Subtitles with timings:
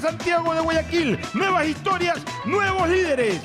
[0.00, 1.18] Santiago de Guayaquil.
[1.34, 3.40] Nuevas historias, nuevos líderes.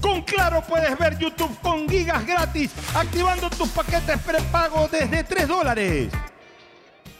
[0.00, 6.08] Con Claro puedes ver YouTube con gigas gratis, activando tus paquetes prepago desde 3 dólares.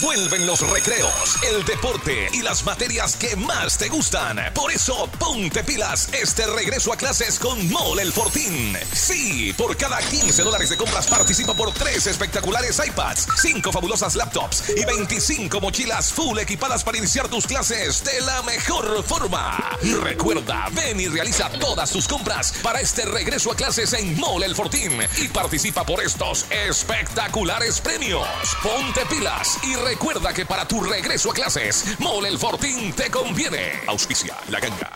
[0.00, 4.40] Vuelven los recreos, el deporte y las materias que más te gustan.
[4.52, 8.76] Por eso, ponte pilas este regreso a clases con Mole el Fortín.
[8.92, 14.64] Sí, por cada 15 dólares de compras participa por 3 espectaculares iPads, 5 fabulosas laptops
[14.76, 19.78] y 25 mochilas full equipadas para iniciar tus clases de la mejor forma.
[20.02, 24.56] Recuerda, ven y realiza todas tus compras para este regreso a clases en Mole el
[24.56, 28.26] Fortín y participa por estos espectaculares premios.
[28.60, 33.80] Ponte pilas y recuerda que para tu regreso a clases, Mole el Fortín te conviene.
[33.86, 34.90] Auspicia la ganga.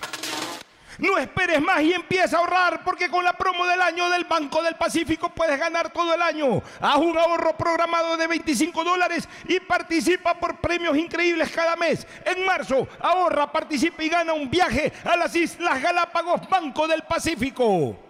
[0.98, 4.62] No esperes más y empieza a ahorrar porque con la promo del año del Banco
[4.62, 6.60] del Pacífico puedes ganar todo el año.
[6.80, 12.04] Haz un ahorro programado de 25 dólares y participa por premios increíbles cada mes.
[12.24, 18.07] En marzo, ahorra, participa y gana un viaje a las Islas Galápagos Banco del Pacífico.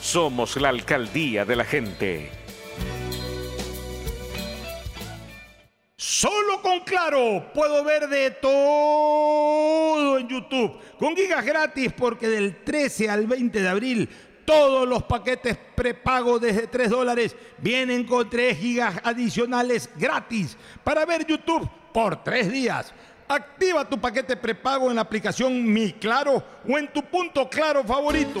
[0.00, 2.30] Somos la alcaldía de la gente.
[5.96, 13.10] Solo con Claro, puedo ver de todo en YouTube, con gigas gratis porque del 13
[13.10, 14.08] al 20 de abril
[14.48, 21.26] todos los paquetes prepago desde 3 dólares vienen con 3 gigas adicionales gratis para ver
[21.26, 22.94] YouTube por 3 días.
[23.28, 28.40] Activa tu paquete prepago en la aplicación Mi Claro o en tu punto claro favorito.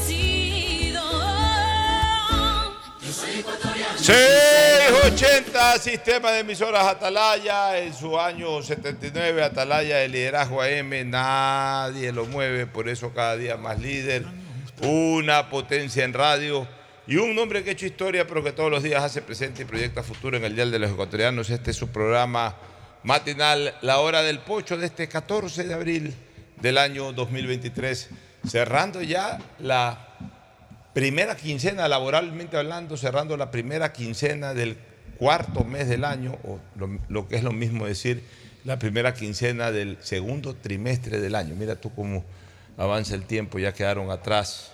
[4.01, 12.25] 680 Sistema de Emisoras Atalaya en su año 79 Atalaya de liderazgo AM nadie lo
[12.25, 14.25] mueve por eso cada día más líder
[14.81, 16.67] una potencia en radio
[17.05, 19.65] y un hombre que ha hecho historia pero que todos los días hace presente y
[19.65, 21.51] proyecta futuro en el Dial de los Ecuatorianos.
[21.51, 22.55] Este es su programa
[23.03, 26.15] matinal La Hora del Pocho de este 14 de abril
[26.59, 28.09] del año 2023
[28.47, 30.10] cerrando ya la
[30.93, 34.77] primera quincena, laboralmente hablando, cerrando la primera quincena del
[35.17, 36.59] cuarto mes del año, o
[37.09, 38.23] lo, que es lo mismo decir,
[38.63, 41.55] la primera quincena del segundo trimestre del año.
[41.55, 42.23] Mira tú cómo
[42.77, 44.73] avanza el tiempo, ya quedaron atrás,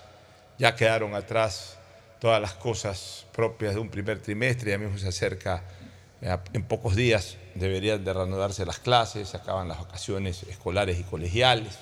[0.58, 1.78] ya quedaron atrás
[2.20, 5.62] todas las cosas propias de un primer trimestre, ya mismo se acerca,
[6.20, 11.78] en pocos días deberían de reanudarse las clases, se acaban las vacaciones escolares y colegiales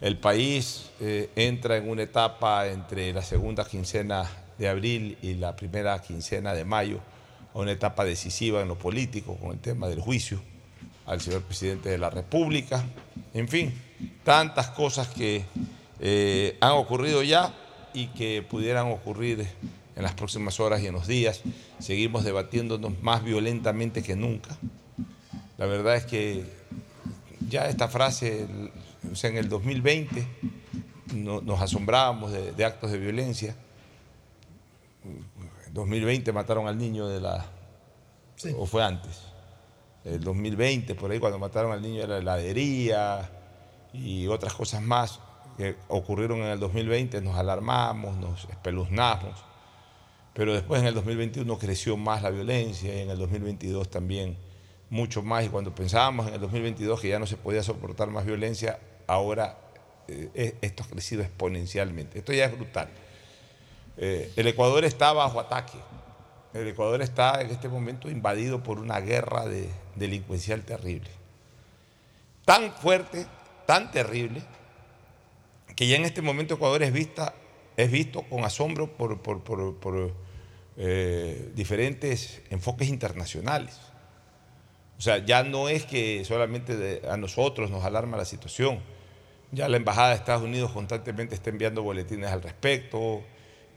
[0.00, 4.28] el país eh, entra en una etapa entre la segunda quincena
[4.58, 7.00] de abril y la primera quincena de mayo,
[7.54, 10.40] una etapa decisiva en lo político con el tema del juicio
[11.06, 12.84] al señor presidente de la República.
[13.32, 13.72] En fin,
[14.24, 15.44] tantas cosas que
[16.00, 17.54] eh, han ocurrido ya
[17.94, 19.46] y que pudieran ocurrir
[19.94, 21.40] en las próximas horas y en los días.
[21.78, 24.56] Seguimos debatiéndonos más violentamente que nunca.
[25.56, 26.44] La verdad es que
[27.48, 28.46] ya esta frase
[29.10, 30.26] o sea, en el 2020
[31.14, 33.56] no, nos asombrábamos de, de, actos de violencia.
[35.04, 37.44] En 2020 mataron al niño de la...
[38.36, 38.52] Sí.
[38.56, 39.22] ¿O fue antes?
[40.04, 43.30] El 2020, por ahí cuando mataron al niño de la heladería
[43.92, 45.20] y otras cosas más
[45.56, 49.44] que ocurrieron en el 2020, nos alarmamos, nos espeluznamos.
[50.34, 54.36] Pero después en el 2021 creció más la violencia y en el 2022 también
[54.90, 55.44] mucho más.
[55.44, 59.58] Y cuando pensábamos en el 2022 que ya no se podía soportar más violencia, ahora
[60.08, 62.18] eh, esto ha crecido exponencialmente.
[62.18, 62.88] Esto ya es brutal.
[63.96, 65.78] Eh, el Ecuador está bajo ataque.
[66.54, 71.10] El Ecuador está en este momento invadido por una guerra de, delincuencial terrible.
[72.44, 73.26] Tan fuerte,
[73.66, 74.42] tan terrible,
[75.74, 77.34] que ya en este momento Ecuador es, vista,
[77.76, 80.14] es visto con asombro por,
[80.78, 83.76] eh, diferentes enfoques internacionales.
[84.98, 88.80] O sea, ya no es que solamente a nosotros nos alarma la situación.
[89.52, 93.22] Ya la Embajada de Estados Unidos constantemente está enviando boletines al respecto.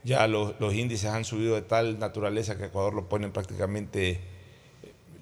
[0.02, 4.20] Ya los, los índices han subido de tal naturaleza que Ecuador lo ponen prácticamente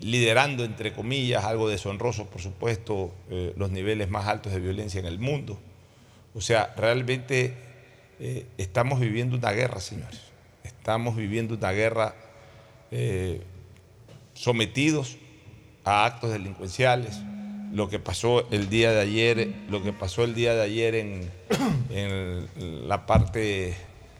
[0.01, 5.07] liderando, entre comillas, algo deshonroso, por supuesto, eh, los niveles más altos de violencia en
[5.07, 5.59] el mundo.
[6.35, 7.55] O sea, realmente
[8.21, 10.21] eh, estamos viviendo una guerra, señores.
[10.63, 12.15] Estamos viviendo una guerra
[12.91, 13.43] eh,
[14.35, 15.17] sometidos
[15.85, 17.19] a actos delincuenciales.
[17.73, 21.31] Lo que pasó el día de ayer, lo que pasó el día de ayer en,
[21.91, 23.77] en la parte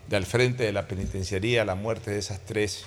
[0.09, 2.87] del frente de la penitenciaría, la muerte de esas tres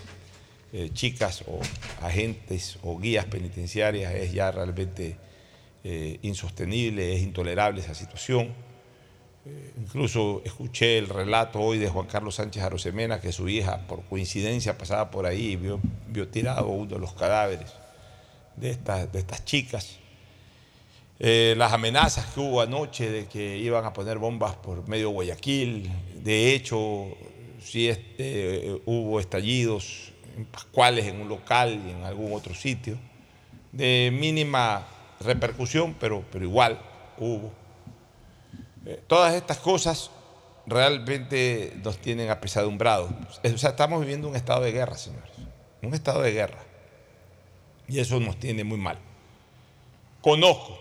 [0.73, 1.59] eh, chicas o
[2.01, 5.17] agentes o guías penitenciarias es ya realmente
[5.83, 8.53] eh, insostenible, es intolerable esa situación.
[9.45, 14.03] Eh, incluso escuché el relato hoy de Juan Carlos Sánchez Arosemena que su hija por
[14.05, 17.73] coincidencia pasaba por ahí y vio, vio tirado uno de los cadáveres
[18.55, 19.97] de estas, de estas chicas.
[21.23, 25.87] Eh, las amenazas que hubo anoche de que iban a poner bombas por medio Guayaquil.
[26.15, 27.09] De hecho,
[27.63, 32.97] sí este, hubo estallidos en Pascuales, en un local y en algún otro sitio,
[33.71, 34.87] de mínima
[35.19, 36.79] repercusión, pero, pero igual
[37.19, 37.51] hubo.
[38.87, 40.09] Eh, todas estas cosas
[40.65, 43.11] realmente nos tienen apesadumbrados.
[43.43, 45.29] O sea, estamos viviendo un estado de guerra, señores.
[45.83, 46.63] Un estado de guerra.
[47.87, 48.97] Y eso nos tiene muy mal.
[50.21, 50.80] Conozco,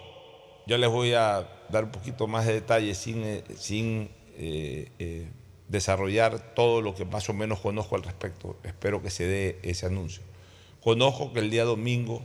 [0.67, 5.29] yo les voy a dar un poquito más de detalles sin, eh, sin eh, eh,
[5.69, 8.57] desarrollar todo lo que más o menos conozco al respecto.
[8.65, 10.23] Espero que se dé ese anuncio.
[10.83, 12.23] Conozco que el día domingo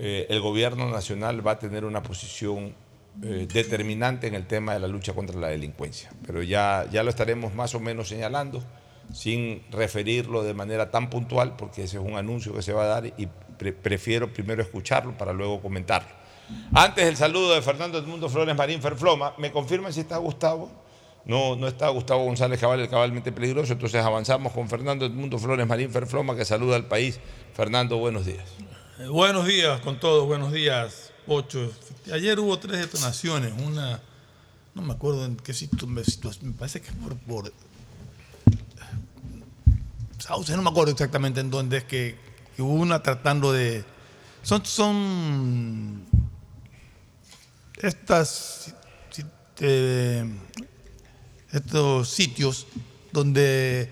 [0.00, 2.72] el gobierno nacional va a tener una posición
[3.16, 7.52] determinante en el tema de la lucha contra la delincuencia, pero ya, ya lo estaremos
[7.52, 8.62] más o menos señalando
[9.12, 12.86] sin referirlo de manera tan puntual, porque ese es un anuncio que se va a
[12.86, 13.28] dar y
[13.82, 16.17] prefiero primero escucharlo para luego comentarlo.
[16.72, 20.70] Antes el saludo de Fernando Edmundo Flores Marín Ferfloma, ¿me confirman si está Gustavo?
[21.24, 25.66] No, no está Gustavo González Cabal, el cabalmente peligroso, entonces avanzamos con Fernando Edmundo Flores
[25.66, 27.20] Marín Ferfloma, que saluda al país.
[27.54, 28.44] Fernando, buenos días.
[28.98, 31.70] Eh, buenos días con todos, buenos días, Ocho.
[32.12, 34.00] Ayer hubo tres detonaciones, una,
[34.74, 35.94] no me acuerdo en qué situación,
[36.42, 37.52] me parece que es por, por
[40.18, 42.16] Sauce, no me acuerdo exactamente en dónde es que,
[42.58, 43.84] hubo una tratando de...
[44.42, 46.02] Son, son
[47.80, 48.74] estas,
[49.60, 50.24] eh,
[51.52, 52.66] estos sitios
[53.12, 53.90] donde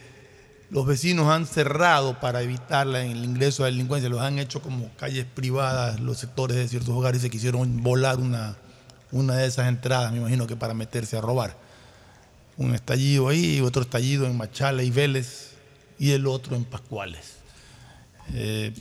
[0.70, 4.90] los vecinos han cerrado para evitar el ingreso de la delincuencia, los han hecho como
[4.96, 8.56] calles privadas, los sectores de ciertos hogares se quisieron volar una,
[9.12, 11.56] una de esas entradas, me imagino que para meterse a robar.
[12.56, 15.52] Un estallido ahí, otro estallido en Machala y Vélez
[15.98, 17.36] y el otro en Pascuales.
[18.32, 18.72] Eh,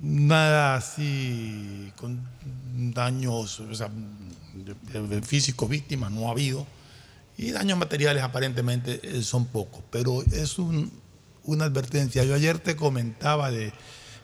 [0.00, 2.26] nada así con
[2.78, 3.60] daños
[5.22, 6.66] físicos, víctimas, no ha habido.
[7.36, 12.24] Y daños materiales aparentemente eh, son pocos, pero es una advertencia.
[12.24, 13.72] Yo ayer te comentaba de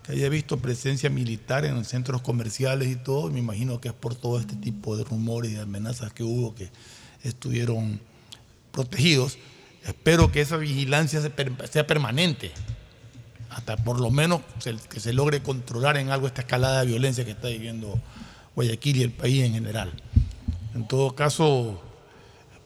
[0.03, 4.15] que había visto presencia militar en centros comerciales y todo, me imagino que es por
[4.15, 6.71] todo este tipo de rumores y amenazas que hubo que
[7.23, 8.01] estuvieron
[8.71, 9.39] protegidos.
[9.85, 11.23] Espero que esa vigilancia
[11.71, 12.53] sea permanente,
[13.49, 14.43] hasta por lo menos
[14.91, 18.01] que se logre controlar en algo esta escalada de violencia que está viviendo
[18.55, 19.93] Guayaquil y el país en general.
[20.75, 21.81] En todo caso,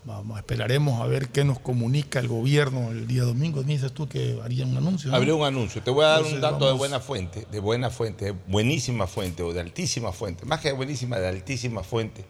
[0.04, 3.62] vamos, esperaremos a ver qué nos comunica el gobierno el día domingo.
[3.62, 5.14] Dices tú que haría un anuncio.
[5.14, 5.82] Habría un anuncio.
[5.82, 9.42] Te voy a dar un dato de buena fuente, de buena fuente, de buenísima fuente
[9.42, 12.24] o de altísima fuente, más que de buenísima, de altísima fuente,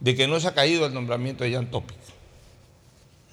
[0.00, 1.98] de que no se ha caído el nombramiento de Jan Topic.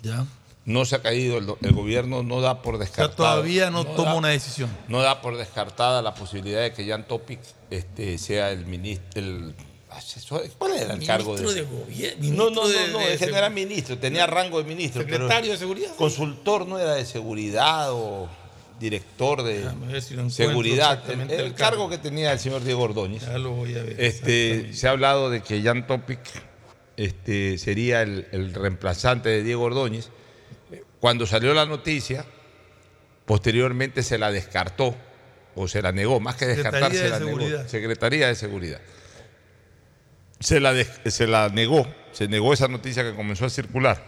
[0.04, 0.26] Ya
[0.68, 3.16] no se ha caído, el, gobierno no da por descartada.
[3.16, 4.70] todavía no, toma una decisión.
[4.90, 9.08] No da por descartada la posibilidad de que Jan Topic este, sea el ministro.
[9.16, 9.56] El,
[10.58, 12.34] ¿Cuál era el cargo de, de gobierno?
[12.34, 15.04] No, no, no, no, ese no era ministro, tenía rango de ministro.
[15.04, 15.96] Secretario de seguridad.
[15.96, 18.28] Consultor no era de seguridad o
[18.78, 19.72] director de
[20.30, 21.02] seguridad.
[21.10, 21.90] El, cargo.
[21.90, 23.26] que tenía el señor Diego Ordóñez.
[23.26, 23.96] Ya lo voy a ver.
[24.02, 26.20] Este, se ha hablado de que Jan Topic
[26.98, 30.10] este, sería el, el reemplazante de Diego Ordóñez
[31.00, 32.26] cuando salió la noticia,
[33.26, 34.96] posteriormente se la descartó
[35.56, 37.68] o se la negó, más que descartar, se la negó.
[37.68, 38.80] Secretaría de Seguridad.
[40.40, 44.04] Se la, se la negó, se negó esa noticia que comenzó a circular.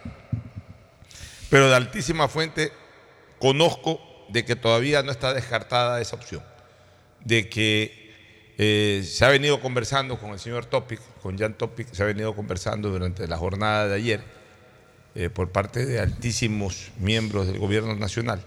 [1.50, 2.72] Pero de altísima fuente
[3.40, 6.44] conozco de que todavía no está descartada esa opción,
[7.26, 12.04] de que eh, se ha venido conversando con el señor Topic, con Jan Topic, se
[12.04, 14.39] ha venido conversando durante la jornada de ayer
[15.16, 18.44] eh, por parte de altísimos miembros del gobierno nacional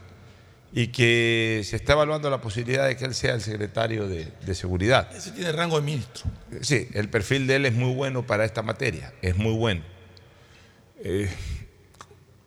[0.73, 5.15] y que se está evaluando la posibilidad de que él sea el secretario de, seguridad.
[5.15, 6.25] Ese tiene rango de ministro.
[6.63, 9.83] Sí, el perfil de él es muy bueno para esta materia, es muy bueno.
[11.05, 11.29] Eh,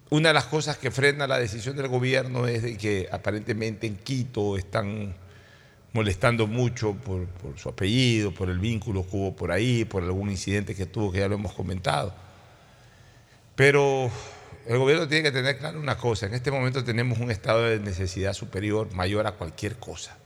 [0.10, 3.98] una de las cosas que frena la decisión del gobierno es de que aparentemente en
[3.98, 5.16] Quito están
[5.94, 10.32] molestando mucho por, por su apellido, por el vínculo que hubo por ahí, por algún
[10.32, 12.25] incidente que tuvo, que ya lo hemos comentado.
[13.56, 14.12] Pero
[14.68, 17.80] el gobierno tiene que tener claro una cosa, en este momento tenemos un estado de
[17.80, 20.18] necesidad superior, mayor a cualquier cosa.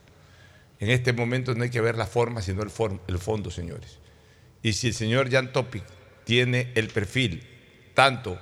[0.80, 4.00] En este momento no hay que ver la forma, sino el, fondo, señores.
[4.64, 5.84] Y si el señor Jan Topic
[6.24, 7.46] tiene el perfil
[7.94, 8.40] tanto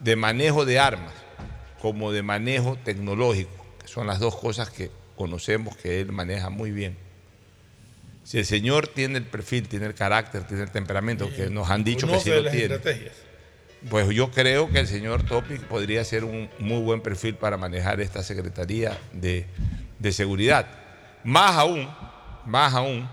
[0.00, 1.12] de manejo de armas
[1.80, 3.50] como de manejo tecnológico,
[3.80, 6.96] que son las dos cosas que conocemos que él maneja muy bien.
[8.24, 11.84] Si el señor tiene el perfil, tiene el carácter, tiene el temperamento, que nos han
[11.84, 12.78] dicho que sí lo tiene.
[13.88, 18.00] Pues yo creo que el señor Topic podría ser un muy buen perfil para manejar
[18.00, 19.46] esta Secretaría de,
[20.12, 20.66] Seguridad.
[21.24, 21.88] Más aún,
[22.44, 23.08] más aún,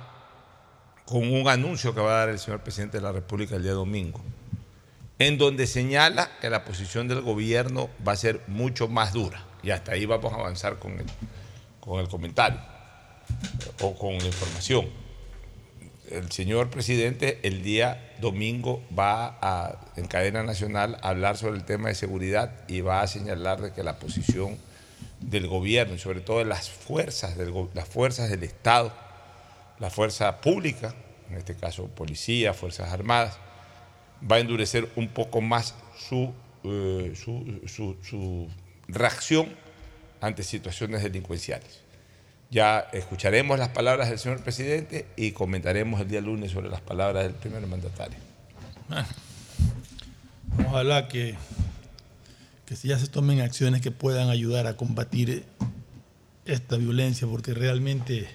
[1.06, 3.72] con un anuncio que va a dar el señor presidente de la República el día
[3.72, 4.22] domingo,
[5.20, 9.46] en donde señala que la posición del gobierno va a ser mucho más dura.
[9.64, 11.06] Y hasta ahí vamos a avanzar con el,
[11.80, 12.60] con el comentario
[13.82, 15.07] o con la información.
[16.12, 21.66] El señor presidente el día domingo va a, en cadena nacional a hablar sobre el
[21.66, 24.58] tema de seguridad y va a señalar de que la posición
[25.20, 28.94] del gobierno y sobre todo de las fuerzas del, las fuerzas del Estado,
[29.80, 30.94] la fuerza pública,
[31.30, 33.38] en este caso policía, fuerzas armadas,
[34.30, 36.34] va a endurecer un poco más su,
[36.64, 38.48] eh, su- su
[38.88, 39.54] reacción
[40.22, 41.82] ante situaciones delincuenciales.
[42.50, 47.24] Ya escucharemos las palabras del señor presidente y comentaremos el día lunes sobre las palabras
[47.24, 48.18] del primer mandatario.
[50.66, 51.36] Ojalá que,
[52.66, 55.44] que si ya se tomen acciones que puedan ayudar a combatir
[56.46, 58.27] esta violencia, porque realmente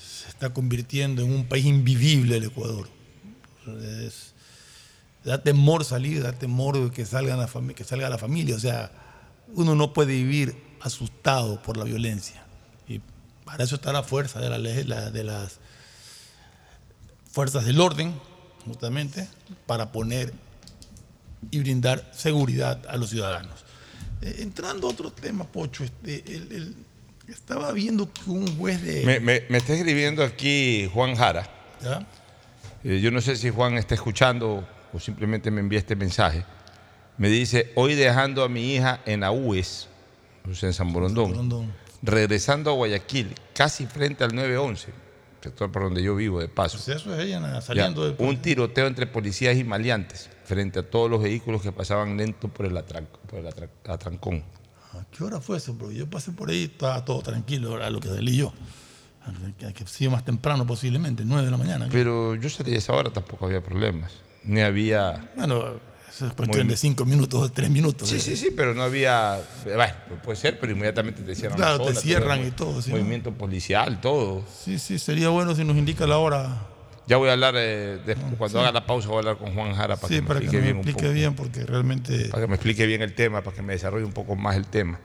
[0.00, 2.88] se está convirtiendo en un país invivible el Ecuador.
[5.24, 8.54] Da temor salir, da temor que salga, la que salga la familia.
[8.54, 8.92] O sea,
[9.54, 12.42] uno no puede vivir asustado por la violencia.
[13.50, 15.58] Para eso está la fuerza de, la ley- la- de las
[17.32, 18.14] fuerzas del orden,
[18.64, 19.26] justamente,
[19.66, 20.32] para poner
[21.50, 23.64] y brindar seguridad a los ciudadanos.
[24.22, 26.76] Eh, entrando a otro tema, Pocho, este, el- el-
[27.28, 29.04] estaba viendo que un juez de...
[29.04, 31.48] Me, me- me está escribiendo aquí Juan Jara.
[31.82, 32.06] ¿Ya?
[32.84, 36.44] Eh, yo no sé si Juan está escuchando o simplemente me envía este mensaje.
[37.18, 39.88] Me dice, hoy dejando a mi hija en la UES,
[40.48, 41.72] o sea, en San Borondón, Rondón.
[42.02, 44.88] Regresando a Guayaquil, casi frente al 911,
[45.42, 46.78] sector por donde yo vivo de paso.
[46.84, 48.14] Pues eso es ella Ya, saliendo del...
[48.18, 52.66] un tiroteo entre policías y maleantes frente a todos los vehículos que pasaban lento por
[52.66, 54.42] el, atran- por el atra- atrancón.
[54.92, 55.76] ¿A qué hora fue eso?
[55.78, 58.52] Porque yo pasé por ahí, estaba todo tranquilo, era lo que salí yo.
[59.58, 61.88] Que, que sí, más temprano posiblemente, 9 de la mañana.
[61.92, 64.12] Pero yo salí a esa hora, tampoco había problemas.
[64.42, 65.30] Ni había...
[65.36, 65.78] Bueno,
[66.36, 68.08] cuestión de 5 minutos o 3 minutos.
[68.08, 69.40] Sí, sí, sí, pero no había...
[69.64, 72.80] Bueno, puede ser, pero inmediatamente te cierran Claro, la te zona, cierran y todo.
[72.88, 74.44] Movimiento policial, todo.
[74.64, 76.66] Sí, sí, sería bueno si nos indica la hora.
[77.06, 79.74] Ya voy a hablar, eh, después, cuando haga la pausa, voy a hablar con Juan
[79.74, 81.14] Jara para sí, que me para que explique me bien un explique poco.
[81.14, 82.28] bien, porque realmente...
[82.30, 84.66] Para que me explique bien el tema, para que me desarrolle un poco más el
[84.66, 85.00] tema.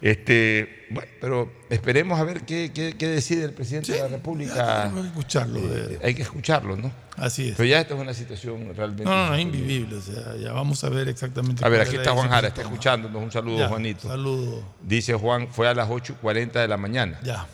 [0.00, 4.84] Este, bueno, pero esperemos a ver qué, qué- qué decide el presidente de la República.
[4.84, 5.58] Hay que escucharlo.
[5.60, 6.92] Eh, hay que escucharlo, ¿no?
[7.16, 7.56] Así es.
[7.56, 9.04] Pero ya esta es una situación realmente.
[9.04, 9.96] No, no, no, es invivible.
[9.96, 11.64] O sea, ya vamos a ver exactamente.
[11.64, 13.20] A ver, aquí es está Juan Jara, está escuchándonos.
[13.20, 14.06] Un saludo, Ya, Juanito.
[14.06, 14.62] Saludo.
[14.82, 17.18] Dice Juan, fue a las 8 y 40 de la mañana.
[17.24, 17.46] Ya,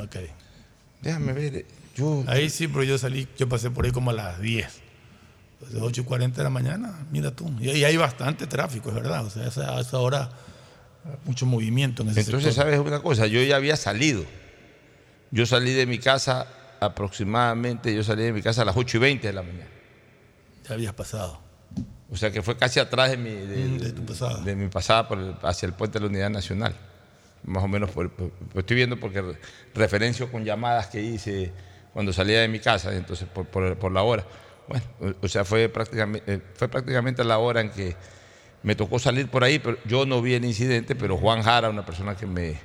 [0.00, 0.16] ok.
[1.02, 1.66] Déjame ver.
[1.96, 4.80] Yo, Ahí sí, pero yo salí, yo pasé por ahí como a las 10.
[5.54, 7.52] Entonces, 8 y 40 de la mañana, mira tú.
[7.58, 9.24] Y ahí hay bastante tráfico, es verdad.
[9.26, 10.30] O sea, a esa, a esa hora,
[11.24, 12.72] mucho movimiento en ese Entonces, sector.
[12.74, 13.26] ¿sabes una cosa?
[13.26, 14.24] Yo ya había salido.
[15.30, 16.46] Yo salí de mi casa
[16.80, 19.68] aproximadamente, yo salí de mi casa a las 8 y 20 de la mañana.
[20.68, 21.40] Ya habías pasado.
[22.12, 24.40] O sea que fue casi atrás de mi, de, Mm, de tu pasada.
[24.42, 26.74] de mi pasada por el- hacia el puente de la Unidad Nacional.
[27.44, 29.38] Más o menos, por, por- por- estoy viendo porque re-
[29.74, 31.52] referencio con llamadas que hice
[31.92, 34.26] cuando salía de mi casa, entonces por, por- por la hora.
[34.68, 37.96] Bueno, o, o sea, fue prácticamente, eh, fue prácticamente la hora en que
[38.62, 41.84] me tocó salir por ahí, pero yo no vi el incidente, pero Juan Jara, una
[41.86, 42.58] persona que me,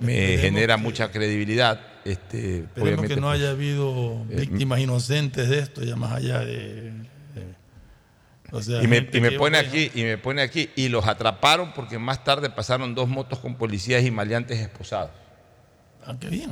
[0.00, 4.80] me genera que- mucha credibilidad, este, Esperemos obviamente, que no pues, haya habido eh, víctimas
[4.80, 6.90] inocentes de esto, ya más allá de.
[6.92, 7.02] de-
[8.50, 11.98] o sea, y me, y pone aquí, y me pone aquí, y los atraparon porque
[11.98, 15.10] más tarde pasaron dos motos con policías y maleantes esposados.
[16.04, 16.50] Ah, qué bien.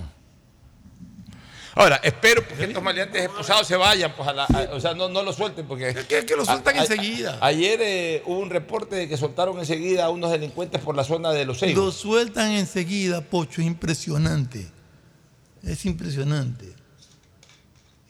[1.74, 5.08] Ahora, espero que estos maleantes esposados se vayan, pues a la- a- o sea, no,
[5.08, 5.94] no lo suelten porque...
[6.08, 7.38] Que, que lo sueltan a- a- enseguida.
[7.40, 11.30] Ayer eh, hubo un reporte de que soltaron enseguida a unos delincuentes por la zona
[11.32, 11.76] de los seis.
[11.76, 14.66] Lo sueltan enseguida, Pocho, es impresionante.
[15.62, 16.66] Es impresionante.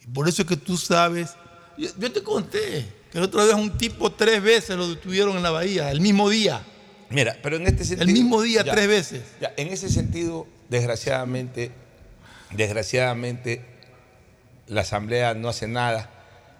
[0.03, 1.31] Y por eso es que tú sabes.
[1.77, 5.43] Yo, yo te conté que el otro día un tipo tres veces lo detuvieron en
[5.43, 6.63] la bahía, el mismo día.
[7.11, 8.07] Mira, pero en este sentido...
[8.09, 9.23] El mismo día, ya, tres veces.
[9.41, 11.73] ya, en ese sentido, desgraciadamente,
[12.53, 13.63] desgraciadamente,
[14.67, 16.11] la Asamblea no hace nada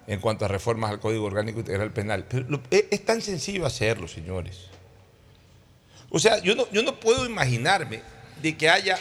[0.07, 2.25] en cuanto a reformas al Código Orgánico Integral Penal.
[2.27, 4.67] Pero lo- es, tan sencillo hacerlo, señores.
[6.09, 8.01] O sea, yo no, yo no puedo imaginarme
[8.41, 8.97] de que haya,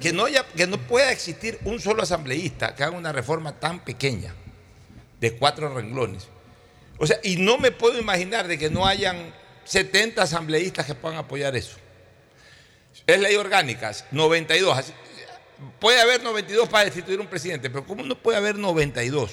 [0.00, 3.80] que no haya, que no pueda existir un solo asambleísta que haga una reforma tan
[3.84, 4.34] pequeña,
[5.20, 6.28] de cuatro renglones.
[6.98, 9.34] O sea, y no me puedo imaginar de que no hayan
[9.64, 11.76] 70 asambleístas que puedan apoyar eso.
[13.06, 14.92] Es ley orgánica, 92.
[15.80, 19.32] Puede haber 92 para destituir un presidente, pero ¿cómo no puede haber 92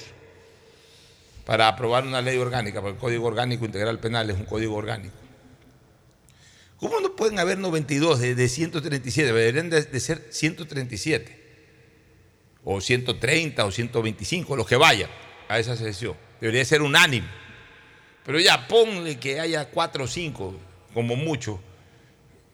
[1.44, 2.80] para aprobar una ley orgánica?
[2.80, 5.14] Porque el Código Orgánico Integral Penal es un código orgánico.
[6.78, 9.32] ¿Cómo no pueden haber 92 de, de 137?
[9.32, 11.44] Deberían de, de ser 137.
[12.64, 15.10] O 130 o 125, los que vayan
[15.48, 16.16] a esa sesión.
[16.40, 17.28] Debería ser unánime.
[18.24, 20.54] Pero ya ponle que haya 4 o 5,
[20.94, 21.60] como mucho.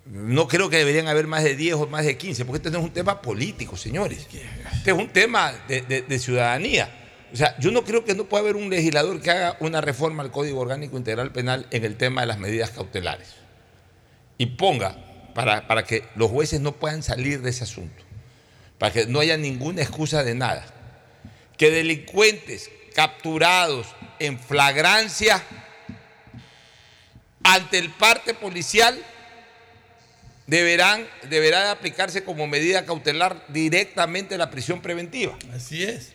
[0.06, 2.78] No creo que deberían haber más de 10 o más de 15, porque este no
[2.78, 4.26] es un tema político, señores.
[4.74, 6.96] Este es un tema de, de- de ciudadanía.
[7.32, 10.22] O sea, yo no creo que no pueda haber un legislador que haga una reforma
[10.24, 13.34] al Código Orgánico Integral Penal en el tema de las medidas cautelares
[14.36, 14.96] y ponga
[15.34, 18.02] para, para que los jueces no puedan salir de ese asunto,
[18.78, 20.66] para que no haya ninguna excusa de nada,
[21.56, 23.86] que delincuentes capturados
[24.18, 25.40] en flagrancia
[27.44, 28.98] ante el parte policial
[30.50, 35.38] deberán, deberá aplicarse como medida cautelar directamente la prisión preventiva.
[35.54, 36.10] Así es,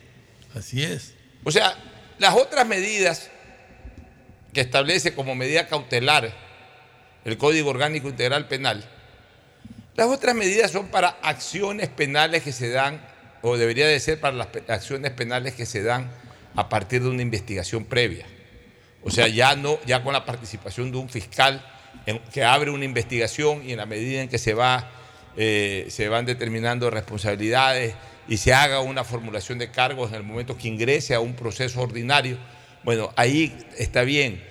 [0.54, 1.14] así es.
[1.42, 1.74] O sea,
[2.18, 3.30] las otras medidas
[4.52, 6.34] que establece como medida cautelar
[7.24, 8.84] el Código Orgánico Integral Penal,
[9.94, 13.00] las otras medidas son para acciones penales que se dan,
[13.40, 16.10] o debería de ser para las acciones penales que se dan
[16.54, 18.26] a partir de una investigación previa.
[19.02, 21.64] O sea, ya no, ya con la participación de un fiscal
[22.32, 24.90] que abre una investigación y en la medida en que se va,
[25.36, 27.94] eh, se van determinando responsabilidades
[28.28, 31.80] y se haga una formulación de cargos en el momento que ingrese a un proceso
[31.80, 32.38] ordinario,
[32.84, 34.42] bueno, ahí está bien.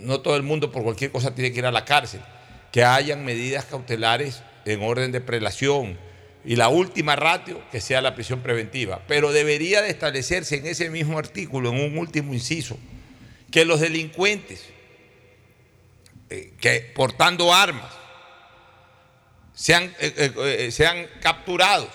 [0.00, 2.20] No todo el mundo por cualquier cosa tiene que ir a la cárcel.
[2.70, 5.98] Que hayan medidas cautelares en orden de prelación
[6.44, 9.02] y la última ratio que sea la prisión preventiva.
[9.08, 12.76] Pero debería de establecerse en ese mismo artículo, en un último inciso,
[13.50, 14.73] que los delincuentes
[16.34, 17.92] eh, que portando armas
[19.54, 21.90] sean, eh, eh, sean capturados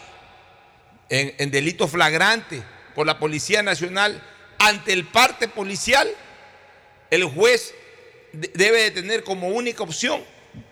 [1.09, 2.63] en, en delito flagrante
[2.95, 4.23] por la Policía Nacional
[4.57, 6.09] ante el parte policial,
[7.11, 7.73] el juez
[8.31, 10.23] debe de tener como única opción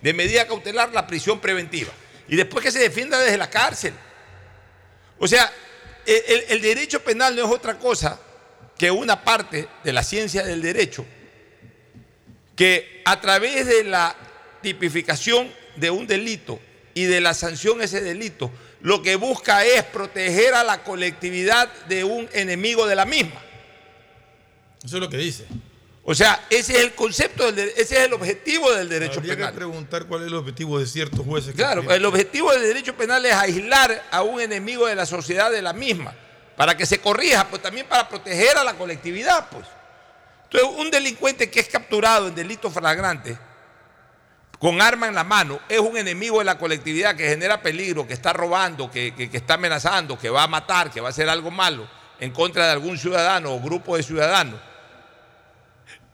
[0.02, 1.92] de medida cautelar la prisión preventiva.
[2.30, 3.94] Y después que se defienda desde la cárcel.
[5.20, 5.52] O sea,
[6.06, 8.18] el, el, derecho penal no es otra cosa
[8.78, 11.06] que una parte de la ciencia del derecho
[12.58, 14.14] que a través de la
[14.62, 16.60] tipificación de un delito
[16.94, 21.72] y de la sanción a ese delito, lo que busca es proteger a la colectividad
[21.88, 23.40] de un enemigo de la misma.
[24.84, 25.46] Eso es lo que dice.
[26.04, 29.52] O sea, ese es el concepto, del, ese es el objetivo del derecho Habría penal.
[29.52, 31.52] que preguntar cuál es el objetivo de ciertos jueces.
[31.52, 35.52] que Claro, el objetivo del derecho penal es aislar a un enemigo de la sociedad
[35.52, 36.16] de la misma,
[36.56, 39.68] para que se corrija, pues también para proteger a la colectividad, pues.
[40.50, 43.38] Entonces, un delincuente que es capturado en delito flagrante,
[44.60, 48.14] con arma en la mano, es un enemigo de la colectividad que genera peligro, que
[48.14, 51.30] está robando, que, que- que está amenazando, que va a matar, que va a hacer
[51.30, 51.88] algo malo
[52.20, 54.60] en contra de algún ciudadano o grupo de ciudadanos.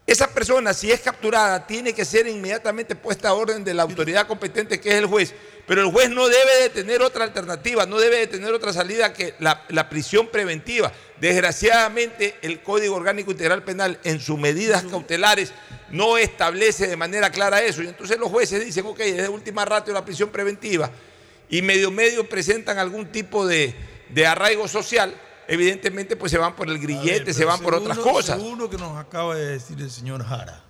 [0.06, 4.26] Esa persona, si es capturada, tiene que ser inmediatamente puesta a orden de la autoridad
[4.26, 5.34] competente, que es el juez.
[5.66, 9.14] Pero el juez no debe de tener otra alternativa, no debe de tener otra salida
[9.14, 10.92] que la, la prisión preventiva.
[11.20, 15.52] Desgraciadamente, el Código Orgánico Integral Penal, en sus medidas cautelares,
[15.90, 17.82] no establece de manera clara eso.
[17.82, 20.90] Y entonces los jueces dicen, ok, es de última ratio la prisión preventiva,
[21.48, 23.74] y medio medio presentan algún tipo de,
[24.10, 25.14] de arraigo social,
[25.46, 28.36] evidentemente pues se van por el grillete, se van por otras cosas.
[28.36, 30.62] Según lo que nos acaba de decir el señor Jara,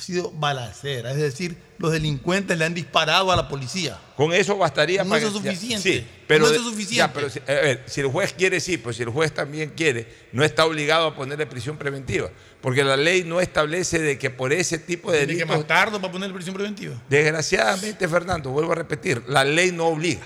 [0.00, 3.98] ha sido balacera, es decir, los delincuentes le han disparado a la policía.
[4.16, 5.92] Con eso bastaría No para eso es que- ya, suficiente.
[6.00, 6.96] sí, pero No eso suficiente.
[6.96, 9.70] ya, pero si- a ver, si el juez quiere, sí, pues si el juez también
[9.76, 12.30] quiere, no está obligado a ponerle prisión preventiva.
[12.62, 15.58] Porque la ley no establece de que por ese tipo de Tiene que delitos.
[15.58, 16.94] matarlo para poner prisión preventiva.
[17.08, 20.22] Desgraciadamente, Fernando, vuelvo a repetir, la ley no obliga.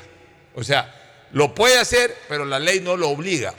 [0.54, 0.92] O sea,
[1.32, 3.54] lo puede hacer, pero la ley no lo obliga.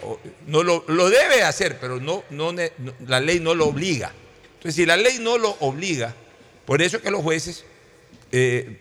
[0.48, 2.54] No lo, lo debe hacer, pero no, no-
[3.08, 4.12] la ley no lo obliga.
[4.66, 6.16] Entonces, si la ley no lo obliga,
[6.66, 7.64] por eso es que los jueces
[8.32, 8.80] eh,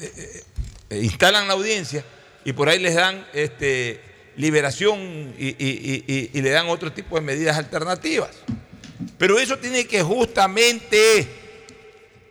[0.00, 0.42] eh,
[0.90, 2.04] eh, instalan la audiencia
[2.44, 4.00] y por ahí les dan este,
[4.36, 8.30] liberación y- y le dan otro tipo de medidas alternativas.
[9.18, 11.26] Pero eso tiene que justamente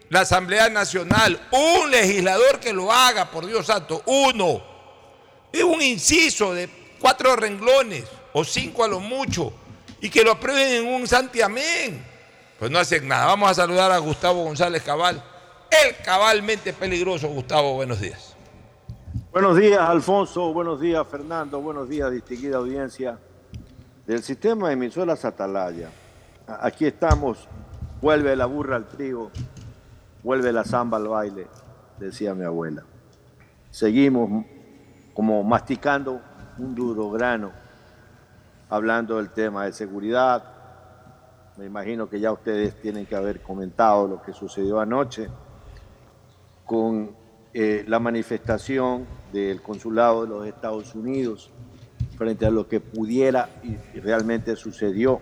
[0.07, 4.63] la Asamblea Nacional, un legislador que lo haga, por Dios santo, uno,
[5.51, 9.51] es un inciso de cuatro renglones o cinco a lo mucho
[9.99, 12.14] y que lo aprueben en un santiamén.
[12.59, 13.25] Pues no hacen nada.
[13.25, 15.21] Vamos a saludar a Gustavo González Cabal,
[15.69, 17.27] el cabalmente peligroso.
[17.27, 18.35] Gustavo, buenos días.
[19.31, 20.53] Buenos días, Alfonso.
[20.53, 21.59] Buenos días, Fernando.
[21.59, 23.19] Buenos días, distinguida audiencia
[24.07, 25.89] del sistema de emisoras Atalaya.
[26.47, 27.47] Aquí estamos.
[28.01, 29.31] Vuelve la burra al trigo,
[30.21, 31.47] vuelve la zamba al baile,
[31.97, 32.83] decía mi abuela.
[33.71, 34.45] Seguimos
[35.13, 36.21] como masticando
[36.57, 37.51] un duro grano,
[38.69, 40.54] hablando del tema de seguridad.
[41.57, 45.29] Me imagino que ya ustedes tienen que haber comentado lo que sucedió anoche
[46.65, 47.11] con
[47.53, 51.51] eh, la manifestación del consulado de los Estados Unidos
[52.17, 55.21] frente a lo que pudiera y, realmente sucedió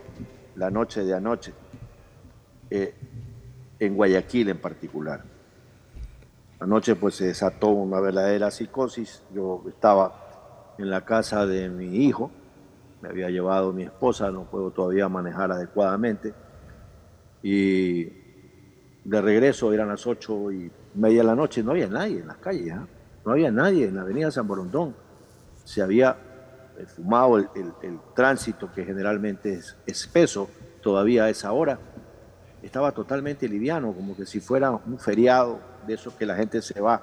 [0.56, 1.54] la noche de anoche,
[2.72, 2.96] eh,
[3.80, 5.24] en Guayaquil en particular.
[6.60, 9.22] Anoche pues se desató una verdadera psicosis.
[9.34, 12.32] Yo estaba en la casa de mi hijo
[13.04, 16.34] me había llevado mi esposa, no puedo todavía manejar adecuadamente.
[17.42, 18.06] Y
[19.04, 22.38] de regreso eran las ocho y media de la noche, no había nadie en las
[22.38, 22.88] calles, ¿ah?
[23.26, 24.96] no había nadie en la avenida San Borondón.
[25.66, 26.16] Se había
[26.78, 27.50] eh, fumado el,
[27.82, 30.50] el- tránsito que generalmente es espeso
[30.82, 31.78] todavía a esa hora.
[32.62, 36.80] Estaba totalmente liviano, como que si fuera un feriado de esos que la gente se
[36.80, 37.02] va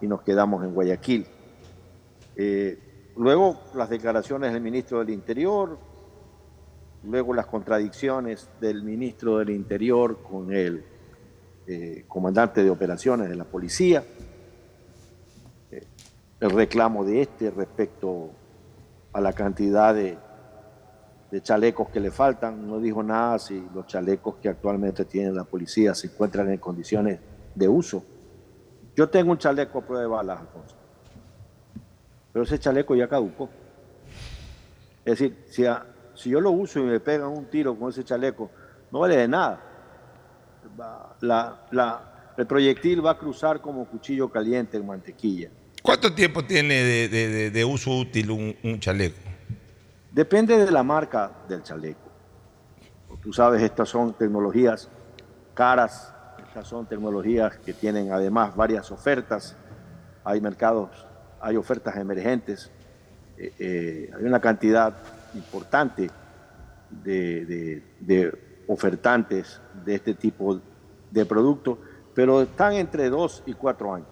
[0.00, 1.26] y nos quedamos en Guayaquil.
[2.36, 2.78] Eh,
[3.16, 5.78] luego las declaraciones del ministro del Interior,
[7.04, 10.84] luego las contradicciones del ministro del Interior con el
[11.66, 14.04] eh, comandante de operaciones de la policía,
[15.70, 15.84] eh,
[16.40, 18.30] el reclamo de este respecto
[19.12, 20.16] a la cantidad de,
[21.30, 22.66] de chalecos que le faltan.
[22.66, 27.20] No dijo nada si los chalecos que actualmente tiene la policía se encuentran en condiciones
[27.54, 28.04] de uso.
[28.96, 30.76] Yo tengo un chaleco a prueba de balas, Alfonso,
[32.32, 33.48] pero ese chaleco ya caducó.
[35.04, 38.04] Es decir, si, a- si yo lo uso y me pegan un tiro con ese
[38.04, 38.50] chaleco,
[38.90, 39.60] no vale de nada.
[40.78, 45.50] Va- la- la- el proyectil va a cruzar como cuchillo caliente en mantequilla.
[45.82, 49.18] ¿Cuánto tiempo tiene de, de- de- de uso útil un, un chaleco?
[50.10, 52.10] Depende de la marca del chaleco.
[53.22, 54.88] Tú sabes, estas son tecnologías
[55.54, 59.56] caras, estas son tecnologías que tienen además varias ofertas.
[60.24, 61.06] Hay mercados,
[61.40, 62.70] hay ofertas emergentes,
[63.38, 64.94] eh, eh, hay una cantidad
[65.34, 66.10] importante
[66.90, 68.32] de, de- de
[68.68, 70.60] ofertantes de este tipo
[71.10, 71.78] de productos,
[72.14, 74.08] pero están entre dos y cuatro años.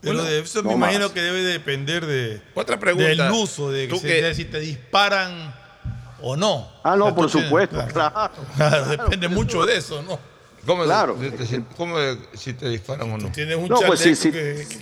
[0.00, 1.12] Pero de eso no me imagino más.
[1.12, 3.08] que debe depender de, Otra pregunta.
[3.08, 5.54] del uso, de, que si te disparan
[6.20, 6.68] o no.
[6.82, 8.12] Ah, no, O sea, por supuesto, claro.
[8.12, 8.32] claro.
[8.56, 10.18] Claro, depende mucho de eso, ¿no?
[10.66, 11.16] ¿Cómo, Claro.
[11.76, 11.96] cómo
[12.34, 13.30] si te disparan o no?
[13.32, 14.30] Tienes un No, chaleco pues sí, sí.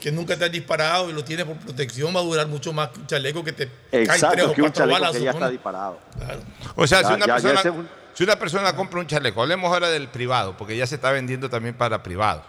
[0.00, 2.88] Que, nunca te has disparado y lo tienes por protección, va a durar mucho más
[2.90, 5.16] que un chaleco que te cae tres Exacto, o que un cuatro chaleco balas.
[5.16, 5.38] que ya ¿no?
[5.38, 5.98] está disparado.
[6.18, 6.40] Claro.
[6.76, 9.42] O sea, si, una ya- persona, ese es un- si una persona compra un chaleco,
[9.42, 12.42] hablemos ahora del privado, porque ya se está vendiendo también para privados.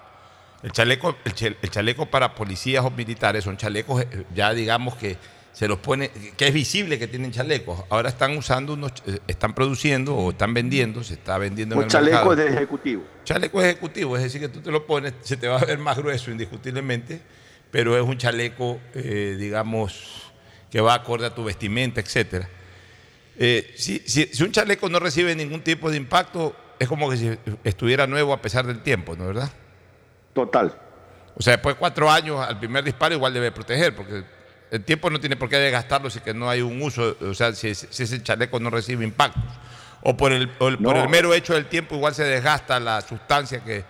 [0.62, 5.18] El chaleco, el chaleco para policías o militares son chalecos eh, ya digamos que
[5.54, 7.84] se los pone, que es visible que tienen chalecos.
[7.90, 11.84] Ahora están usando unos, eh, están produciendo o están vendiendo, se está vendiendo en Un
[11.86, 12.36] el chaleco mercado.
[12.36, 13.04] de ejecutivo.
[13.24, 15.96] Chaleco ejecutivo, es decir, que tú te lo pones, se te va a ver más
[15.98, 17.22] grueso indiscutiblemente,
[17.72, 20.32] pero es un chaleco, eh, digamos,
[20.72, 22.50] que va acorde a tu vestimenta, etcétera.
[23.38, 27.18] Eh, si, si- si un chaleco no recibe ningún tipo de impacto, es como que
[27.18, 29.52] si estuviera nuevo a pesar del tiempo, ¿no es verdad?
[30.34, 30.76] Total.
[31.36, 34.24] O sea, después de cuatro años, al primer disparo igual debe proteger, porque
[34.74, 37.54] el tiempo no tiene por qué desgastarlo si que no hay un uso, o sea,
[37.54, 39.44] si, ese- si ese chaleco no recibe impactos.
[40.02, 41.04] O por el, o el- por No.
[41.04, 43.84] el mero hecho del tiempo igual se desgasta la sustancia que,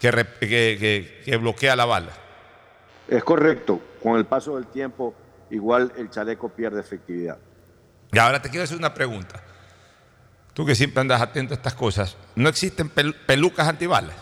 [0.00, 2.12] que, re- que- que- que bloquea la bala.
[3.08, 3.80] Es correcto.
[4.02, 5.14] Con el paso del tiempo,
[5.50, 7.38] igual el chaleco pierde efectividad.
[8.12, 9.42] Y ahora te quiero hacer una pregunta.
[10.54, 14.14] Tú que siempre andas atento a estas cosas, ¿no existen pel- pelucas antibalas?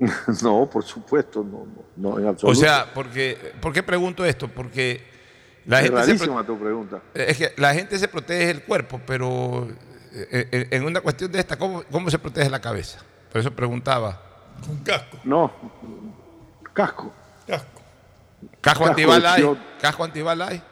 [0.42, 2.60] no, por supuesto, no, no, no, en O absoluto.
[2.60, 4.48] sea, porque, ¿por qué pregunto esto?
[4.48, 5.02] Porque
[5.66, 7.02] la es gente, se, rarísima tu pregunta.
[7.14, 9.68] es que la gente se protege el cuerpo, pero
[10.12, 13.00] eh, eh, en una cuestión de esta, ¿cómo, cómo se protege la cabeza?
[13.32, 14.22] Por eso preguntaba.
[14.64, 15.18] Con casco.
[15.24, 15.52] No,
[16.72, 17.12] casco.
[17.46, 17.80] Casco.
[18.60, 19.58] ¿Casco antibala hay?
[19.80, 20.62] ¿Casco antibala hay?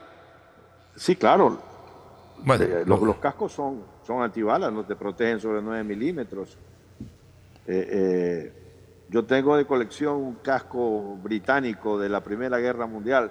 [0.95, 1.61] Sí, claro.
[2.39, 6.57] Bueno, Eh, los, los cascos son, son antibalas, no te protegen sobre 9 milímetros.
[7.67, 8.53] Eh, eh,
[9.17, 13.31] yo tengo de colección un casco británico de la Primera Guerra Mundial.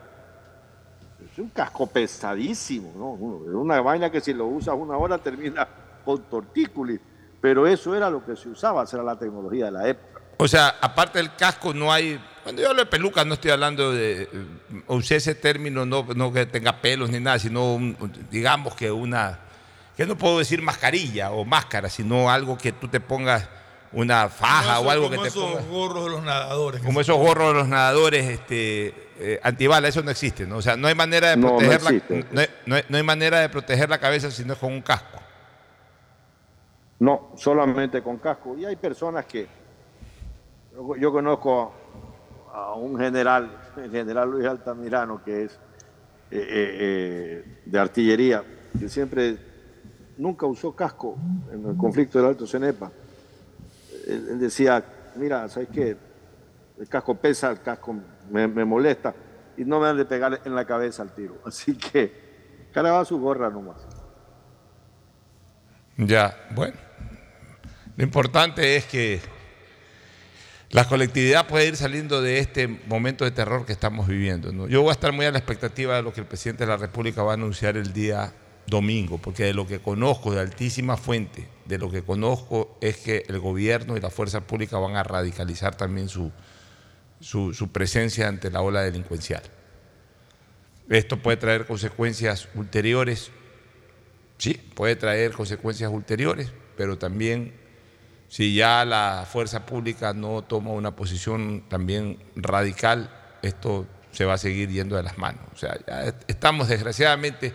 [1.31, 3.47] Es un casco pesadísimo, ¿no?
[3.47, 5.67] Es una vaina que si lo usas una hora termina
[6.03, 6.99] con tortícolis.
[7.39, 10.21] Pero eso era lo que se usaba, esa era la tecnología de la época.
[10.37, 12.19] O sea, aparte del casco no hay...
[12.41, 14.23] Cuando yo hablo de peluca no estoy hablando de...
[14.23, 17.77] eh, Usé ese término, no, no que tenga pelos ni nada, sino
[18.31, 19.37] digamos que una...
[19.95, 23.47] Que no puedo decir mascarilla o máscara, sino algo que tú te pongas
[23.93, 25.67] una faja Como o algo esos- que como te esos pongas...
[25.67, 26.81] gorros de los nadadores.
[26.81, 28.87] Como esos gorros de los nadadores este,
[29.19, 30.57] eh, antibala, eso no existe, ¿no?
[30.57, 32.97] O sea, no hay manera de No, no proteger la, no hay- no hay- no
[32.97, 35.19] hay manera de proteger la cabeza si no es con un casco.
[36.99, 38.57] No, solamente con casco.
[38.57, 39.47] Y hay personas que.
[40.73, 41.73] Yo, yo conozco
[42.53, 45.51] a, a un general, el general Luis Altamirano, que es
[46.31, 48.43] eh, eh, eh, de artillería,
[48.79, 49.37] que siempre
[50.17, 51.17] nunca usó casco
[51.51, 52.91] en el conflicto del Alto Cenepa.
[54.07, 54.83] Él, decía:
[55.15, 55.97] Mira, ¿sabes qué?
[56.79, 57.95] El casco pesa, el casco
[58.29, 59.13] me, molesta
[59.57, 61.39] y no me han de pegar en la cabeza al tiro.
[61.45, 63.77] Así que cargaba su gorra nomás.
[65.97, 66.75] Ya, bueno.
[67.95, 69.21] Lo importante es que
[70.69, 74.51] la colectividad puede ir saliendo de este momento de terror que estamos viviendo.
[74.51, 74.67] ¿no?
[74.67, 76.75] Yo voy a estar muy a la expectativa de lo que el presidente de la
[76.75, 78.33] República va a anunciar el día
[78.67, 83.23] domingo, porque de lo que conozco de altísima fuente, de lo que conozco es que
[83.27, 86.31] el gobierno y la fuerza pública van a radicalizar también su,
[87.19, 89.43] su, su presencia ante la ola delincuencial.
[90.89, 93.31] Esto puede traer consecuencias ulteriores,
[94.37, 97.53] sí, puede traer consecuencias ulteriores, pero también
[98.27, 103.09] si ya la fuerza pública no toma una posición también radical,
[103.41, 105.43] esto se va a seguir yendo de las manos.
[105.53, 107.53] O sea, ya estamos desgraciadamente,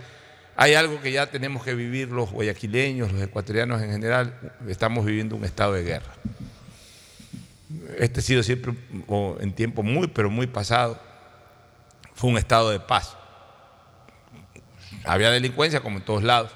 [0.61, 5.35] hay algo que ya tenemos que vivir los guayaquileños, los ecuatorianos en general, estamos viviendo
[5.35, 6.13] un estado de guerra.
[7.99, 8.75] Este ha sido siempre,
[9.07, 11.01] o en tiempo muy, pero muy pasado,
[12.13, 13.17] fue un estado de paz.
[15.05, 16.53] Había delincuencia como en todos lados.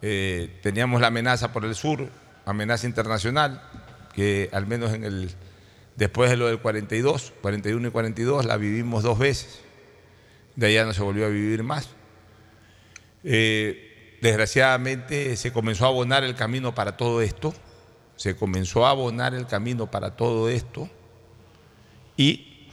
[0.00, 2.08] Eh, teníamos la amenaza por el sur,
[2.46, 3.60] amenaza internacional,
[4.14, 5.32] que al menos en el,
[5.96, 9.60] después de lo del 42, 41 y 42, la vivimos dos veces.
[10.54, 11.90] De allá no se volvió a vivir más.
[13.28, 17.52] Eh, desgraciadamente se comenzó a abonar el camino para todo esto,
[18.14, 20.88] se comenzó a abonar el camino para todo esto
[22.16, 22.68] y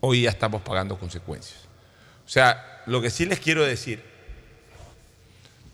[0.00, 1.60] hoy ya estamos pagando consecuencias.
[2.26, 4.02] O sea, lo que sí les quiero decir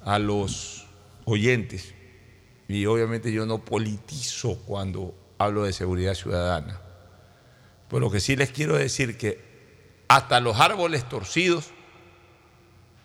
[0.04, 0.86] a los
[1.24, 1.94] oyentes,
[2.68, 6.78] y obviamente yo no politizo cuando hablo de seguridad ciudadana,
[7.88, 9.40] pero lo que sí les quiero decir que
[10.08, 11.70] hasta los árboles torcidos,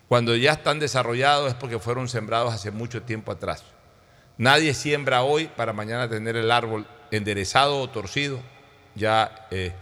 [0.08, 3.62] cuando ya están desarrollados es porque fueron sembrados hace mucho tiempo atrás.
[4.38, 8.40] Nadie siembra hoy para mañana tener el árbol enderezado o torcido
[8.94, 9.72] ya eh,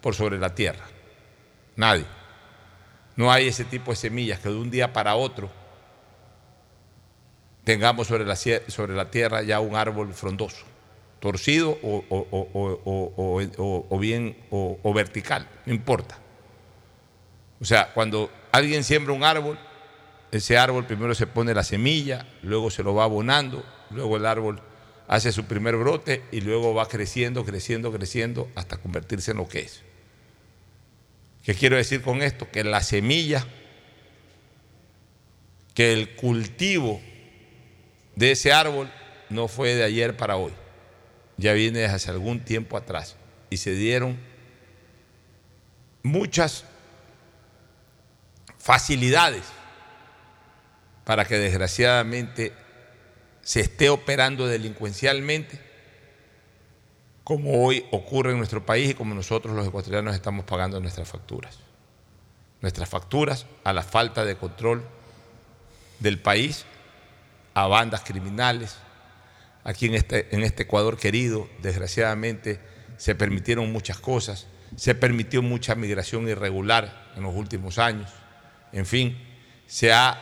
[0.00, 0.84] por sobre la tierra.
[1.76, 2.06] Nadie.
[3.16, 5.50] No hay ese tipo de semillas que de un día para otro
[7.64, 10.64] tengamos sobre la, sobre la tierra ya un árbol frondoso,
[11.20, 12.04] torcido o,
[13.90, 16.18] o bien o vertical, no importa.
[17.60, 19.58] O sea, cuando alguien siembra un árbol,
[20.30, 24.60] ese árbol primero se pone la semilla, luego se lo va abonando, luego el árbol
[25.06, 29.60] hace su primer brote y luego va creciendo, creciendo, creciendo hasta convertirse en lo que
[29.60, 29.82] es.
[31.42, 32.50] ¿Qué quiero decir con esto?
[32.50, 33.46] Que la semilla,
[35.74, 37.00] que el cultivo
[38.16, 38.90] de ese árbol
[39.30, 40.52] no fue de ayer para hoy,
[41.38, 43.16] ya viene desde hace algún tiempo atrás
[43.48, 44.18] y se dieron
[46.02, 46.64] muchas
[48.68, 49.44] facilidades
[51.06, 52.52] para que desgraciadamente
[53.40, 55.58] se esté operando delincuencialmente
[57.24, 61.60] como hoy ocurre en nuestro país y como nosotros los ecuatorianos estamos pagando nuestras facturas.
[62.60, 64.84] Nuestras facturas a la falta de control
[65.98, 66.66] del país
[67.54, 68.76] a bandas criminales.
[69.64, 72.60] Aquí en este, en este Ecuador querido, desgraciadamente,
[72.98, 78.12] se permitieron muchas cosas, se permitió mucha migración irregular en los últimos años,
[78.72, 79.16] en fin,
[79.66, 80.20] se ha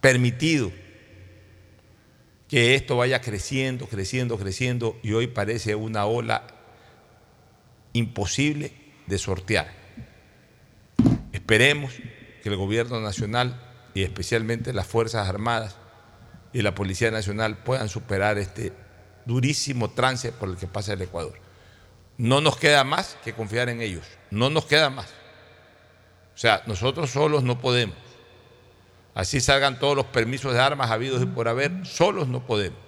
[0.00, 0.72] permitido
[2.48, 6.46] que esto vaya creciendo, creciendo, creciendo y hoy parece una ola
[7.92, 8.72] imposible
[9.06, 9.72] de sortear.
[11.32, 11.92] Esperemos
[12.42, 13.60] que el gobierno nacional
[13.94, 15.76] y especialmente las Fuerzas Armadas
[16.52, 18.72] y la Policía Nacional puedan superar este
[19.26, 21.38] durísimo trance por el que pasa el Ecuador.
[22.18, 25.19] No nos queda más que confiar en ellos, no nos queda más.
[26.40, 27.94] O sea, nosotros solos no podemos.
[29.12, 32.78] Así salgan todos los permisos de armas habidos y por haber, solos no podemos.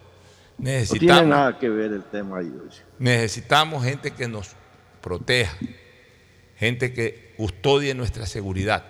[0.56, 2.50] Necesitamos, no tiene nada que ver el tema ahí.
[2.98, 4.52] Necesitamos gente que nos
[5.02, 5.54] proteja,
[6.56, 8.86] gente que custodie nuestra seguridad,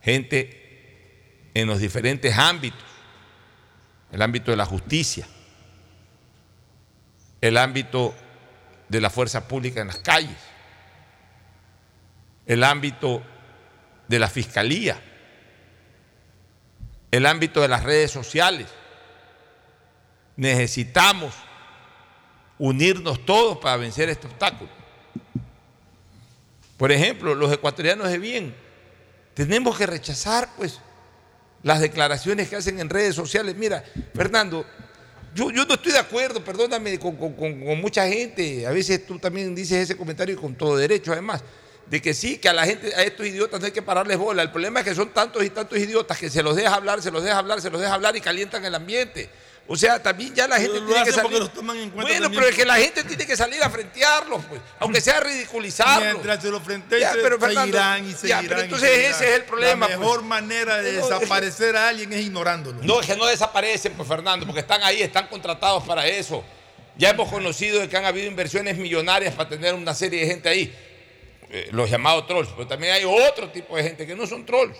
[0.00, 2.88] gente en los diferentes ámbitos,
[4.12, 5.26] el ámbito de la justicia,
[7.42, 8.14] el ámbito
[8.88, 10.49] de la fuerza pública en las calles,
[12.50, 13.22] el ámbito
[14.08, 15.00] de la fiscalía,
[17.12, 18.66] el ámbito de las redes sociales.
[20.34, 21.32] Necesitamos
[22.58, 24.68] unirnos todos para vencer este obstáculo.
[26.76, 28.52] Por ejemplo, los ecuatorianos de bien,
[29.34, 30.80] tenemos que rechazar pues
[31.62, 33.54] las declaraciones que hacen en redes sociales.
[33.54, 34.66] Mira, Fernando,
[35.36, 37.16] yo, yo no estoy de acuerdo, perdóname, con,
[37.80, 38.66] mucha gente.
[38.66, 41.44] A veces tú también dices ese comentario con todo derecho, además,
[41.90, 44.42] de que sí, que a la gente, a estos idiotas no hay que pararles bola.
[44.42, 47.10] El problema es que son tantos y tantos idiotas que se los deja hablar, se
[47.10, 49.28] los deja hablar, se los deja hablar y calientan el ambiente.
[49.66, 51.50] O sea, también ya la gente tiene que salir.
[51.94, 56.14] bueno, pero es que la gente tiene que salir a frentearlos, pues, aunque sea ridiculizarlos.
[56.14, 57.08] Mientras se los frenteen,
[57.40, 58.46] seguirán y seguirán.
[58.48, 59.88] pero entonces ese es el problema.
[59.88, 62.80] La mejor manera de desaparecer a alguien es ignorándolo.
[62.82, 66.44] No, es que no desaparecen, pues, Fernando, porque están ahí, están contratados para eso.
[66.96, 70.48] Ya hemos conocido de que han habido inversiones millonarias para tener una serie de gente
[70.48, 70.76] ahí,
[71.50, 74.76] eh, los llamados trolls, pero también hay otro tipo de gente que no son trolls.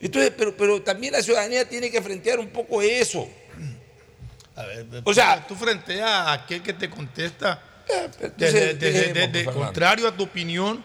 [0.00, 3.26] Entonces, pero, pero también la ciudadanía tiene que frentear un poco eso.
[4.56, 7.60] A ver, O sea- tú frente a aquel que te contesta
[8.20, 10.84] entonces, de- de- contrario a tu opinión,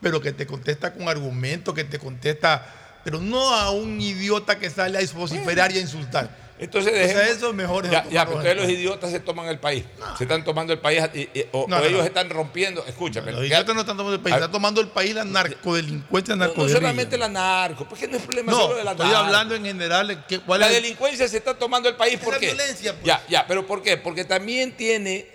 [0.00, 4.68] pero que te contesta con argumentos, que te contesta, pero no a un idiota que
[4.68, 6.45] sale a vociferar y a insultar.
[6.58, 9.20] Entonces, O sea, dejemos- eso mejor es Ya, tomarlo ya, pero ustedes los idiotas se
[9.20, 9.84] toman el país.
[10.16, 12.04] Se están tomando el país y- y- o, No, o no, ellos no.
[12.06, 12.82] están rompiendo.
[12.86, 13.30] Escúchame.
[13.32, 16.40] Los idiotas no están tomando el país, A- está tomando el país la narcodelincuencia, no,
[16.40, 16.78] no narcoguerrilla.
[16.78, 19.20] solamente la narco, porque no es problema No, solo de la estoy narco.
[19.24, 20.24] hablando en general.
[20.26, 22.46] ¿qué- cuál La es delincuencia se está tomando el país ¿por la qué?
[22.46, 23.04] violencia, pues.
[23.04, 23.98] Ya, ya, pero ¿por qué?
[23.98, 25.26] Porque también tiene,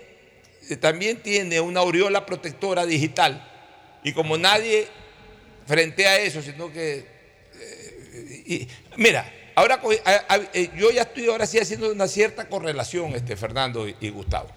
[0.70, 3.48] eh, también tiene una aureola protectora digital.
[4.02, 4.88] Y como nadie
[5.68, 7.06] frente a eso, sino que.
[7.60, 9.80] eh, y- mira, ahora
[10.54, 14.50] eh, yo ya estoy ahora sí haciendo una cierta correlación, este, Fernando y, Gustavo.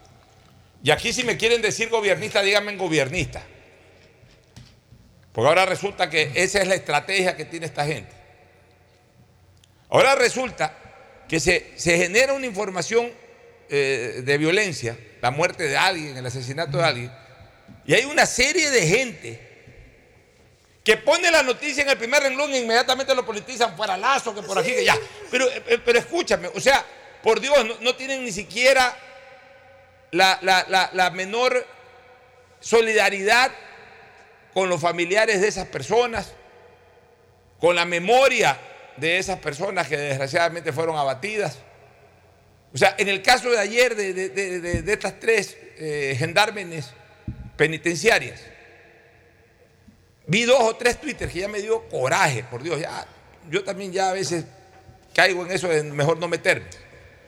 [0.84, 3.44] Y aquí si me quieren decir gobernista, díganme gobernista.
[5.32, 8.12] Porque ahora resulta que esa es la estrategia que tiene esta gente.
[9.90, 10.78] Ahora resulta
[11.28, 13.12] que se, se genera una información
[13.70, 17.12] eh, de violencia, la muerte de alguien, el asesinato de alguien,
[17.86, 19.55] y hay una serie de gente
[20.86, 24.42] que pone la noticia en el primer renglón e inmediatamente lo politizan fuera lazo, que
[24.44, 24.96] por aquí, que ya.
[25.32, 26.86] Pero, eh, pero escúchame, o sea,
[27.24, 28.96] por Dios, no, no tienen ni siquiera
[30.12, 31.66] la, la- la- la menor
[32.60, 33.52] solidaridad
[34.54, 36.34] con los familiares de esas personas,
[37.60, 38.58] con la memoria
[38.98, 41.58] de esas personas que desgraciadamente fueron abatidas.
[42.74, 46.16] O sea, en el caso de ayer de, de- de- de- de estas tres eh,
[46.18, 46.92] gendarmes
[47.58, 48.40] penitenciarias,
[50.28, 53.06] vi dos o tres twitters que ya me dio coraje, por Dios, ya,
[53.50, 54.46] yo también ya a veces
[55.14, 56.66] caigo en eso de mejor no meterme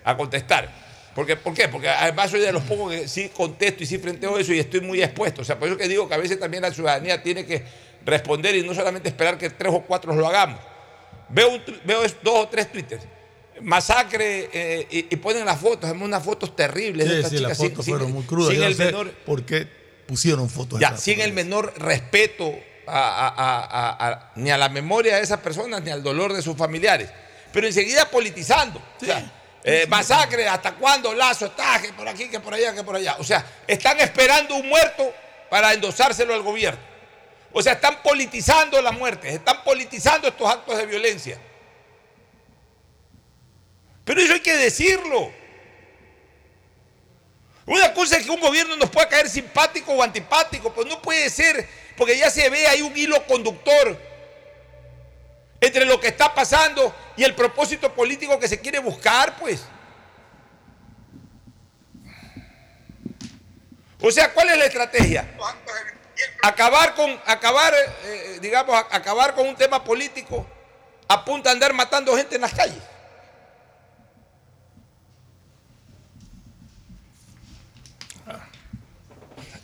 [0.04, 0.88] a contestar.
[1.16, 1.68] Porque, ¿Por qué?
[1.68, 4.82] Porque además soy de los pocos que sí contesto y sí frenteo eso y estoy
[4.82, 5.42] muy expuesto.
[5.42, 7.64] O sea, por eso que digo que a veces también la ciudadanía tiene que
[8.06, 10.60] responder y no solamente esperar que tres o cuatro lo hagamos.
[11.30, 13.04] Veo, un veo dos o tres twitters.
[13.62, 17.58] Masacre eh, y, y ponen las fotos, unas fotos terribles de Sí, estas sí, las
[17.58, 18.54] sin- fotos sin- fueron muy crudas.
[18.54, 19.68] sin el menor- por qué
[20.06, 20.80] pusieron fotos.
[20.80, 22.54] de ya, sin el menor respeto
[22.88, 26.34] a- a- a- a- a- ni a la memoria de esas personas ni al dolor
[26.34, 27.10] de sus familiares.
[27.52, 28.82] Pero enseguida politizando.
[29.02, 29.32] O sea,
[29.64, 31.14] eh, masacre, ¿hasta cuándo?
[31.14, 33.16] Lazo, está, que por aquí, que por allá, que por allá.
[33.20, 35.14] O sea, están esperando un muerto
[35.50, 36.80] para endosárselo al gobierno.
[37.52, 41.40] O sea, están politizando la muerte, están politizando estos actos de violencia.
[44.04, 45.32] Pero eso hay que decirlo.
[47.66, 51.30] Una cosa es que un gobierno nos pueda caer simpático o antipático, pues no puede
[51.30, 51.68] ser,
[51.98, 53.98] porque ya se ve ahí un hilo conductor
[55.60, 59.66] entre lo que está pasando y el propósito político que se quiere buscar, pues.
[64.00, 65.28] O sea, ¿cuál es la estrategia?
[66.44, 67.74] Acabar con, acabar,
[68.06, 70.46] eh, digamos, a- acabar con un tema político
[71.08, 72.84] a punta de andar matando gente en las calles.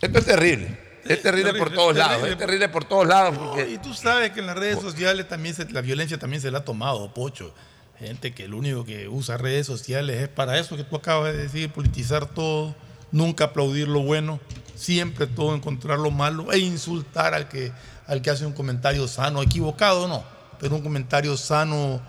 [0.02, 0.78] Esto es terrible.
[1.06, 2.28] Es terrible, por terrible, todos es lados.
[2.30, 3.36] Es terrible por todos lados.
[3.38, 6.52] No, y tú sabes que en las redes sociales también se- la violencia también se
[6.52, 7.54] la ha tomado, Pocho.
[8.00, 11.44] Gente que lo único que usa redes sociales es para eso que tú acabas de
[11.44, 12.76] decir, politizar todo,
[13.12, 14.40] nunca aplaudir lo bueno,
[14.76, 17.72] siempre todo encontrar lo malo e insultar al que,
[18.08, 20.24] al que hace un comentario sano, equivocado no,
[20.60, 22.02] pero un comentario sano,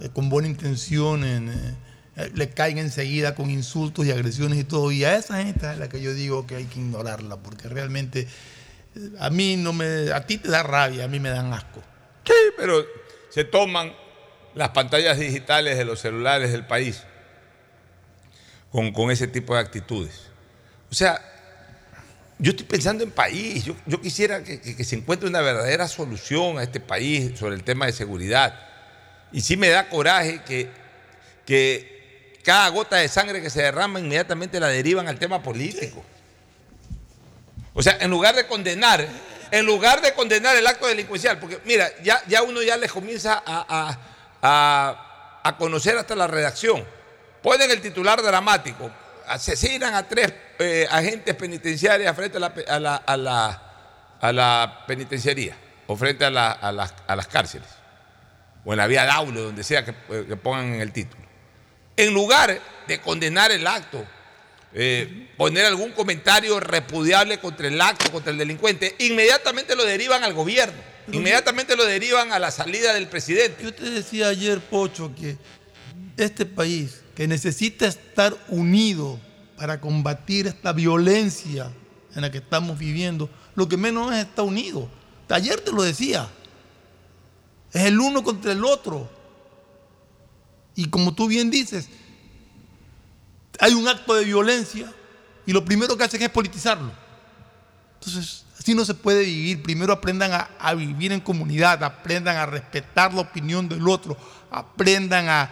[0.00, 1.74] eh, con buena intención, en, eh,
[2.34, 4.90] le caen enseguida con insultos y agresiones y todo.
[4.92, 8.26] Y a esa gente es la que yo digo que hay que ignorarla, porque realmente
[8.96, 11.82] eh, a mí no me, a ti te da rabia, a mí me dan asco.
[12.24, 12.84] Sí, pero
[13.30, 13.92] se toman
[14.54, 17.02] las pantallas digitales de los celulares del país
[18.70, 20.22] con, con ese tipo de actitudes.
[20.90, 21.20] O sea,
[22.38, 25.88] yo estoy pensando en país, yo, yo quisiera que, que- que se encuentre una verdadera
[25.88, 28.58] solución a este país sobre el tema de seguridad.
[29.32, 30.70] Y sí me da coraje que,
[31.44, 31.97] que
[32.44, 36.04] cada gota de sangre que se derrama inmediatamente la derivan al tema político.
[37.74, 39.06] O sea, en lugar de condenar,
[39.50, 43.42] en lugar de condenar el acto delincuencial, porque mira, ya, ya uno ya les comienza
[43.46, 43.98] a, a-
[44.42, 46.84] a- a conocer hasta la redacción.
[47.42, 48.90] Ponen el titular dramático,
[49.26, 53.62] asesinan a tres eh, agentes penitenciarios frente a la, a la- a la-
[54.20, 57.68] a la penitenciaría o frente a, la- a las, a las cárceles
[58.64, 61.22] o en la vía Daule, donde sea que, eh, que pongan en el título.
[61.98, 64.06] En lugar de condenar el acto,
[64.72, 70.32] eh, poner algún comentario repudiable contra el acto, contra el delincuente, inmediatamente lo derivan al
[70.32, 70.78] gobierno,
[71.10, 73.64] inmediatamente lo derivan a la salida del presidente.
[73.64, 75.38] Yo te decía ayer, Pocho, que
[76.16, 79.18] este país que necesita estar unido
[79.56, 81.72] para combatir esta violencia
[82.14, 84.88] en la que estamos viviendo, lo que menos es estar unido.
[85.28, 86.28] Ayer te lo decía,
[87.72, 89.17] es el uno contra el otro.
[90.78, 91.88] Y como tú bien dices,
[93.58, 94.88] hay un acto de violencia
[95.44, 96.92] y lo primero que hacen es politizarlo.
[97.94, 99.60] Entonces, así no se puede vivir.
[99.60, 104.16] Primero aprendan a, vivir en comunidad, aprendan a respetar la opinión del otro,
[104.52, 105.50] aprendan a,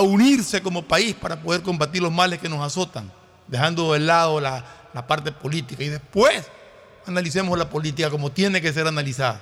[0.00, 3.08] unirse como país para poder combatir los males que nos azotan,
[3.46, 6.44] dejando de lado la, la parte política y después
[7.06, 9.40] analicemos la política como tiene que ser analizada.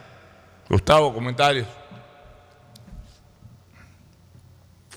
[0.68, 1.66] Gustavo, comentarios.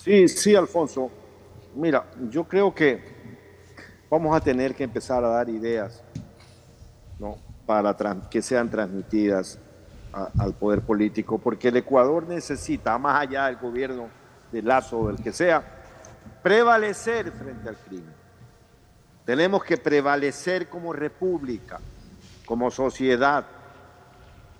[0.03, 1.09] Sí, sí, Alfonso.
[1.75, 3.01] Mira, yo creo que
[4.09, 6.03] vamos a tener que empezar a dar ideas
[7.19, 7.37] ¿no?
[7.65, 7.95] para
[8.29, 9.57] que sean transmitidas
[10.11, 14.09] al poder político, porque el Ecuador necesita, más allá del gobierno
[14.51, 15.63] de Lazo o del que sea,
[16.43, 18.13] prevalecer frente al crimen.
[19.23, 21.79] Tenemos que prevalecer como república,
[22.45, 23.45] como sociedad.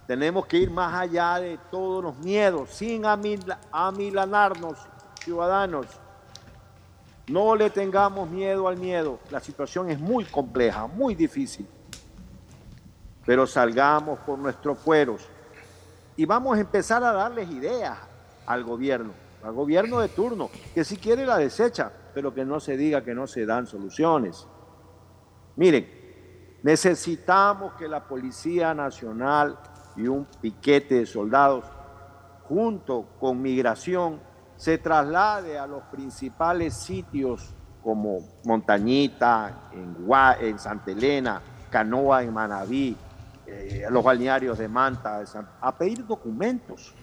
[0.07, 4.79] Tenemos que ir más allá de todos los miedos, sin amil- amilanarnos,
[5.23, 5.87] ciudadanos.
[7.27, 9.19] No le tengamos miedo al miedo.
[9.31, 11.67] La situación es muy compleja, muy difícil.
[13.25, 15.29] Pero salgamos por nuestros fueros
[16.17, 17.97] y vamos a empezar a darles ideas
[18.45, 19.13] al gobierno,
[19.43, 23.15] al gobierno de turno, que si quiere la desecha, pero que no se diga que
[23.15, 24.45] no se dan soluciones.
[25.55, 25.87] Miren,
[26.61, 29.57] necesitamos que la Policía Nacional
[29.95, 31.65] y un piquete de soldados,
[32.43, 34.19] junto con migración,
[34.63, 37.53] se traslade a los principales sitios
[37.83, 39.97] como Montañita, en,
[40.39, 42.95] en Santa Elena, Canoa en Manabí,
[43.45, 45.21] eh, los balnearios de Manta,
[45.59, 46.95] a pedir documentos,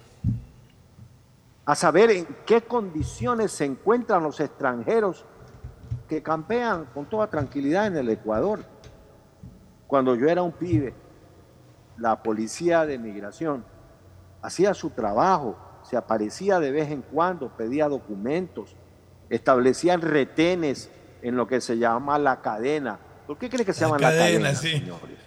[1.66, 5.26] a saber en qué condiciones se encuentran los extranjeros
[6.08, 8.64] que campean con toda tranquilidad en el Ecuador.
[9.86, 10.94] Cuando yo era un pibe,
[11.98, 13.66] la policía de migración
[14.40, 15.58] hacía su trabajo,
[15.90, 18.76] se aparecía de vez en cuando, pedía documentos,
[19.28, 20.88] establecían retenes
[21.20, 23.00] en lo que se llama la cadena.
[23.26, 24.70] ¿Por qué cree que se llama la cadena, sí.
[24.70, 25.18] señores?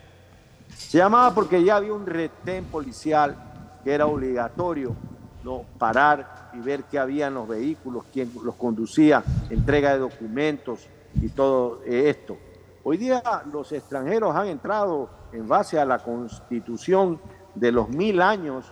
[0.70, 3.36] Se llamaba porque ya había un retén policial
[3.84, 4.96] que era obligatorio
[5.44, 5.66] ¿no?
[5.78, 10.88] parar y ver qué había en los vehículos, quién los conducía, entrega de documentos
[11.22, 12.38] y todo esto.
[12.86, 17.20] Hoy día los extranjeros han entrado en base a la constitución
[17.54, 18.72] de los mil años,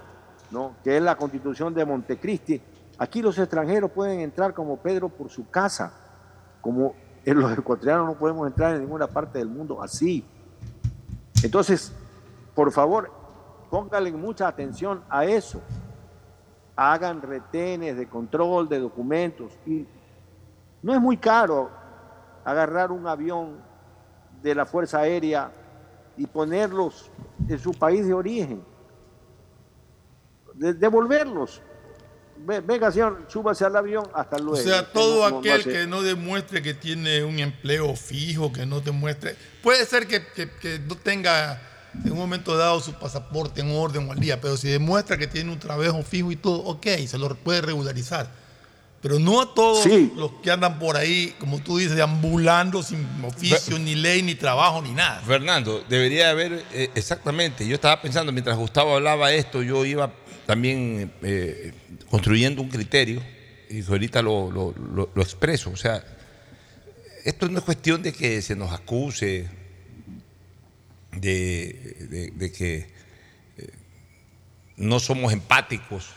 [0.52, 0.76] ¿no?
[0.84, 2.62] que es la constitución de Montecristi.
[2.98, 5.94] Aquí los extranjeros pueden entrar como Pedro por su casa,
[6.62, 6.94] como
[7.26, 10.26] los ecuatorianos no podemos entrar en ninguna parte del mundo así.
[11.44, 11.94] Entonces,
[12.54, 13.12] por favor,
[13.70, 15.62] pónganle mucha atención a eso.
[16.76, 19.52] Hagan retenes de control de documentos.
[19.66, 19.88] Y
[20.82, 21.70] no es muy caro
[22.44, 23.58] agarrar un avión
[24.42, 25.52] de la Fuerza Aérea
[26.18, 27.10] y ponerlos
[27.48, 28.64] en su país de origen.
[30.62, 31.60] De- devolverlos.
[32.38, 34.54] Ve- Venga, señor, súbase al avión, hasta luego.
[34.54, 38.80] O sea, todo no- aquel que no demuestre que tiene un empleo fijo, que no
[38.80, 39.36] demuestre.
[39.64, 41.60] Puede ser que, que- que no tenga
[42.06, 45.26] en un momento dado su pasaporte en orden o al día, pero si demuestra que
[45.28, 48.30] tiene un trabajo fijo y todo, ok, se lo puede regularizar.
[49.02, 50.14] Pero no a todos Sí.
[50.16, 54.80] los que andan por ahí, como tú dices, ambulando sin oficio, ni ley, ni trabajo,
[54.80, 55.22] ni nada.
[55.26, 57.68] Fernando, debería haber eh, exactamente.
[57.68, 60.12] Yo estaba pensando, mientras Gustavo hablaba esto, yo iba
[60.46, 61.74] también eh,
[62.10, 63.22] construyendo un criterio
[63.70, 64.74] y ahorita lo, lo-
[65.22, 65.70] expreso.
[65.72, 66.04] O sea,
[67.24, 69.48] esto no es cuestión de que se nos acuse
[71.14, 72.88] de que
[73.58, 73.70] eh,
[74.78, 76.10] no somos empáticos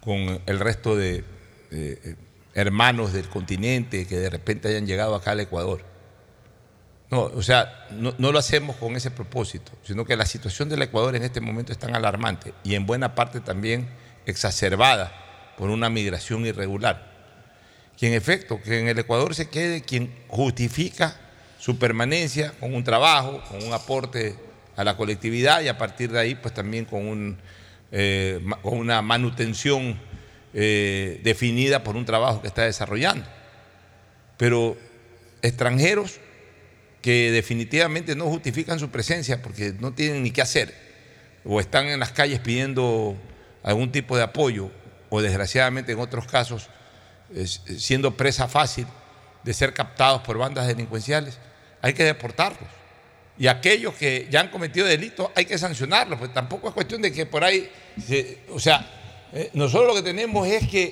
[0.00, 1.24] con el resto de
[1.70, 2.16] eh,
[2.54, 5.84] hermanos del continente que de repente hayan llegado acá al Ecuador.
[7.12, 11.14] No, o sea, no, lo hacemos con ese propósito, sino que la situación del Ecuador
[11.14, 13.86] en este momento es tan alarmante y en buena parte también
[14.24, 15.12] exacerbada
[15.58, 17.12] por una migración irregular.
[17.98, 21.14] Que en efecto, que en el Ecuador se quede quien justifica
[21.58, 24.34] su permanencia con un trabajo, con un aporte
[24.74, 27.36] a la colectividad y a partir de ahí pues también con, un,
[27.90, 30.00] eh, con una manutención
[30.54, 33.26] eh, definida por un trabajo que está desarrollando.
[34.38, 34.78] Pero
[35.42, 36.21] extranjeros
[37.02, 40.74] que definitivamente no justifican su presencia porque no tienen ni qué hacer
[41.44, 43.16] o están en las calles pidiendo
[43.64, 44.70] algún tipo de apoyo
[45.10, 46.68] o desgraciadamente en otros casos
[47.76, 48.86] siendo presa fácil
[49.42, 51.38] de ser captados por bandas delincuenciales,
[51.80, 52.68] hay que deportarlos.
[53.38, 57.10] Y aquellos que ya han cometido delitos hay que sancionarlos, pues tampoco es cuestión de
[57.12, 57.68] que por ahí,
[58.06, 58.86] se- o sea,
[59.32, 60.84] eh, nosotros lo que tenemos es que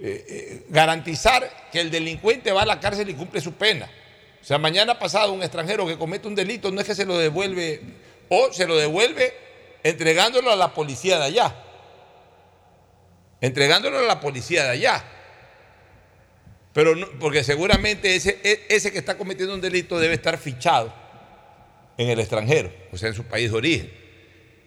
[0.00, 3.88] eh, eh, garantizar que el delincuente va a la cárcel y cumple su pena.
[4.42, 7.16] O sea, mañana pasado un extranjero que comete un delito no es que se lo
[7.16, 7.80] devuelve
[8.28, 9.32] o se lo devuelve
[9.84, 11.54] entregándolo a la policía de allá.
[13.40, 15.04] Entregándolo a la policía de allá.
[16.72, 20.92] Pero porque seguramente ese, e, ese que está cometiendo un delito debe estar fichado
[21.96, 23.92] en el extranjero, o sea, en su país de origen.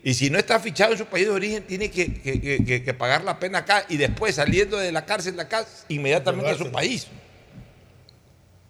[0.04, 3.60] Y si no está fichado en su país de origen, tiene que, pagar la pena
[3.60, 7.08] acá y después saliendo de la cárcel de acá, inmediatamente a su país.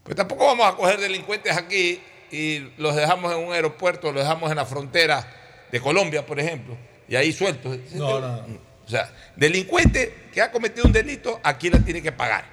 [0.05, 1.99] Pues tampoco vamos a coger delincuentes aquí
[2.31, 5.27] y los dejamos en un aeropuerto, los dejamos en la frontera
[5.69, 6.77] de Colombia, por ejemplo,
[7.09, 7.77] y ahí sueltos.
[7.93, 8.59] No, no, no.
[8.85, 12.45] O sea, delincuente que ha cometido un delito, aquí la tiene que pagar.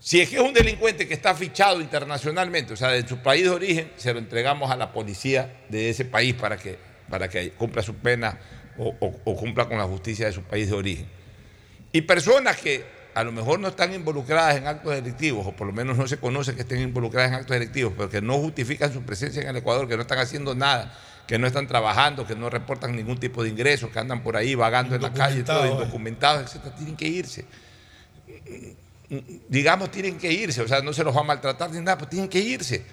[0.00, 3.44] Si es que es un delincuente que está fichado internacionalmente, o sea, de su país
[3.44, 6.78] de origen, se lo entregamos a la policía de ese país para que
[7.08, 8.38] para que cumpla su pena
[8.78, 8.92] o,
[9.36, 11.06] cumpla con la justicia de su país de origen.
[11.92, 12.84] Y personas que
[13.16, 16.18] a lo mejor no están involucradas en actos delictivos, o por lo menos no se
[16.18, 19.56] conoce que estén involucradas en actos delictivos, pero que no justifican su presencia en el
[19.56, 20.94] Ecuador, que no están haciendo nada,
[21.26, 24.54] que no están trabajando, que no reportan ningún tipo de ingresos, que andan por ahí
[24.54, 27.46] vagando en la calle, todo, indocumentados, etc., tienen que irse.
[29.48, 32.10] Digamos, tienen que irse, o sea, no se los va a maltratar ni nada, pero
[32.10, 32.84] tienen que irse.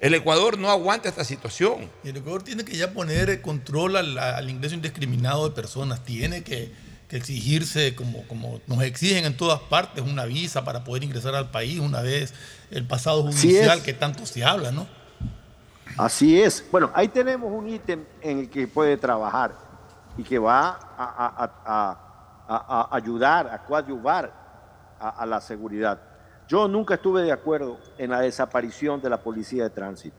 [0.00, 1.88] El Ecuador no aguanta esta situación.
[2.02, 6.72] El Ecuador tiene que ya poner control al, ingreso indiscriminado de personas, tiene que,
[7.16, 11.78] exigirse, como, como nos exigen en todas partes, una visa para poder ingresar al país
[11.80, 12.34] una vez
[12.70, 14.86] el pasado judicial que tanto se habla, ¿no?
[15.96, 16.64] Así es.
[16.70, 19.54] Bueno, ahí tenemos un ítem en el que puede trabajar
[20.16, 24.32] y que va a, ayudar, a coadyuvar
[24.98, 26.00] a la seguridad.
[26.48, 30.16] Yo nunca estuve de acuerdo en la desaparición de la policía de tránsito.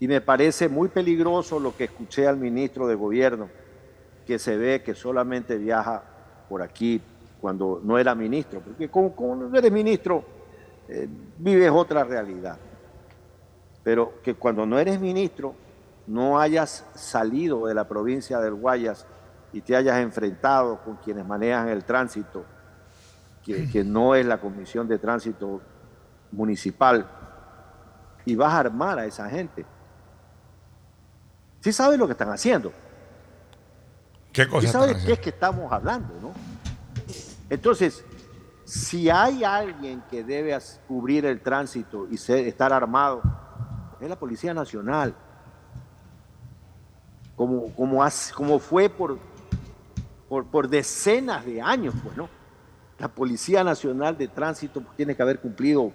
[0.00, 3.48] Y me parece muy peligroso lo que escuché al ministro de Gobierno,
[4.26, 6.02] que se ve que solamente viaja
[6.48, 7.00] por aquí
[7.40, 10.24] cuando no era ministro, porque como, no eres ministro,
[10.88, 11.08] eh,
[11.38, 12.56] vives otra realidad.
[13.82, 15.54] Pero que cuando no eres ministro,
[16.06, 19.06] no hayas salido de la provincia del Guayas
[19.52, 22.44] y te hayas enfrentado con quienes manejan el tránsito
[23.44, 25.60] que, no es la Comisión de Tránsito
[26.32, 27.06] Municipal,
[28.24, 29.66] y vas a armar a esa gente.
[31.60, 32.72] Sí sabes lo que están haciendo.
[34.34, 34.66] ¿Qué cosa?
[34.66, 36.32] Sí sabes de qué es que estamos hablando, ¿no?
[37.48, 38.04] Entonces,
[38.64, 40.58] si hay alguien que debe
[40.88, 43.22] cubrir el tránsito y estar armado,
[44.00, 45.14] es la Policía Nacional.
[47.36, 48.04] Como, como,
[48.34, 49.18] como fue por,
[50.28, 52.28] por, por decenas de años, pues, ¿no?
[52.98, 55.92] La Policía Nacional de Tránsito tiene que haber cumplido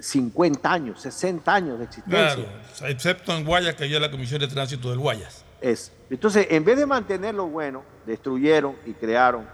[0.00, 2.34] 50 eh, años, 60 años de existencia.
[2.34, 5.41] Claro, excepto en Guayas, que hay la Comisión de Tránsito del Guayas.
[5.62, 5.92] Es.
[6.10, 9.46] Entonces, en vez de mantener lo bueno, destruyeron y crearon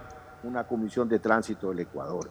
[0.43, 2.31] una Comisión de Tránsito del Ecuador.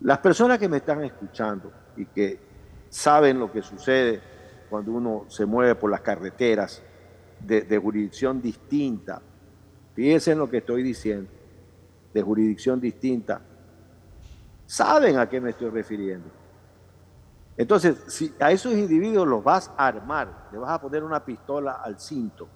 [0.00, 2.40] Las personas que me están escuchando y que
[2.88, 4.20] saben lo que sucede
[4.68, 6.82] cuando uno se mueve por las carreteras
[7.38, 9.20] de, de jurisdicción distinta,
[9.94, 11.30] fíjense en lo que estoy diciendo
[12.12, 13.40] de jurisdicción distinta,
[14.66, 16.28] saben a qué me estoy refiriendo.
[17.56, 21.72] Entonces, si a esos individuos los vas a armar, le vas a poner una pistola
[21.72, 22.48] al cinto,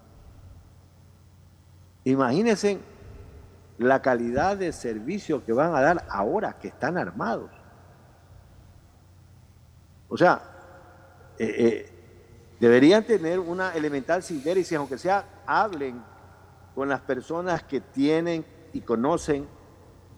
[2.13, 2.79] imagínense
[3.79, 7.51] la calidad de servicio que van a dar ahora que están armados.
[10.09, 10.41] O sea,
[11.39, 11.93] eh, eh,
[12.61, 16.03] deberían tener una elemental sindérisis, aunque sea, hablen
[16.75, 19.49] con las personas que tienen y conocen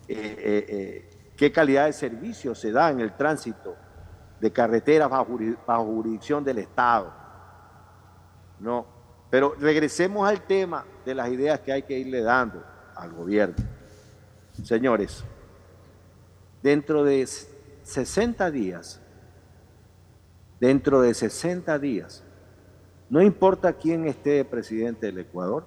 [0.06, 3.76] eh, qué calidad de servicio se da en el tránsito
[4.40, 7.12] de carreteras bajo, jurisdicción del Estado.
[8.60, 8.86] No,
[9.30, 12.62] pero regresemos al tema de las ideas que hay que irle dando
[12.94, 13.56] al gobierno.
[14.62, 15.24] Señores,
[16.62, 17.26] dentro de
[17.82, 19.00] 60 días,
[20.60, 22.22] dentro de 60 días,
[23.08, 25.64] no importa quién esté presidente del Ecuador,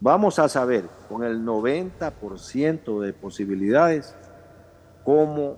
[0.00, 4.14] vamos a saber con el 90% de posibilidades
[5.02, 5.56] cómo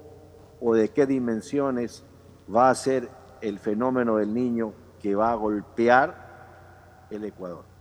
[0.60, 2.04] o de qué dimensiones
[2.54, 3.08] va a ser
[3.40, 4.72] el fenómeno del niño
[5.02, 7.77] que va a golpear el Ecuador.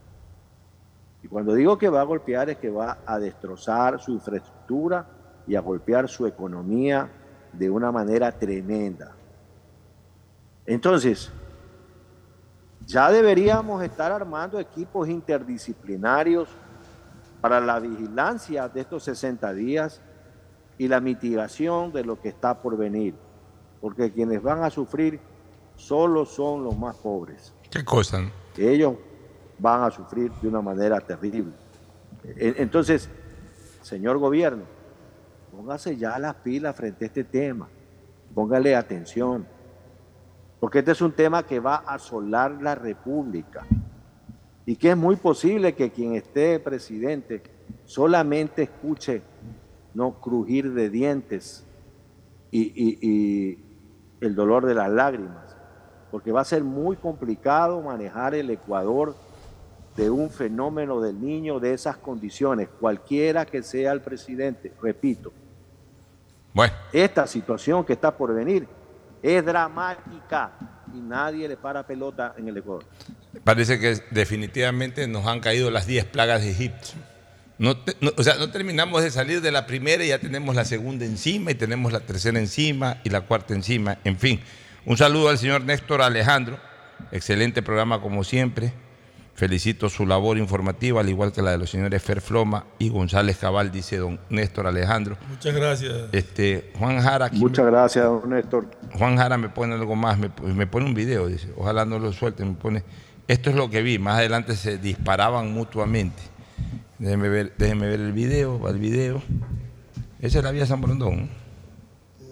[1.24, 5.07] Y cuando digo que va a golpear es que va a destrozar su infraestructura
[5.47, 7.09] y a golpear su economía
[7.53, 9.15] de una manera tremenda.
[10.65, 11.32] Entonces,
[12.86, 16.49] ya deberíamos estar armando equipos interdisciplinarios
[17.41, 20.01] para la vigilancia de estos 60 días
[20.78, 23.15] y la mitigación de lo que está por venir,
[23.82, 25.20] porque quienes van a sufrir
[25.76, 27.53] solo son los más pobres.
[27.70, 28.22] ¿Qué cosa?
[28.57, 28.95] Ellos
[29.60, 31.53] van a sufrir de una manera terrible.
[32.36, 33.10] Entonces,
[33.82, 34.64] señor gobierno,
[35.51, 37.68] póngase ya las pilas frente a este tema,
[38.34, 39.47] póngale atención,
[40.60, 43.66] porque este es un tema que va a asolar la República
[44.66, 47.41] y que es muy posible que quien esté presidente
[47.86, 49.22] solamente escuche
[49.93, 51.66] no crujir de dientes
[52.51, 53.60] y,
[54.20, 55.55] el dolor de las lágrimas,
[56.10, 59.16] porque va a ser muy complicado manejar el Ecuador
[59.98, 65.34] de un fenómeno del niño de esas condiciones, cualquiera que sea el presidente, repito.
[66.54, 66.74] Bueno.
[66.93, 68.68] Esta situación que está por venir
[69.24, 70.52] es dramática
[70.93, 72.86] y nadie le para pelota en el Ecuador.
[73.43, 76.89] Parece que definitivamente nos han caído las 10 plagas de Egipto.
[77.58, 77.76] No,
[78.16, 81.50] o sea, no terminamos de salir de la primera y ya tenemos la segunda encima
[81.50, 83.98] y tenemos la tercera encima y la cuarta encima.
[84.04, 84.39] En fin,
[84.86, 86.60] un saludo al señor Néstor Alejandro.
[87.12, 88.74] Excelente programa como siempre.
[89.38, 93.38] Felicito su labor informativa, al igual que la de los señores Fer Floma y González
[93.38, 95.15] Cabal, dice don Néstor Alejandro.
[95.29, 95.93] Muchas gracias.
[96.11, 97.29] Este, Juan Jara.
[97.33, 98.67] Muchas gracias, don Néstor.
[98.97, 102.11] Juan Jara me pone algo más, me, me, pone un video, dice, ojalá no lo
[102.13, 102.83] suelten, me pone,
[103.27, 106.23] esto es lo que vi, más adelante se disparaban mutuamente.
[106.97, 109.21] Déjeme ver, déjeme ver el video, va el video.
[110.19, 111.29] Esa es la vía San Brondón,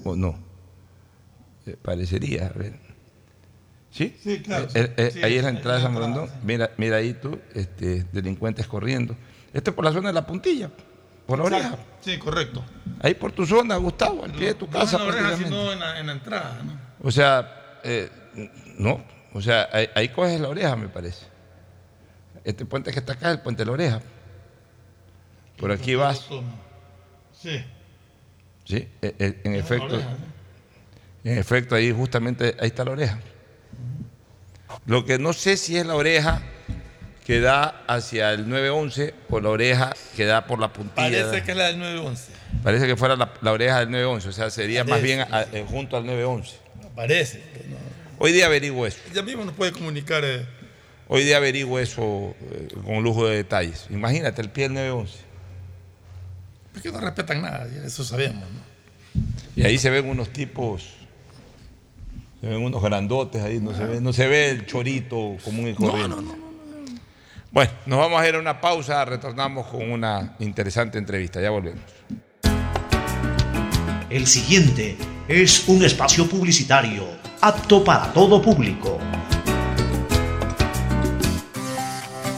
[0.04, 0.40] ¿o no?
[1.68, 2.85] Eh, parecería, a ver.
[3.96, 4.14] ¿Sí?
[4.22, 4.68] Sí, claro.
[4.74, 6.30] Eh, eh, ahí es la entrada de San Brondón.
[6.44, 9.16] Mira, mira ahí tú, este, delincuentes corriendo.
[9.54, 10.70] Esto es por la zona de la puntilla,
[11.26, 11.78] por la oreja.
[12.02, 12.62] Sí, correcto.
[13.02, 14.98] Ahí por tu zona, Gustavo, al pie de tu casa.
[14.98, 16.78] No en la oreja, sino en la, en la entrada, ¿no?
[17.08, 18.10] O sea, eh,
[18.78, 21.26] no, o sea, ahí, ahí, coges la oreja, me parece.
[22.44, 24.02] Este puente que está acá es el puente de la oreja.
[25.56, 26.28] Por aquí vas.
[27.32, 27.64] Sí.
[28.66, 30.02] Sí, en efecto.
[31.24, 33.20] En efecto, ahí justamente, ahí está la oreja.
[34.86, 36.42] Lo que no sé si es la oreja
[37.26, 40.96] que da hacia el 911 o la oreja que da por la puntilla.
[40.96, 42.32] Parece que es la del 911.
[42.64, 46.06] Parece que fuera la, oreja del 911, o sea, sería más bien eh, junto al
[46.06, 46.58] 911.
[46.96, 47.42] Parece.
[48.20, 49.00] Hoy día averiguo eso.
[49.14, 50.24] Ya mismo nos puede comunicar.
[50.24, 50.46] Eh.
[51.08, 53.88] Hoy día averiguo eso eh, con lujo de detalles.
[53.90, 55.14] Imagínate el pie del 911.
[56.74, 58.44] Porque no respetan nada, eso sabemos.
[58.44, 59.22] ¿no?
[59.56, 60.90] Y ahí se ven unos tipos
[62.42, 65.74] se ven unos grandotes ahí, no, se ve, no se ve el chorito común y
[65.74, 66.16] corriente.
[67.52, 71.84] bueno, nos vamos a ir a una pausa, retornamos con una interesante entrevista, ya volvemos.
[74.10, 77.04] El siguiente es un espacio publicitario
[77.42, 79.00] apto para todo público.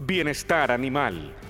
[0.00, 1.49] Bienestar Animal.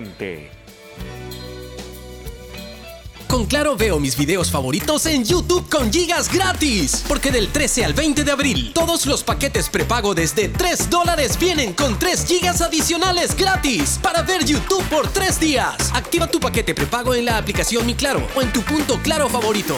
[3.31, 7.05] Con Claro veo mis videos favoritos en YouTube con gigas gratis.
[7.07, 11.71] Porque del 13 al 20 de abril, todos los paquetes prepago desde 3 dólares vienen
[11.71, 15.91] con 3 gigas adicionales gratis para ver YouTube por 3 días.
[15.93, 19.77] Activa tu paquete prepago en la aplicación Mi Claro o en tu punto Claro favorito.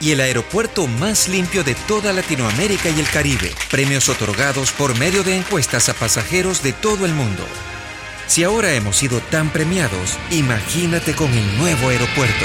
[0.00, 3.52] y el aeropuerto más limpio de toda Latinoamérica y el Caribe.
[3.70, 7.42] Premios otorgados por medio de encuestas a pasajeros de todo el mundo.
[8.26, 12.44] Si ahora hemos sido tan premiados, imagínate con el nuevo aeropuerto.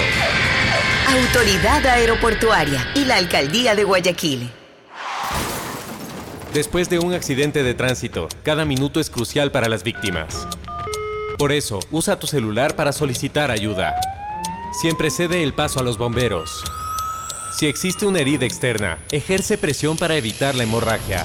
[1.09, 4.49] Autoridad Aeroportuaria y la Alcaldía de Guayaquil.
[6.53, 10.47] Después de un accidente de tránsito, cada minuto es crucial para las víctimas.
[11.37, 13.93] Por eso, usa tu celular para solicitar ayuda.
[14.79, 16.63] Siempre cede el paso a los bomberos.
[17.53, 21.23] Si existe una herida externa, ejerce presión para evitar la hemorragia.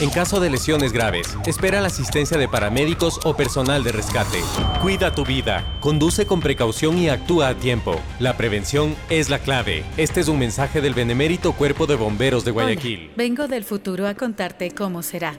[0.00, 4.40] En caso de lesiones graves, espera la asistencia de paramédicos o personal de rescate.
[4.82, 8.00] Cuida tu vida, conduce con precaución y actúa a tiempo.
[8.18, 9.84] La prevención es la clave.
[9.96, 13.04] Este es un mensaje del benemérito Cuerpo de Bomberos de Guayaquil.
[13.04, 15.38] Hola, vengo del futuro a contarte cómo será.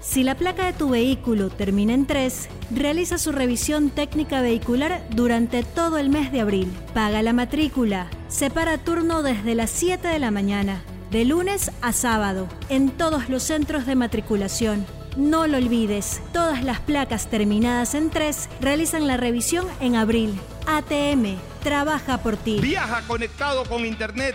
[0.00, 5.62] Si la placa de tu vehículo termina en 3, realiza su revisión técnica vehicular durante
[5.62, 6.72] todo el mes de abril.
[6.94, 8.08] Paga la matrícula.
[8.28, 13.42] Separa turno desde las 7 de la mañana, de lunes a sábado, en todos los
[13.42, 14.86] centros de matriculación.
[15.18, 20.32] No lo olvides, todas las placas terminadas en 3 realizan la revisión en abril.
[20.66, 22.58] ATM, trabaja por ti.
[22.62, 24.34] Viaja conectado con Internet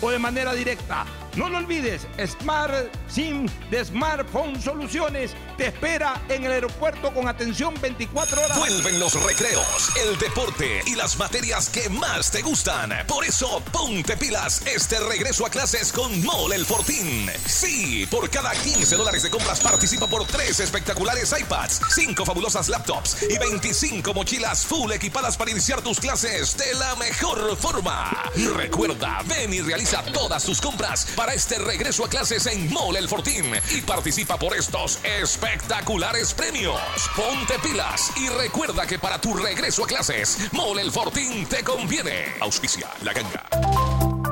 [0.00, 1.06] o de manera directa.
[1.36, 2.72] No lo olvides, Smart
[3.08, 8.58] SIM de Smartphone Soluciones te espera en el aeropuerto con atención 24 horas.
[8.58, 12.90] Vuelven los recreos, el deporte y las materias que más te gustan.
[13.06, 17.30] Por eso, ponte pilas este regreso a clases con Mole el Fortín.
[17.46, 23.24] Sí, por cada 15 dólares de compras participa por 3 espectaculares iPads, 5 fabulosas laptops
[23.28, 28.10] y 25 mochilas full equipadas para iniciar tus clases de la mejor forma.
[28.56, 33.08] Recuerda, ven y realiza todas tus compras para este regreso a clases en Mole el
[33.08, 36.80] Fortín y participa por estos espectaculares premios.
[37.14, 42.34] Ponte pilas y recuerda que para tu regreso a clases, Mole el Fortín te conviene.
[42.40, 43.95] Auspicia la ganga.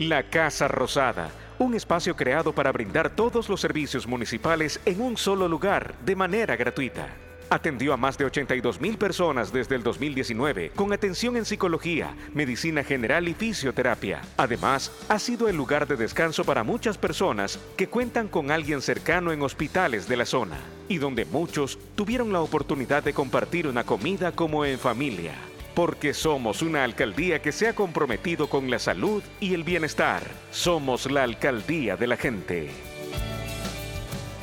[0.00, 5.46] La Casa Rosada, un espacio creado para brindar todos los servicios municipales en un solo
[5.46, 7.08] lugar de manera gratuita.
[7.50, 12.82] Atendió a más de 82 mil personas desde el 2019 con atención en psicología, medicina
[12.82, 14.22] general y fisioterapia.
[14.38, 19.32] Además, ha sido el lugar de descanso para muchas personas que cuentan con alguien cercano
[19.32, 24.32] en hospitales de la zona y donde muchos tuvieron la oportunidad de compartir una comida
[24.32, 25.34] como en familia.
[25.80, 30.22] Porque somos una alcaldía que se ha comprometido con la salud y el bienestar.
[30.50, 32.68] Somos la alcaldía de la gente.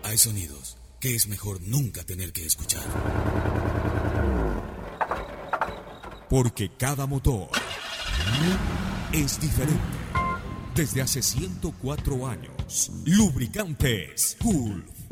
[0.03, 2.83] Hay sonidos que es mejor nunca tener que escuchar.
[6.29, 7.51] Porque cada motor
[9.13, 9.81] es diferente.
[10.75, 14.85] Desde hace 104 años, Lubricantes Cool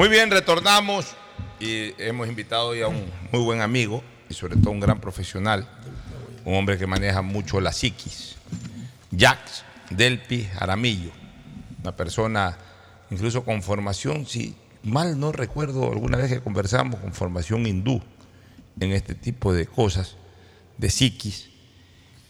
[0.00, 1.08] Muy bien, retornamos
[1.60, 5.68] y hemos invitado ya a un muy buen amigo y sobre todo un gran profesional,
[6.46, 8.36] un hombre que maneja mucho la psiquis,
[9.14, 11.10] Jax Delpi Aramillo,
[11.82, 12.56] una persona
[13.10, 18.00] incluso con formación, si mal no recuerdo alguna vez que conversamos, con formación hindú
[18.80, 20.16] en este tipo de cosas,
[20.78, 21.50] de psiquis.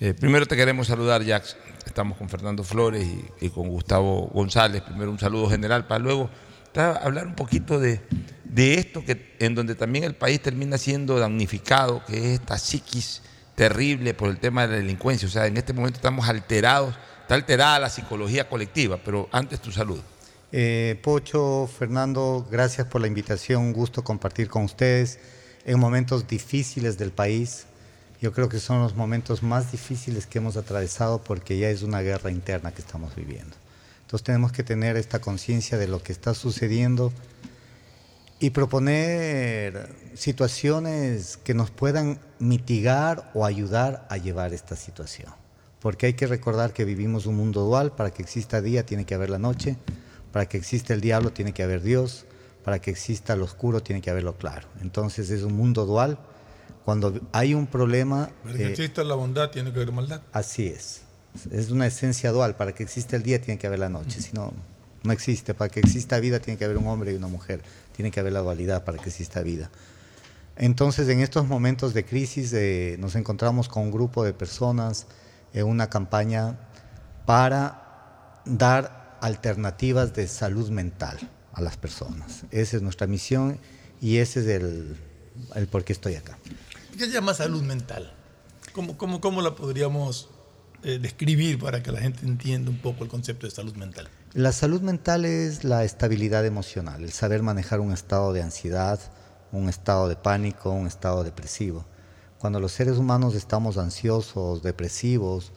[0.00, 1.56] Eh, primero te queremos saludar, Jax.
[1.86, 3.06] Estamos con Fernando Flores
[3.40, 4.82] y con Gustavo González.
[4.82, 6.30] Primero un saludo general para luego
[6.74, 8.00] hablar un poquito de,
[8.44, 13.22] de esto que, en donde también el país termina siendo damnificado, que es esta psiquis
[13.54, 15.28] terrible por el tema de la delincuencia.
[15.28, 19.70] O sea, en este momento estamos alterados, está alterada la psicología colectiva, pero antes tu
[19.70, 20.00] salud.
[20.52, 25.18] Eh, Pocho, Fernando, gracias por la invitación, un gusto compartir con ustedes
[25.64, 27.66] en momentos difíciles del país.
[28.20, 32.00] Yo creo que son los momentos más difíciles que hemos atravesado porque ya es una
[32.00, 33.56] guerra interna que estamos viviendo.
[34.10, 37.12] Entonces tenemos que tener esta conciencia de lo que está sucediendo
[38.40, 45.32] y proponer situaciones que nos puedan mitigar o ayudar a llevar esta situación.
[45.78, 49.14] Porque hay que recordar que vivimos un mundo dual, para que exista día tiene que
[49.14, 49.76] haber la noche,
[50.32, 52.26] para que exista el diablo tiene que haber Dios,
[52.64, 54.66] para que exista lo oscuro tiene que haber lo claro.
[54.80, 56.18] Entonces es un mundo dual.
[56.84, 58.30] Cuando hay un problema...
[58.42, 60.20] Para que eh, exista la bondad tiene que haber maldad.
[60.32, 60.99] Así es.
[61.50, 62.56] Es una esencia dual.
[62.56, 64.20] Para que exista el día tiene que haber la noche.
[64.20, 64.52] Si no,
[65.02, 65.54] no existe.
[65.54, 67.62] Para que exista vida tiene que haber un hombre y una mujer.
[67.94, 69.70] Tiene que haber la dualidad para que exista vida.
[70.56, 75.06] Entonces, en estos momentos de crisis, eh, nos encontramos con un grupo de personas
[75.54, 76.58] en una campaña
[77.24, 81.18] para dar alternativas de salud mental
[81.52, 82.44] a las personas.
[82.50, 83.58] Esa es nuestra misión
[84.00, 84.96] y ese es el,
[85.54, 86.38] el por qué estoy acá.
[86.96, 88.12] ¿Qué se llama salud mental?
[88.72, 90.28] ¿Cómo, cómo, cómo la podríamos
[90.82, 94.08] eh, describir para que la gente entienda un poco el concepto de salud mental?
[94.32, 99.00] La salud mental es la estabilidad emocional, el saber manejar un estado de ansiedad,
[99.52, 101.84] un estado de pánico, un estado depresivo.
[102.38, 105.52] Cuando los seres humanos estamos ansiosos, depresivos,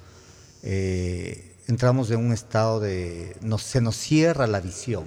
[0.64, 3.38] eh, entramos en un estado de...
[3.42, 5.06] Nos, se nos cierra la visión,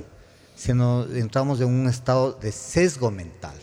[0.54, 3.56] se nos, entramos en un estado de sesgo mental.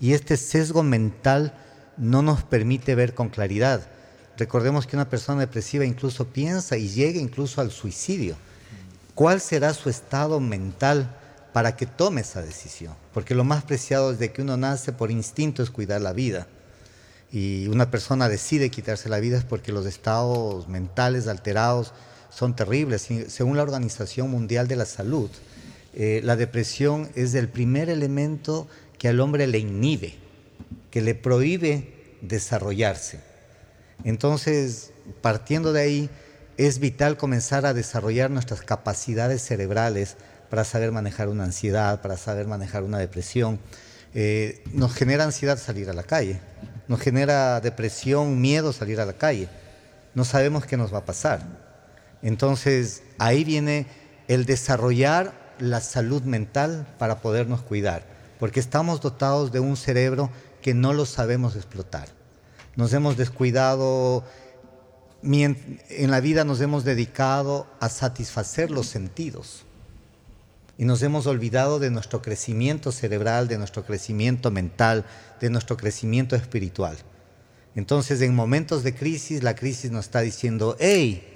[0.00, 1.54] Y este sesgo mental
[1.96, 3.88] no nos permite ver con claridad.
[4.38, 8.36] Recordemos que una persona depresiva incluso piensa y llega incluso al suicidio.
[9.14, 11.10] ¿Cuál será su estado mental
[11.54, 12.94] para que tome esa decisión?
[13.14, 16.46] Porque lo más preciado desde que uno nace por instinto es cuidar la vida.
[17.32, 21.92] Y una persona decide quitarse la vida es porque los estados mentales alterados
[22.30, 23.08] son terribles.
[23.28, 25.30] Según la Organización Mundial de la Salud,
[25.94, 28.68] eh, la depresión es el primer elemento
[28.98, 30.14] que al hombre le inhibe,
[30.90, 33.20] que le prohíbe desarrollarse.
[34.04, 36.10] Entonces, partiendo de ahí,
[36.56, 40.16] es vital comenzar a desarrollar nuestras capacidades cerebrales
[40.48, 43.60] para saber manejar una ansiedad, para saber manejar una depresión.
[44.14, 46.40] Eh, nos genera ansiedad salir a la calle,
[46.88, 49.48] nos genera depresión, miedo salir a la calle.
[50.14, 51.42] No sabemos qué nos va a pasar.
[52.22, 53.86] Entonces, ahí viene
[54.28, 58.04] el desarrollar la salud mental para podernos cuidar,
[58.38, 60.30] porque estamos dotados de un cerebro
[60.62, 62.15] que no lo sabemos explotar.
[62.76, 64.24] Nos hemos descuidado
[65.22, 69.64] en la vida nos hemos dedicado a satisfacer los sentidos
[70.78, 75.04] y nos hemos olvidado de nuestro crecimiento cerebral, de nuestro crecimiento mental,
[75.40, 76.96] de nuestro crecimiento espiritual.
[77.74, 81.26] Entonces, en momentos de crisis, la crisis nos está diciendo, hey,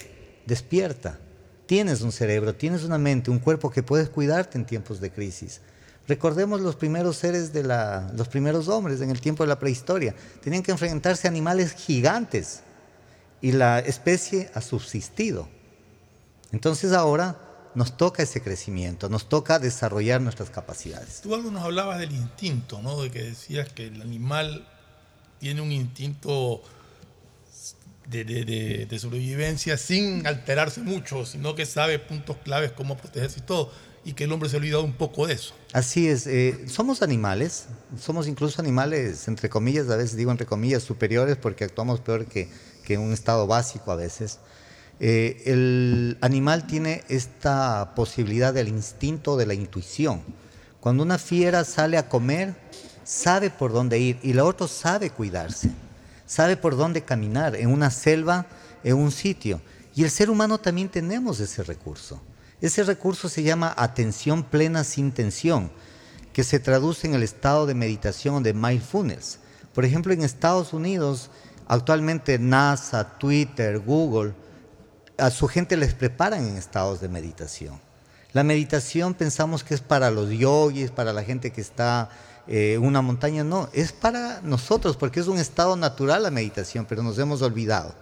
[0.47, 1.19] despierta,
[1.67, 5.63] tienes un cerebro, tienes una mente, un cuerpo que puedes cuidarte en tiempos de crisis.
[6.11, 10.13] Recordemos los primeros seres de la, los primeros hombres en el tiempo de la prehistoria.
[10.43, 12.63] Tenían que enfrentarse a animales gigantes
[13.41, 15.49] y la especie ha subsistido.
[16.51, 17.39] Entonces ahora
[17.77, 21.21] nos toca ese crecimiento, nos toca desarrollar nuestras capacidades.
[21.21, 23.01] Tú algo nos hablabas del instinto, ¿no?
[23.01, 24.67] De que decías que el animal
[25.39, 26.61] tiene un instinto
[28.09, 33.71] de, sobrevivencia sin alterarse mucho, sino que sabe puntos claves, cómo protegerse y todo,
[34.05, 35.55] y que el hombre se ha olvidado un poco de eso.
[35.73, 37.67] Así es, eh, somos animales,
[37.99, 42.49] somos incluso animales, entre comillas, a veces digo entre comillas, superiores porque actuamos peor que,
[42.85, 44.39] que un estado básico a veces.
[45.01, 50.23] Eh, el animal tiene esta posibilidad del instinto, de la intuición.
[50.81, 52.55] Cuando una fiera sale a comer,
[53.05, 55.71] sabe por dónde ir y la otra sabe cuidarse
[56.31, 58.47] sabe por dónde caminar, en una selva,
[58.85, 59.61] en un sitio.
[59.97, 62.23] Y el ser humano también tenemos ese recurso.
[62.61, 65.71] Ese recurso se llama atención plena sin tensión,
[66.33, 69.39] que se traduce en el estado de meditación de mindfulness.
[69.75, 71.31] Por ejemplo, en Estados Unidos,
[71.67, 74.35] actualmente NASA, Twitter, Google,
[75.17, 77.81] a su gente les preparan en estados de meditación.
[78.33, 82.11] La meditación pensamos que es para los yogis, para la gente que está
[82.47, 87.03] eh, una montaña, no, es para nosotros, porque es un estado natural la meditación, pero
[87.03, 87.95] nos hemos olvidado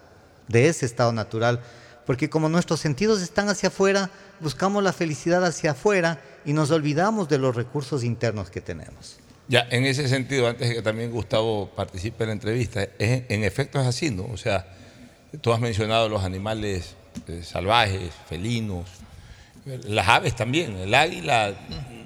[0.49, 1.61] de ese estado natural,
[2.07, 4.11] porque como nuestros sentidos están hacia afuera,
[4.41, 9.19] buscamos la felicidad hacia afuera y nos olvidamos de los recursos internos que tenemos.
[9.49, 13.81] Ya, en ese sentido, antes de que también Gustavo participe en la entrevista, en efecto
[13.81, 14.27] es así, ¿no?
[14.27, 14.67] O sea,
[15.41, 18.87] tú has mencionado los animales eh, salvajes, felinos,
[19.87, 21.55] las aves también, el águila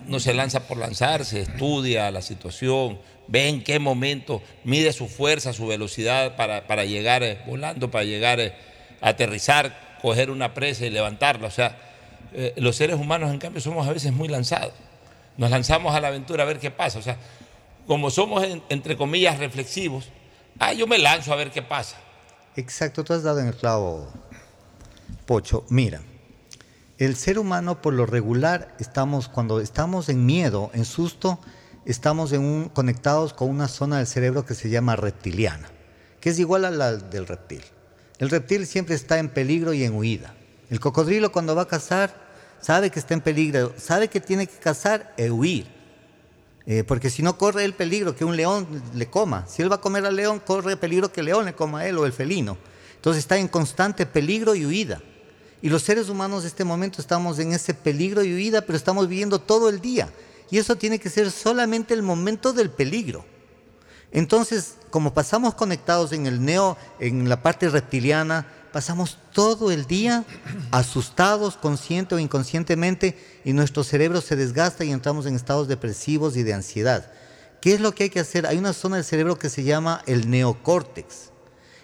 [0.06, 5.52] no se lanza por lanzarse, estudia la situación, ve en qué momento, mide su fuerza,
[5.52, 8.52] su velocidad para, llegar eh, volando, para llegar eh,
[9.00, 11.46] a aterrizar, coger una presa y levantarla.
[11.46, 11.78] O sea,
[12.34, 14.72] eh, los seres humanos en cambio somos a veces muy lanzados.
[15.36, 16.98] Nos lanzamos a la aventura a ver qué pasa.
[16.98, 17.18] O sea,
[17.86, 20.08] como somos entre comillas reflexivos,
[20.58, 21.96] ah, yo me lanzo a ver qué pasa.
[22.56, 24.08] Exacto, tú has dado en el clavo,
[25.26, 25.64] Pocho.
[25.70, 26.02] Mira,
[26.98, 31.38] el ser humano por lo regular estamos cuando estamos en miedo, en susto,
[31.86, 32.32] estamos
[32.72, 35.68] conectados con una zona del cerebro que se llama reptiliana,
[36.20, 37.62] que es igual a la del reptil.
[38.18, 40.34] El reptil siempre está en peligro y en huida.
[40.70, 42.21] El cocodrilo cuando va a cazar
[42.62, 45.66] sabe que está en peligro, sabe que tiene que cazar e huir.
[46.64, 49.44] Eh, porque si no corre el peligro que un león le coma.
[49.48, 51.80] Si él va a comer al león, corre el peligro que el león le coma
[51.80, 52.56] a él o el felino.
[52.94, 55.02] Entonces está en constante peligro y huida.
[55.60, 59.08] Y los seres humanos en este momento estamos en ese peligro y huida, pero estamos
[59.08, 60.08] viviendo todo el día.
[60.50, 63.24] Y eso tiene que ser solamente el momento del peligro.
[64.12, 70.24] Entonces, como pasamos conectados en el neo, en la parte reptiliana, pasamos todo el día
[70.70, 76.42] asustados, consciente o inconscientemente, y nuestro cerebro se desgasta y entramos en estados depresivos y
[76.42, 77.10] de ansiedad.
[77.60, 78.46] ¿Qué es lo que hay que hacer?
[78.46, 81.30] Hay una zona del cerebro que se llama el neocórtex.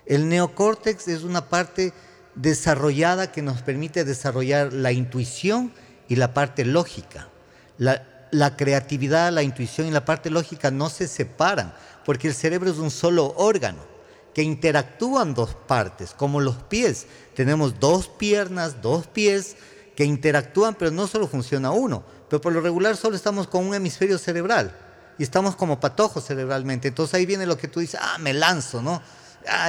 [0.07, 1.93] El neocórtex es una parte
[2.35, 5.73] desarrollada que nos permite desarrollar la intuición
[6.09, 7.29] y la parte lógica.
[7.77, 11.73] La, creatividad, la intuición y la parte lógica no se separan,
[12.05, 13.98] porque el cerebro es un solo órgano
[14.39, 17.07] que interactúan dos partes, como los pies.
[17.35, 19.57] Tenemos dos piernas, dos pies
[19.97, 22.05] que interactúan, pero no solo funciona uno.
[22.31, 24.73] Pero por lo regular solo estamos con un hemisferio cerebral
[25.19, 26.87] y estamos como patojos cerebralmente.
[26.87, 29.03] Entonces ahí viene lo que tú dices, ah, me lanzo, ¿no?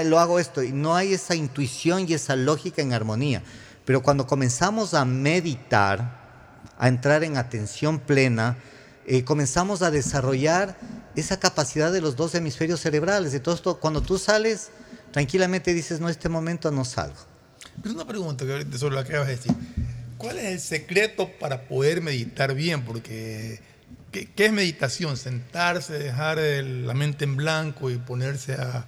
[0.05, 0.61] lo hago esto.
[0.61, 3.41] Y no hay esa intuición y esa lógica en armonía.
[3.85, 8.55] Pero cuando comenzamos a meditar, a entrar en atención plena,
[9.09, 10.77] eh, comenzamos a desarrollar
[11.15, 13.33] esa capacidad de los dos hemisferios cerebrales.
[13.33, 14.69] Entonces, cuando tú sales,
[15.11, 17.17] tranquilamente dices, no, este momento no salgo.
[17.81, 18.45] Pero una pregunta
[18.77, 19.51] sobre lo que vas a decir.
[20.19, 22.85] ¿Cuál es el secreto para poder meditar bien?
[22.85, 23.59] Porque,
[24.11, 25.17] ¿qué, qué es meditación?
[25.17, 28.85] Sentarse, dejar la mente en blanco y ponerse a,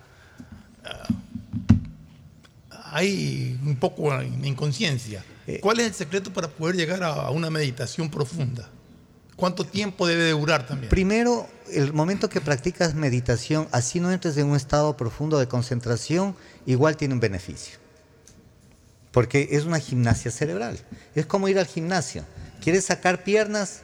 [2.92, 5.24] hay un poco de inconsciencia.
[5.48, 8.70] Eh, ¿Cuál es el secreto para poder llegar a una meditación profunda?
[9.42, 10.92] ¿Cuánto tiempo debe durar también?
[10.92, 16.36] Primero, el momento que practicas meditación, así no entres en un estado profundo de concentración,
[16.68, 17.80] igual tiene un beneficio.
[19.12, 20.78] Porque es una gimnasia cerebral.
[21.16, 22.24] Es como ir al gimnasio.
[22.62, 23.82] ¿Quieres sacar piernas?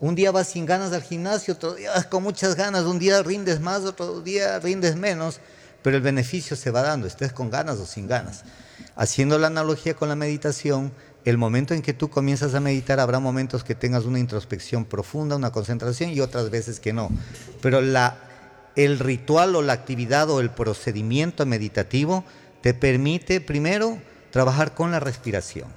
[0.00, 3.22] Un día vas sin ganas al gimnasio, otro día vas con muchas ganas, un día
[3.22, 5.40] rindes más, otro día rindes menos
[5.82, 8.44] pero el beneficio se va dando, estés con ganas o sin ganas.
[8.96, 10.92] Haciendo la analogía con la meditación,
[11.24, 15.36] el momento en que tú comienzas a meditar habrá momentos que tengas una introspección profunda,
[15.36, 17.10] una concentración y otras veces que no.
[17.60, 17.80] Pero
[18.76, 22.24] el ritual o la actividad o el procedimiento meditativo
[22.62, 23.98] te permite primero
[24.30, 25.68] trabajar con la respiración,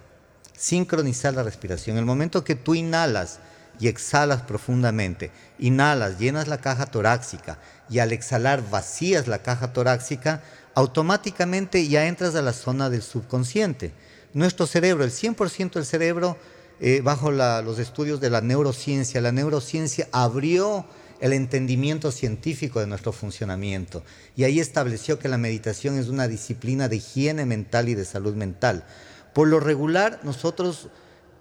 [0.55, 1.97] sincronizar la respiración.
[1.97, 3.39] El momento que tú inhalas
[3.79, 7.57] y exhalas profundamente, inhalas, llenas la caja torácica
[7.89, 10.41] y al exhalar vacías la caja torácica,
[10.75, 13.91] automáticamente ya entras a la zona del subconsciente.
[14.33, 16.37] Nuestro cerebro, el 100% del cerebro,
[16.79, 20.85] eh, bajo los estudios de la neurociencia, la neurociencia abrió
[21.19, 24.03] el entendimiento científico de nuestro funcionamiento
[24.35, 28.33] y ahí estableció que la meditación es una disciplina de higiene mental y de salud
[28.33, 28.85] mental.
[29.33, 30.87] Por lo regular, nosotros,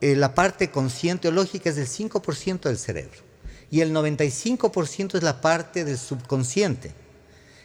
[0.00, 3.20] eh, la parte consciente o lógica es del 5% del cerebro
[3.70, 6.92] y el 95% es la parte del subconsciente.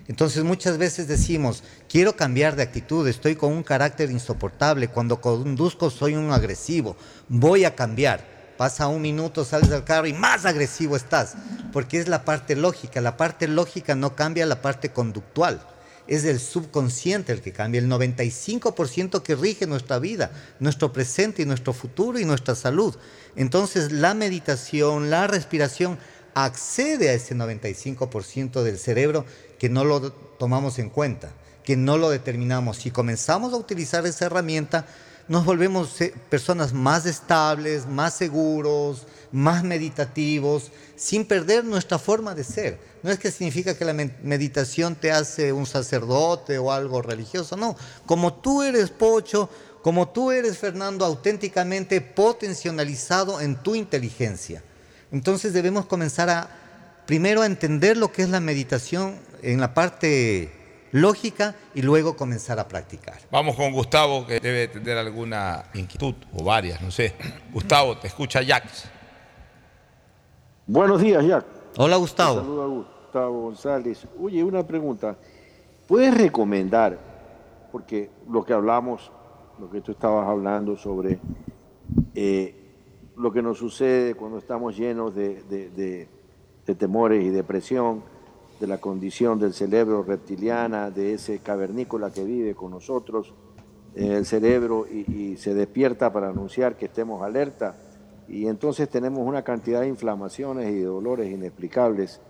[0.08, 5.90] Entonces muchas veces decimos, quiero cambiar de actitud, estoy con un carácter insoportable, cuando conduzco
[5.90, 6.96] soy un agresivo,
[7.28, 8.36] voy a cambiar.
[8.58, 11.36] Pasa un minuto, sales del carro y más agresivo estás,
[11.74, 13.02] porque es la parte lógica.
[13.02, 15.62] La parte lógica no cambia la parte conductual.
[16.08, 21.46] Es el subconsciente el que cambia, el 95% que rige nuestra vida, nuestro presente y
[21.46, 22.96] nuestro futuro y nuestra salud.
[23.36, 25.98] Entonces la meditación, la respiración
[26.36, 29.26] accede a ese 95% del cerebro
[29.60, 31.32] que no lo tomamos en cuenta,
[31.64, 32.78] que no lo determinamos.
[32.78, 34.86] Si comenzamos a utilizar esa herramienta,
[35.28, 42.44] nos volvemos eh, personas más estables, más seguros, más meditativos, sin perder nuestra forma de
[42.44, 42.80] ser.
[43.02, 47.76] No es que significa que la meditación te hace un sacerdote o algo religioso, no.
[48.06, 49.50] Como tú eres Pocho,
[49.82, 54.64] como tú eres Fernando, auténticamente potencializado en tu inteligencia.
[55.12, 56.50] Entonces debemos comenzar a,
[57.06, 60.52] primero, a entender lo que es la meditación en la parte
[60.92, 63.18] lógica y luego comenzar a practicar.
[63.30, 67.14] Vamos con Gustavo, que debe tener alguna inquietud o varias, no sé.
[67.54, 68.90] Gustavo, te escucha Jax.
[70.66, 71.46] Buenos días, Jack.
[71.78, 72.40] Hola, Gustavo.
[72.40, 74.08] Saludos Gustavo González.
[74.20, 75.16] Oye, una pregunta.
[75.88, 76.98] ¿Puedes recomendar,
[77.72, 79.12] porque lo que hablamos,
[79.60, 81.20] lo que tú estabas hablando sobre
[82.16, 82.56] eh,
[83.16, 88.15] lo que nos sucede cuando estamos llenos de, de temores y depresión,
[88.60, 93.34] de la condición del cerebro reptiliana, de ese cavernícola que vive con nosotros
[93.96, 97.76] en el cerebro y, se despierta para anunciar que estemos alerta.
[98.28, 102.22] Y entonces tenemos una cantidad de inflamaciones y de dolores inexplicables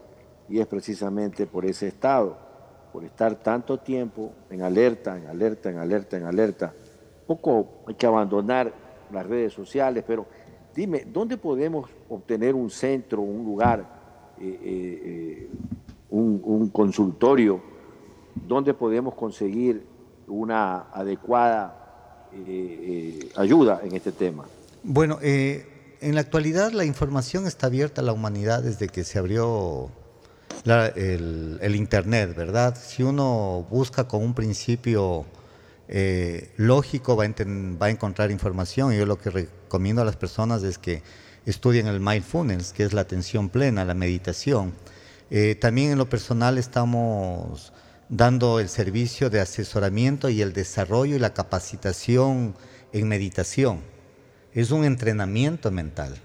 [0.49, 2.37] y es precisamente por ese estado,
[2.91, 6.73] por estar tanto tiempo en alerta, en alerta, en alerta, en alerta.
[7.25, 8.73] Poco hay que abandonar
[9.11, 10.25] las redes sociales, pero
[10.75, 13.85] dime, ¿dónde podemos obtener un centro, un lugar
[14.39, 15.49] eh, eh,
[16.09, 17.61] un, consultorio
[18.47, 19.85] donde podemos conseguir
[20.27, 24.45] una adecuada eh, eh, ayuda en este tema.
[24.83, 29.19] Bueno, eh, en la actualidad la información está abierta a la humanidad desde que se
[29.19, 29.89] abrió
[30.65, 32.75] el, Internet, ¿verdad?
[32.75, 35.25] Si uno busca con un principio
[36.57, 40.79] lógico va a, va a encontrar información yo lo que recomiendo a las personas es
[40.79, 41.03] que
[41.45, 44.73] estudien el mindfulness, que es la atención plena, la meditación
[45.29, 47.73] eh, también en lo personal estamos
[48.09, 52.55] dando el servicio de asesoramiento y el desarrollo y la capacitación
[52.93, 53.81] en meditación.
[54.53, 56.15] Es un entrenamiento mental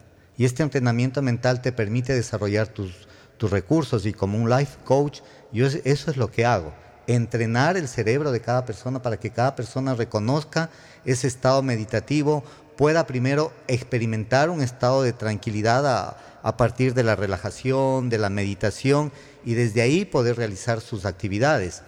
[0.40, 3.06] y este entrenamiento mental te permite desarrollar tus,
[3.40, 5.20] recursos y como un life coach,
[5.52, 6.74] yo eso es lo que hago,
[7.06, 10.70] entrenar el cerebro de cada persona para que cada persona reconozca
[11.04, 12.42] ese estado meditativo,
[12.80, 19.12] pueda primero experimentar un estado de tranquilidad a, partir de la relajación, de la meditación
[19.44, 21.82] y desde ahí poder realizar sus actividades.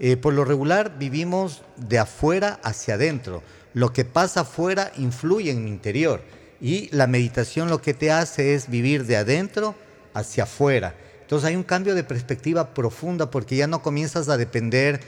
[0.00, 3.44] Eh, por lo regular vivimos de afuera hacia adentro.
[3.72, 6.20] Lo que pasa afuera influye en mi interior
[6.60, 9.76] y la meditación lo que te hace es vivir de adentro
[10.12, 10.96] hacia afuera.
[11.20, 14.98] Entonces hay un cambio de perspectiva profunda porque ya no comienzas a depender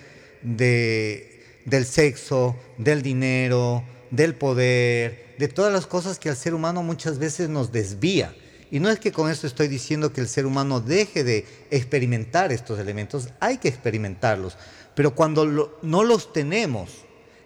[0.43, 3.83] de, del sexo, del dinero,
[4.17, 8.35] del poder, de todas las cosas que al ser humano muchas veces nos desvía.
[8.71, 12.53] Y no es que con esto estoy diciendo que el ser humano deje de experimentar
[12.53, 14.57] estos elementos, hay que experimentarlos,
[14.95, 16.91] pero cuando no los tenemos,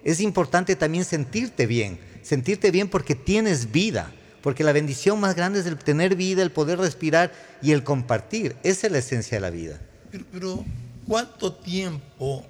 [0.05, 4.12] es importante también sentirte bien, sentirte bien porque tienes vida,
[4.43, 8.57] porque la bendición más grande es el tener vida, el poder respirar y el compartir,
[8.62, 9.81] esa es la esencia de la vida.
[10.11, 10.65] Pero, pero
[11.07, 12.47] ¿cuánto tiempo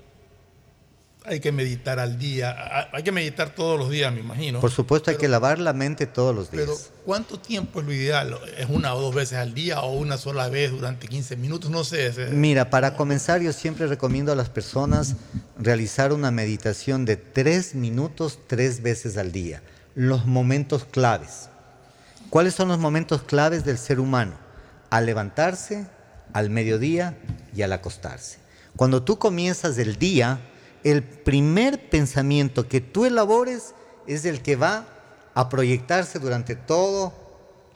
[1.28, 2.88] hay que meditar al día.
[2.92, 4.60] Hay que meditar todos los días, me imagino.
[4.60, 6.64] Por supuesto, hay que lavar la mente todos los días.
[6.66, 8.38] Pero, ¿cuánto tiempo es lo ideal?
[8.56, 11.70] ¿Es una o dos veces al día o una sola vez durante 15 minutos?
[11.70, 12.12] No sé.
[12.32, 15.16] Mira, para comenzar, yo siempre recomiendo a las personas
[15.58, 19.62] realizar una meditación de tres minutos tres veces al día.
[19.94, 21.48] Los momentos claves.
[22.30, 24.34] ¿Cuáles son los momentos claves del ser humano?
[24.90, 25.86] Al levantarse,
[26.32, 27.16] al mediodía
[27.54, 28.38] y al acostarse.
[28.76, 30.40] Cuando tú comienzas el día,
[30.84, 33.74] el primer pensamiento que tú elabores
[34.06, 34.86] es el que va
[35.34, 37.12] a proyectarse durante todo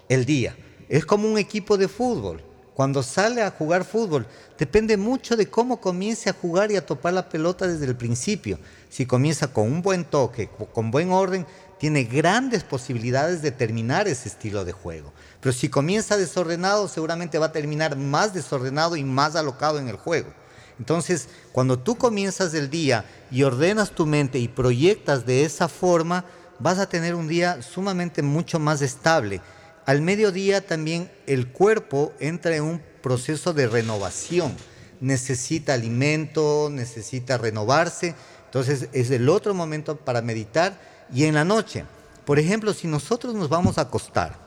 [0.08, 0.56] el día.
[0.88, 2.42] Es como un equipo de fútbol.
[2.74, 4.26] Cuando sale a jugar fútbol,
[4.58, 8.58] depende mucho de cómo comience a jugar y a topar la pelota desde el principio.
[8.88, 11.46] Si comienza con un buen toque, con buen orden,
[11.78, 15.12] tiene grandes posibilidades de terminar ese estilo de juego.
[15.40, 19.96] Pero si comienza desordenado, seguramente va a terminar más desordenado y más alocado en el
[19.96, 20.32] juego.
[20.82, 26.24] Entonces, cuando tú comienzas el día y ordenas tu mente y proyectas de esa forma,
[26.58, 29.40] vas a tener un día sumamente mucho más estable
[29.86, 34.54] al mediodía también el cuerpo entra en un proceso de renovación.
[35.00, 38.14] Necesita alimento, necesita renovarse.
[38.44, 40.78] Entonces es el otro momento para meditar.
[41.12, 41.84] Y en la noche,
[42.24, 44.38] por ejemplo, si nosotros nos vamos a acostar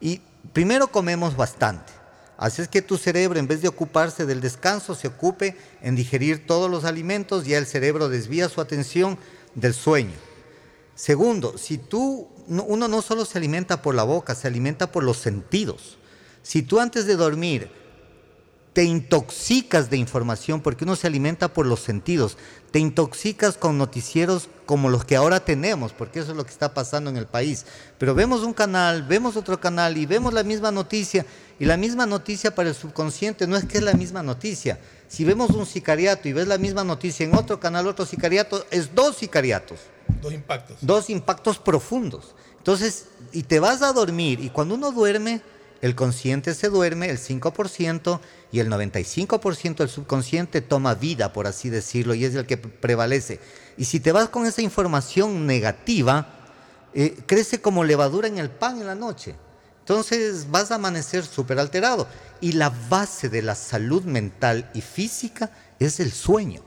[0.00, 0.20] y
[0.52, 1.92] primero comemos bastante,
[2.40, 6.46] Así es que tu cerebro, en vez de ocuparse del descanso, se ocupe en digerir
[6.46, 9.18] todos los alimentos, ya el cerebro desvía su atención
[9.54, 10.16] del sueño.
[10.94, 15.18] Segundo, si tú, uno no solo se alimenta por la boca, se alimenta por los
[15.18, 15.98] sentidos.
[16.42, 17.70] Si tú antes de dormir
[18.72, 22.36] te intoxicas de información, porque uno se alimenta por los sentidos,
[22.70, 26.72] te intoxicas con noticieros como los que ahora tenemos, porque eso es lo que está
[26.72, 27.66] pasando en el país.
[27.98, 31.26] Pero vemos un canal, vemos otro canal y vemos la misma noticia,
[31.58, 34.78] y la misma noticia para el subconsciente no es que es la misma noticia.
[35.08, 38.94] Si vemos un sicariato y ves la misma noticia en otro canal, otro sicariato, es
[38.94, 39.80] dos sicariatos.
[40.22, 40.76] Dos impactos.
[40.80, 42.36] Dos impactos profundos.
[42.58, 45.42] Entonces, y te vas a dormir, y cuando uno duerme,
[45.82, 48.20] el consciente se duerme, el 5%,
[48.52, 53.40] y el 95% del subconsciente toma vida, por así decirlo, y es el que prevalece.
[53.76, 56.40] Y si te vas con esa información negativa,
[56.92, 59.36] eh, crece como levadura en el pan en la noche.
[59.80, 62.06] Entonces vas a amanecer súper alterado.
[62.40, 66.62] Y la base de la salud mental y física es el sueño.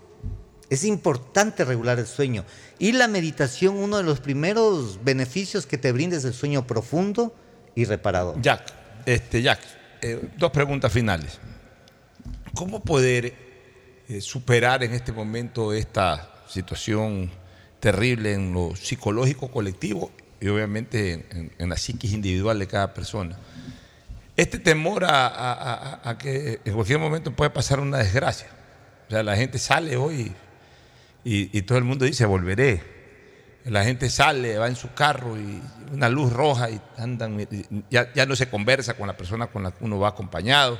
[0.69, 2.45] Es importante regular el sueño.
[2.80, 7.34] Y la meditación, uno de los primeros beneficios que te brinda es el sueño profundo
[7.76, 8.41] y reparador.
[8.41, 9.59] Jack, este, Jack
[10.01, 11.39] eh, dos preguntas finales.
[12.53, 13.34] ¿Cómo poder
[14.07, 17.31] eh, superar en este momento esta situación
[17.80, 23.38] terrible en lo psicológico colectivo y obviamente en, la psiquis individual de cada persona?
[24.35, 28.47] Este temor a que en cualquier momento puede pasar una desgracia.
[29.07, 30.31] O sea, la gente sale hoy
[31.23, 33.02] y, todo el mundo dice, volveré.
[33.65, 35.61] La gente sale, va en su carro y
[35.94, 37.48] una luz roja y andan,
[37.90, 40.80] ya, no se conversa con la persona con la que uno va acompañado,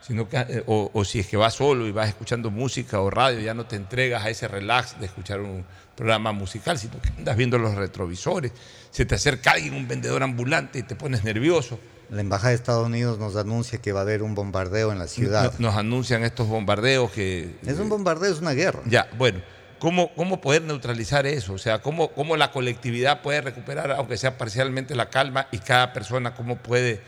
[0.00, 3.40] sino que, eh, o, si es que vas solo y vas escuchando música o radio,
[3.40, 5.64] ya no te entregas a ese relax de escuchar un
[5.96, 8.52] programa musical, sino que andas viendo los retrovisores,
[8.90, 11.78] se te acerca alguien, un vendedor ambulante y te pones nervioso.
[12.10, 15.06] La Embajada de Estados Unidos nos anuncia que va a haber un bombardeo en la
[15.06, 15.54] ciudad.
[15.58, 17.56] Nos, anuncian estos bombardeos que...
[17.64, 18.82] Es un bombardeo, es una guerra.
[18.84, 19.40] Ya, bueno.
[19.82, 21.54] ¿Cómo, ¿Cómo, poder neutralizar eso?
[21.54, 25.92] O sea, ¿cómo, ¿cómo, la colectividad puede recuperar, aunque sea parcialmente, la calma y cada
[25.92, 27.00] persona cómo puede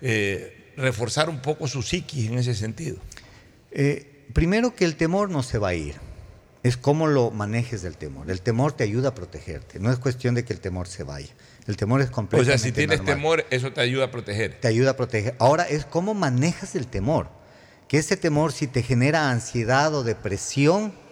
[0.00, 2.96] eh, reforzar un poco su psiquis en ese sentido?
[3.72, 5.96] Eh, primero que el temor no se va a ir,
[6.62, 8.30] es cómo lo manejes del temor.
[8.30, 11.28] El temor te ayuda a protegerte, no es cuestión de que el temor se vaya.
[11.66, 14.58] El temor es completamente O sea, si tienes temor, eso te ayuda a proteger.
[14.60, 15.34] Te ayuda a proteger.
[15.38, 17.28] Ahora es cómo manejas el temor.
[17.86, 21.03] Que ese temor si te genera ansiedad o depresión,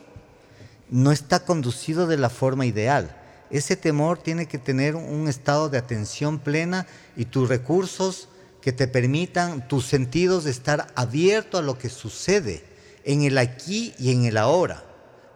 [0.92, 3.16] no está conducido de la forma ideal.
[3.50, 6.86] Ese temor tiene que tener un estado de atención plena
[7.16, 8.28] y tus recursos
[8.60, 12.62] que te permitan, tus sentidos, estar abierto a lo que sucede
[13.04, 14.84] en el aquí y en el ahora.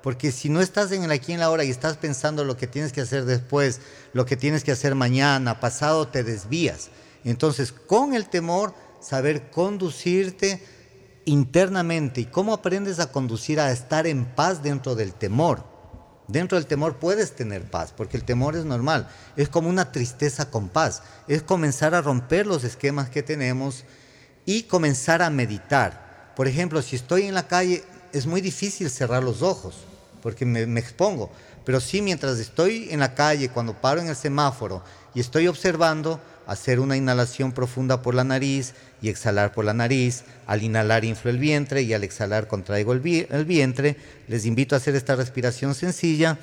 [0.02, 2.58] Porque si no estás en el aquí y en el ahora y estás pensando lo
[2.58, 3.80] que tienes que hacer después,
[4.12, 6.90] lo que tienes que hacer mañana, pasado, te desvías.
[7.24, 10.62] Entonces, con el temor, saber conducirte,
[11.26, 15.64] internamente y cómo aprendes a conducir a estar en paz dentro del temor.
[16.28, 19.08] Dentro del temor puedes tener paz, porque el temor es normal.
[19.36, 21.02] Es como una tristeza con paz.
[21.28, 23.84] Es comenzar a romper los esquemas que tenemos
[24.44, 26.32] y comenzar a meditar.
[26.34, 29.76] Por ejemplo, si estoy en la calle, es muy difícil cerrar los ojos,
[30.22, 31.30] porque me, expongo.
[31.64, 34.82] Pero sí, mientras estoy en la calle, cuando paro en el semáforo
[35.14, 40.24] y estoy observando, hacer una inhalación profunda por la nariz y exhalar por la nariz.
[40.46, 43.96] Al inhalar inflo el vientre y al exhalar contraigo el, vientre.
[44.28, 46.38] Les invito a hacer esta respiración sencilla.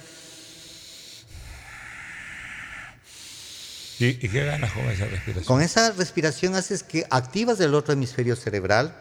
[4.00, 5.46] ¿Y, qué ganas con esa respiración?
[5.46, 8.94] Con esa respiración haces que activas el otro hemisferio cerebral,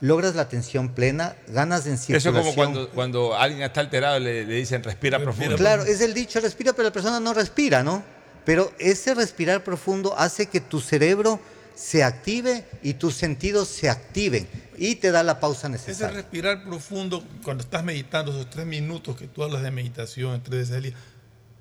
[0.00, 2.36] logras la atención plena, ganas en circulación.
[2.36, 5.56] Eso es como cuando, cuando alguien está alterado le, le dicen respira profundo.
[5.56, 8.02] Claro, es el dicho respira, pero la persona no respira, ¿no?
[8.44, 11.40] Pero ese respirar profundo hace que tu cerebro
[11.74, 16.16] se active y tus sentidos se activen y te da la pausa Ese necesaria.
[16.16, 20.76] respirar profundo cuando estás meditando, esos tres minutos que tú hablas de meditación, tres veces
[20.76, 20.94] al día,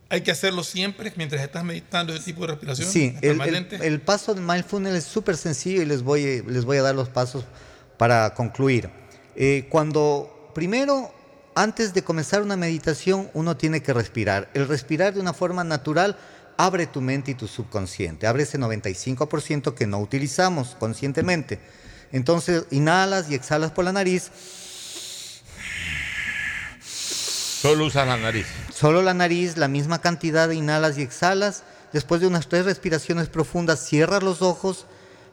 [0.09, 2.89] ¿hay que hacerlo siempre mientras estás meditando ese tipo de respiración?
[2.89, 6.95] Sí, el paso de mindfulness es súper sencillo y les voy, les voy a dar
[6.95, 7.45] los pasos
[7.97, 8.89] para concluir.
[9.35, 11.13] Eh, cuando primero,
[11.55, 14.49] antes de comenzar una meditación, uno tiene que respirar.
[14.53, 16.17] El respirar de una forma natural
[16.57, 21.59] abre tu mente y tu subconsciente, abre ese 95% que no utilizamos conscientemente.
[22.11, 24.31] Entonces, inhalas y exhalas por la nariz,
[27.61, 28.47] Solo usas la nariz.
[28.73, 31.61] Solo la nariz, la misma cantidad de inhalas y exhalas.
[31.93, 34.87] Después de unas tres respiraciones profundas, cierras los ojos,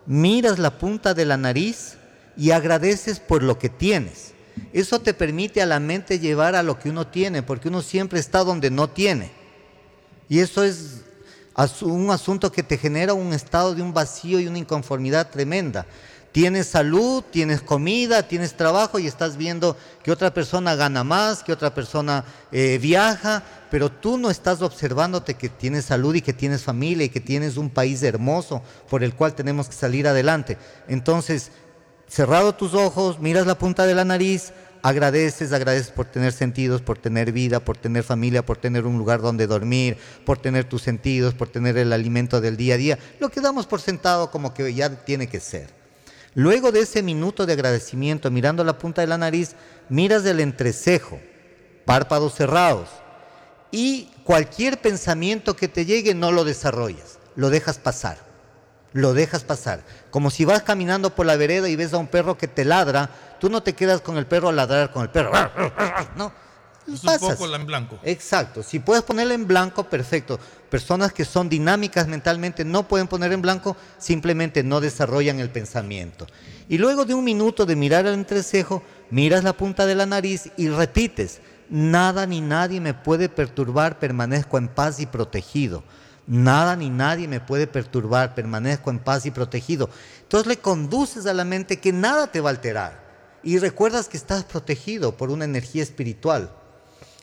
[0.05, 1.97] miras la punta de la nariz
[2.37, 4.35] y agradeces por lo que tienes.
[4.75, 8.21] Eso te permite a la mente llevar a lo que uno tiene, porque uno siempre
[8.21, 9.31] está donde no tiene.
[10.29, 11.05] Y eso es
[11.83, 15.87] un asunto que te genera un estado de un vacío y una inconformidad tremenda.
[16.31, 21.53] Tienes salud, tienes comida, tienes trabajo y estás viendo que otra persona gana más, que
[21.53, 26.63] otra persona eh, viaja, pero tú no estás observándote que tienes salud y que tienes
[26.63, 30.59] familia y que tienes un país hermoso por el cual tenemos que salir adelante.
[30.87, 31.51] Entonces,
[32.07, 34.53] cerrado tus ojos, miras la punta de la nariz,
[34.83, 39.21] agradeces, agradeces por tener sentidos, por tener vida, por tener familia, por tener un lugar
[39.21, 43.29] donde dormir, por tener tus sentidos, por tener el alimento del día a día, lo
[43.29, 45.79] que damos por sentado como que ya tiene que ser.
[46.35, 49.57] Luego de ese minuto de agradecimiento, mirando la punta de la nariz,
[49.89, 51.19] miras el entrecejo,
[51.85, 52.89] párpados cerrados,
[53.71, 58.19] y cualquier pensamiento que te llegue no lo desarrollas, lo dejas pasar,
[58.93, 59.83] lo dejas pasar.
[60.11, 63.11] Como si vas caminando por la vereda y ves a un perro que te ladra,
[63.39, 65.33] tú no te quedas con el perro a ladrar con el perro,
[66.17, 66.33] no.
[66.93, 67.37] Es un pasas.
[67.37, 67.99] poco la en blanco.
[68.03, 68.63] Exacto.
[68.63, 70.41] Si puedes ponerle en blanco, perfecto.
[70.71, 76.27] Personas que son dinámicas mentalmente no pueden poner en blanco, simplemente no desarrollan el pensamiento.
[76.67, 80.51] Y luego de un minuto de mirar el entrecejo, miras la punta de la nariz
[80.57, 85.85] y repites, nada ni nadie me puede perturbar, permanezco en paz y protegido.
[86.27, 89.89] Nada ni nadie me puede perturbar, permanezco en paz y protegido.
[90.23, 93.08] Entonces le conduces a la mente que nada te va a alterar.
[93.43, 96.51] Y recuerdas que estás protegido por una energía espiritual.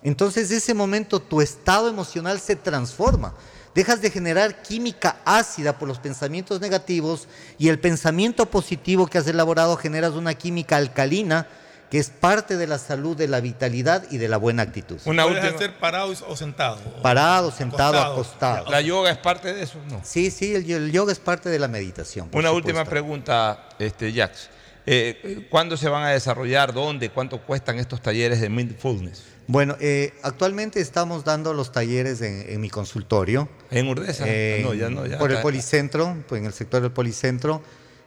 [0.03, 3.33] Entonces, ese momento tu estado emocional se transforma.
[3.73, 7.27] Dejas de generar química ácida por los pensamientos negativos
[7.57, 11.47] y el pensamiento positivo que has elaborado generas una química alcalina
[11.91, 14.97] que es parte de la salud, de la vitalidad y de la buena actitud.
[15.03, 16.77] Puedes hacer parado o sentado.
[17.01, 18.13] Parado, sentado, Acostado.
[18.13, 18.71] acostado.
[18.71, 19.77] ¿La yoga es parte de eso?
[19.89, 20.01] No.
[20.03, 22.29] Sí, sí, el, el yoga es parte de la meditación.
[22.31, 22.55] Una supuesto.
[22.55, 24.49] última pregunta, este, Jax.
[24.85, 26.73] Eh, ¿Cuándo se van a desarrollar?
[26.73, 27.09] ¿Dónde?
[27.09, 29.23] ¿Cuánto cuestan estos talleres de mindfulness?
[29.47, 33.49] Bueno, eh, actualmente estamos dando los talleres en, en mi consultorio.
[33.71, 34.25] ¿En Urdesa?
[34.27, 37.61] En- No, ya no, ya por el policentro, pues en el sector del policentro.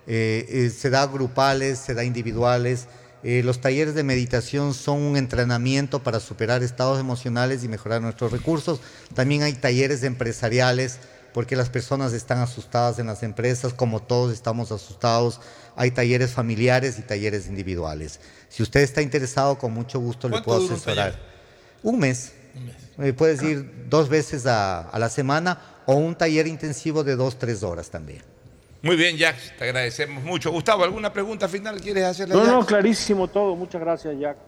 [0.06, 2.86] Eh, eh, se da grupales, se da individuales.
[3.24, 8.30] Eh, los talleres de meditación son un entrenamiento para superar estados emocionales y mejorar nuestros
[8.32, 8.80] recursos.
[9.14, 10.98] También hay talleres empresariales
[11.38, 15.40] porque las personas están asustadas en las empresas, como todos estamos asustados.
[15.76, 18.18] Hay talleres familiares y talleres individuales.
[18.48, 21.12] Si usted está interesado, con mucho gusto le ¿Cuánto puedo dura un asesorar.
[21.12, 21.26] taller?
[21.84, 22.32] Un mes.
[22.98, 27.38] Eh, puedes ir dos veces a, a la semana o un taller intensivo de dos,
[27.38, 28.24] tres horas también.
[28.82, 30.50] Muy bien, Jax, te agradecemos mucho.
[30.50, 32.66] Gustavo, ¿alguna pregunta final quieres hacerle a No, no, Jax?
[32.66, 33.54] clarísimo todo.
[33.54, 34.38] Muchas gracias, Jack.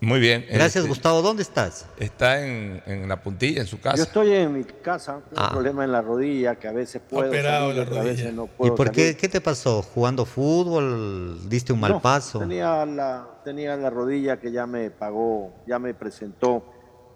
[0.00, 0.44] Muy bien.
[0.48, 1.22] Gracias, este, Gustavo.
[1.22, 1.86] ¿Dónde estás?
[1.98, 3.96] Está en, en la puntilla, en su casa.
[3.96, 5.46] Yo estoy en mi casa, tengo Ah.
[5.48, 8.70] un problema en la rodilla que a veces puedo Operado salir, la veces no ¿Y
[8.72, 9.16] por qué, salir.
[9.16, 9.82] qué te pasó?
[9.82, 11.48] ¿Jugando fútbol?
[11.48, 12.40] ¿Diste un mal No, paso?
[12.40, 16.62] Tenía la, tenía la rodilla que ya me pagó, ya me presentó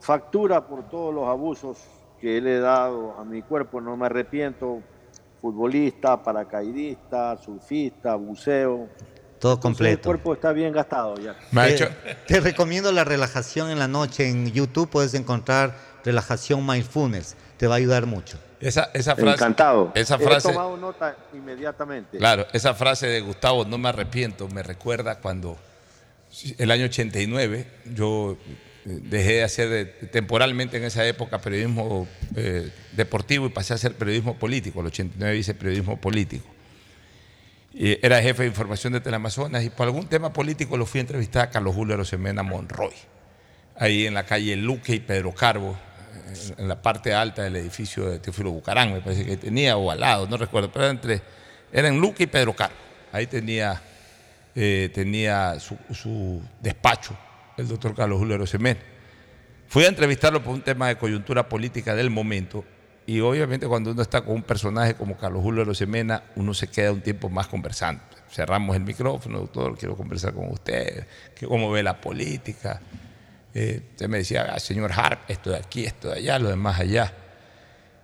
[0.01, 1.77] factura por todos los abusos
[2.19, 3.81] que le he dado a mi cuerpo.
[3.83, 4.81] No me arrepiento.
[5.43, 8.89] Futbolista, paracaidista, surfista, buceo.
[9.41, 10.03] Todo Entonces, El completo.
[10.09, 11.35] cuerpo está bien gastado ya.
[11.51, 11.89] Me ha Te- hecho-
[12.27, 14.29] Te recomiendo la relajación en la noche.
[14.29, 17.37] En YouTube puedes encontrar relajación mindfulness.
[17.57, 18.39] Te va a ayudar mucho.
[18.61, 19.37] Esa, esa frase.
[19.37, 19.93] Encantado.
[19.95, 20.49] Esa He frase.
[20.53, 22.19] tomado nota inmediatamente.
[22.19, 25.57] Claro, esa frase de Gustavo, no me arrepiento, me recuerda cuando
[26.59, 28.37] el año 89 yo
[28.85, 32.07] eh, dejé de hacer eh, temporalmente en esa época periodismo
[32.37, 34.81] eh, deportivo y pasé a hacer periodismo político.
[34.81, 36.45] El 89 hice periodismo político.
[37.73, 41.43] Era jefe de información de Teleamazonas y por algún tema político lo fui a entrevistar
[41.49, 42.93] a Carlos Julio Rosemena Monroy,
[43.77, 45.77] ahí en la calle Luque y Pedro Carbo,
[46.57, 49.91] en- en la parte alta del edificio de Teófilo Bucarán, me parece que tenía, o
[49.91, 51.23] al lado, no recuerdo, pero era, entre,
[51.73, 52.75] era en Luque y Pedro Carbo.
[53.13, 53.81] Ahí tenía,
[54.57, 57.17] eh, tenía su, su despacho
[57.57, 58.81] el doctor Carlos Julio Rosemena.
[59.69, 62.65] Fui a entrevistarlo por un tema de coyuntura política del momento
[63.11, 66.93] y obviamente cuando uno está con un personaje como Carlos Julio Rosemena, uno se queda
[66.93, 68.01] un tiempo más conversando.
[68.31, 71.09] Cerramos el micrófono, doctor, quiero conversar con usted,
[71.49, 72.81] cómo ve la política.
[73.53, 76.79] Eh, usted me decía, ah, señor Harp, esto de aquí, esto de allá, lo demás
[76.79, 77.13] allá.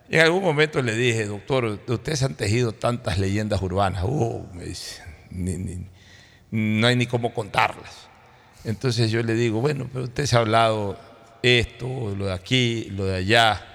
[0.08, 4.02] Y en algún momento le dije, doctor, de usted se han tejido tantas leyendas urbanas.
[4.02, 4.44] Uh,
[6.50, 8.08] no hay ni cómo contarlas.
[8.64, 10.98] Entonces yo le digo, bueno, pero usted se ha hablado
[11.44, 13.74] esto, lo de aquí, lo de allá.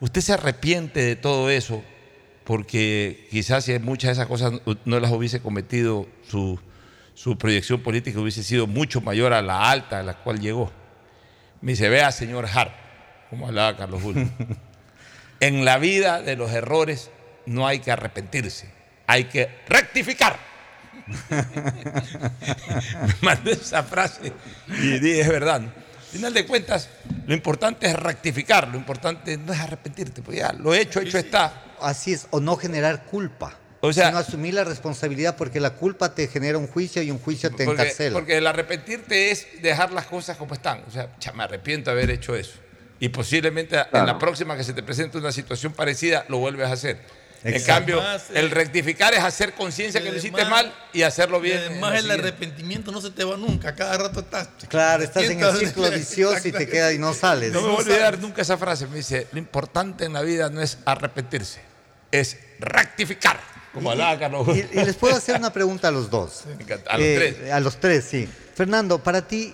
[0.00, 1.82] ¿Usted se arrepiente de todo eso?
[2.44, 4.52] Porque quizás si muchas de esas cosas
[4.84, 6.60] no las hubiese cometido, su,
[7.14, 10.70] su proyección política hubiese sido mucho mayor a la alta a la cual llegó.
[11.60, 12.72] Me dice, vea, señor Hart,
[13.30, 14.28] como hablaba Carlos Julio,
[15.40, 17.10] en la vida de los errores
[17.46, 18.70] no hay que arrepentirse,
[19.06, 20.38] hay que rectificar.
[21.30, 24.32] Me mandó esa frase
[24.68, 25.62] y dije, es verdad.
[25.62, 25.85] Al
[26.16, 26.88] final de cuentas,
[27.26, 31.62] lo importante es rectificar, lo importante no es arrepentirte, pues ya, lo hecho, hecho está.
[31.80, 33.58] Así es, o no generar culpa.
[33.80, 37.18] O sea, sino asumir la responsabilidad porque la culpa te genera un juicio y un
[37.18, 38.14] juicio te encarcela.
[38.14, 40.82] Porque el arrepentirte es dejar las cosas como están.
[40.88, 42.58] O sea, me arrepiento de haber hecho eso.
[42.98, 46.72] Y posiblemente en la próxima que se te presente una situación parecida, lo vuelves a
[46.72, 46.98] hacer.
[47.44, 48.02] En cambio,
[48.34, 51.58] el rectificar es hacer conciencia que lo hiciste mal y hacerlo bien.
[51.58, 53.74] además, el arrepentimiento no se te va nunca.
[53.74, 54.48] Cada rato estás.
[54.68, 57.52] Claro, estás en el ciclo vicioso y te queda y no sales.
[57.52, 58.86] No me voy a olvidar nunca esa frase.
[58.86, 61.60] Me dice: Lo importante en la vida no es arrepentirse,
[62.10, 63.38] es rectificar.
[63.72, 64.48] Como hablaba Carlos.
[64.56, 66.44] Y, y, les puedo hacer una pregunta a los dos.
[66.88, 67.36] A los tres.
[67.40, 68.26] Eh, a los tres, sí.
[68.54, 69.52] Fernando, para ti,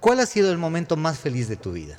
[0.00, 1.98] ¿cuál ha sido el momento más feliz de tu vida?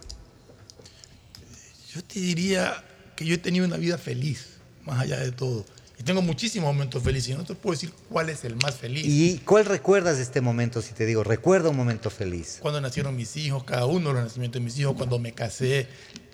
[1.94, 2.84] Yo te diría
[3.16, 4.52] que yo he tenido una vida feliz
[4.86, 5.66] más allá de todo.
[6.02, 7.30] Y tengo muchísimos momentos felices.
[7.30, 9.06] Y no te puedo decir cuál es el más feliz.
[9.06, 10.82] ¿Y cuál recuerdas de este momento?
[10.82, 12.58] Si te digo, recuerda un momento feliz.
[12.60, 15.88] Cuando nacieron mis hijos, cada uno de los nacimientos de mis hijos, cuando me casé,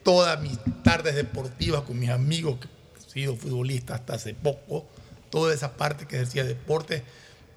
[0.04, 2.68] todas mis tardes deportivas con mis amigos, que
[2.98, 4.88] he sido futbolista hasta hace poco,
[5.30, 7.04] toda esa parte que decía deporte,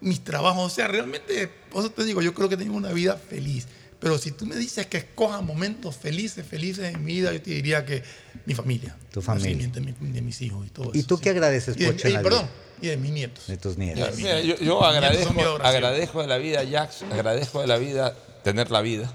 [0.00, 0.66] mis trabajos.
[0.66, 3.68] O sea, realmente, por eso te digo, yo creo que tengo una vida feliz.
[4.00, 7.50] Pero si tú me dices que escoja momentos felices, felices en mi vida, yo te
[7.50, 8.02] diría que
[8.46, 8.96] mi familia.
[9.12, 9.68] Tu familia.
[9.68, 12.48] De, de, mis hijos y todo ¿Y tú qué agradeces, y de, Perdón,
[12.80, 13.46] y de mis nietos.
[13.46, 14.16] De tus nietos.
[14.16, 18.80] Mira, yo, yo agradezco, agradezco de la vida, Jax, agradezco de la vida tener la
[18.80, 19.12] vida.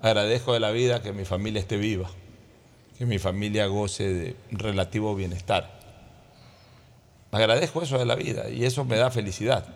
[0.00, 2.10] Agradezco de la vida que mi familia esté viva,
[2.98, 5.80] que mi familia goce de relativo bienestar.
[7.32, 9.66] Agradezco eso de la vida y eso me da felicidad,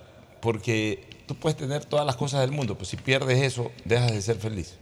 [0.41, 4.23] porque tú puedes tener todas las cosas del mundo, pero si pierdes eso, dejas de
[4.23, 4.77] ser feliz.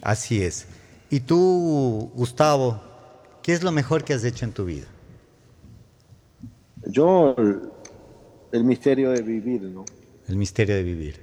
[0.00, 0.66] Así es.
[1.10, 2.80] ¿Y tú, Gustavo,
[3.42, 4.86] qué es lo mejor que has hecho en tu vida?
[6.86, 7.36] Yo,
[8.50, 9.84] el, misterio de vivir, ¿no?
[10.26, 11.22] El misterio de vivir.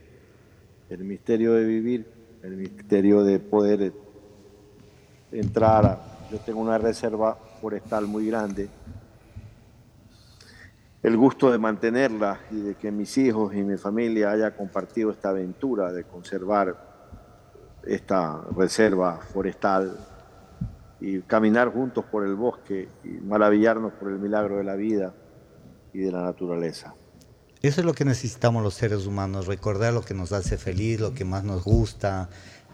[0.90, 2.06] El misterio de vivir,
[2.44, 3.92] el misterio de poder
[5.32, 5.86] entrar.
[5.86, 8.70] A, yo tengo una reserva forestal muy grande
[11.08, 15.30] el gusto de mantenerla y de que mis hijos y mi familia haya compartido esta
[15.30, 16.76] aventura de conservar
[17.86, 19.98] esta reserva forestal
[21.00, 25.14] y caminar juntos por el bosque y maravillarnos por el milagro de la vida
[25.94, 26.94] y de la naturaleza.
[27.62, 31.14] Eso es lo que necesitamos los seres humanos, recordar lo que nos hace feliz, lo
[31.14, 32.28] que más nos gusta,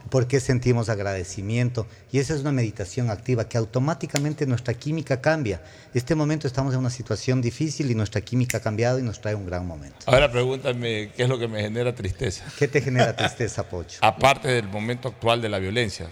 [0.10, 1.88] por qué sentimos agradecimiento.
[2.12, 5.62] Y esa es una meditación activa que automáticamente nuestra química cambia.
[5.94, 9.36] Este momento estamos en una situación difícil y nuestra química ha cambiado y nos trae
[9.36, 9.98] un gran momento.
[10.06, 12.44] Ahora pregúntame qué es lo que me genera tristeza.
[12.58, 14.00] ¿Qué te genera tristeza, Pocho?
[14.02, 16.08] Aparte del momento actual de la violencia,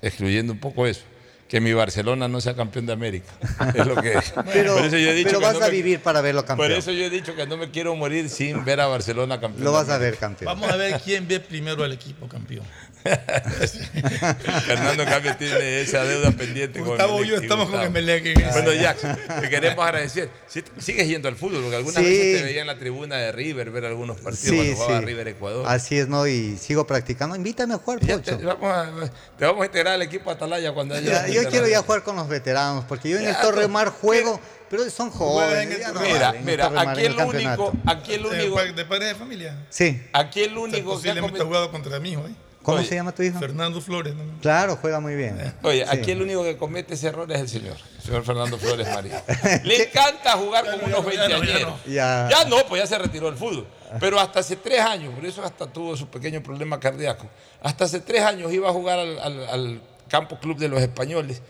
[0.00, 1.12] excluyendo un poco eso
[1.52, 3.30] que mi Barcelona no sea campeón de América.
[3.74, 4.18] Es lo que
[4.54, 4.74] pero,
[5.22, 6.70] pero vas a vivir para verlo campeón.
[6.70, 9.62] Por eso yo he dicho que no me quiero morir sin ver a Barcelona campeón.
[9.62, 10.46] Lo vas a ver campeón.
[10.46, 12.64] Vamos a ver quién ve primero al equipo campeón.
[14.66, 18.52] Fernando Cambio tiene esa deuda pendiente Gustavo con y yo estamos con Emelec.
[18.52, 20.30] Bueno, Jackson, te queremos agradecer.
[20.78, 23.86] Sigues yendo al fútbol, porque algunas veces te veía en la tribuna de River, ver
[23.86, 25.64] algunos partidos cuando jugaba River Ecuador.
[25.66, 26.26] Así es, ¿no?
[26.26, 27.34] Y sigo practicando.
[27.34, 28.38] Invítame a jugar, Pocho.
[28.38, 31.26] Te, vamos a, integrar al equipo Atalaya cuando haya.
[31.28, 34.40] yo quiero ya jugar con los veteranos, porque yo en el Torre Mar juego.
[34.72, 35.78] Pero son jóvenes.
[36.00, 38.62] mira, mira, aquí el, único, aquí el único.
[38.72, 39.66] ¿De padre de familia?
[39.68, 40.02] Sí.
[40.14, 40.98] Aquí el único.
[40.98, 42.34] que ha jugado contra mí, ¿eh?
[42.62, 43.38] ¿Cómo se llama tu hijo?
[43.38, 44.14] Fernando Flores.
[44.40, 45.54] Claro, juega muy bien.
[45.62, 48.88] Oye, aquí el único que comete ese error es el señor, el señor Fernando Flores
[48.94, 49.22] María.
[49.64, 51.74] Le encanta jugar con unos veinteañeros.
[51.86, 53.66] Ya, ya, no, pues ya se retiró del fútbol.
[54.00, 57.28] Pero hasta hace tres años, por eso hasta tuvo su pequeño problema cardíaco.
[57.62, 61.42] Hasta hace tres años iba a jugar al, al Campo Club de los Españoles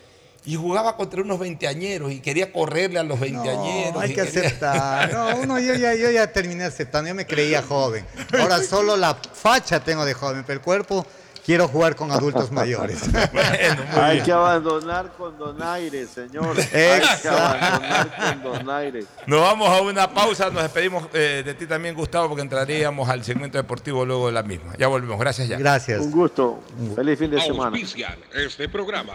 [0.45, 3.95] y jugaba contra unos veinteañeros y quería correrle a los veinteañeros.
[3.95, 5.13] No, hay que aceptar.
[5.13, 8.05] No, uno, yo, ya, yo ya terminé aceptando, yo me creía joven.
[8.39, 11.07] Ahora solo la facha tengo de joven, pero el cuerpo
[11.45, 13.03] quiero jugar con adultos mayores.
[13.95, 16.57] Hay que abandonar con donaire, señor.
[16.59, 19.05] Hay que abandonar con donaire.
[19.27, 23.23] Nos vamos a una pausa, nos despedimos eh, de ti también, Gustavo, porque entraríamos al
[23.25, 24.73] segmento deportivo luego de la misma.
[24.77, 25.57] Ya volvemos, gracias ya.
[25.59, 26.01] Gracias.
[26.01, 26.61] Un gusto.
[26.97, 27.77] Feliz fin de semana.
[27.77, 29.15] Auspician este programa.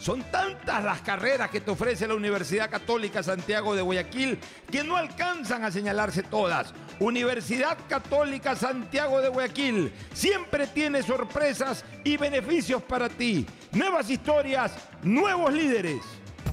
[0.00, 4.38] Son tantas las carreras que te ofrece la Universidad Católica Santiago de Guayaquil
[4.70, 6.72] que no alcanzan a señalarse todas.
[7.00, 13.44] Universidad Católica Santiago de Guayaquil siempre tiene sorpresas y beneficios para ti.
[13.72, 14.72] Nuevas historias,
[15.02, 16.00] nuevos líderes.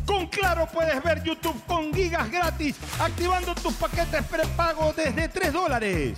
[0.06, 6.18] Con Claro puedes ver YouTube con gigas gratis, activando tus paquetes prepago desde 3 dólares.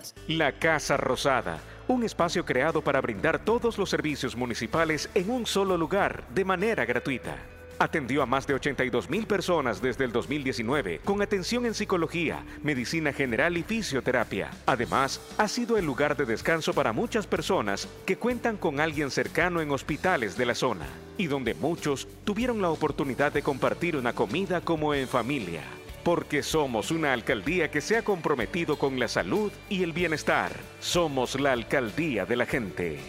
[0.37, 1.59] La Casa Rosada,
[1.89, 6.85] un espacio creado para brindar todos los servicios municipales en un solo lugar de manera
[6.85, 7.35] gratuita.
[7.79, 13.11] Atendió a más de 82 mil personas desde el 2019 con atención en psicología, medicina
[13.11, 14.51] general y fisioterapia.
[14.67, 19.59] Además, ha sido el lugar de descanso para muchas personas que cuentan con alguien cercano
[19.59, 20.87] en hospitales de la zona
[21.17, 25.63] y donde muchos tuvieron la oportunidad de compartir una comida como en familia.
[26.03, 30.51] Porque somos una alcaldía que se ha comprometido con la salud y el bienestar.
[30.79, 32.99] Somos la alcaldía de la gente.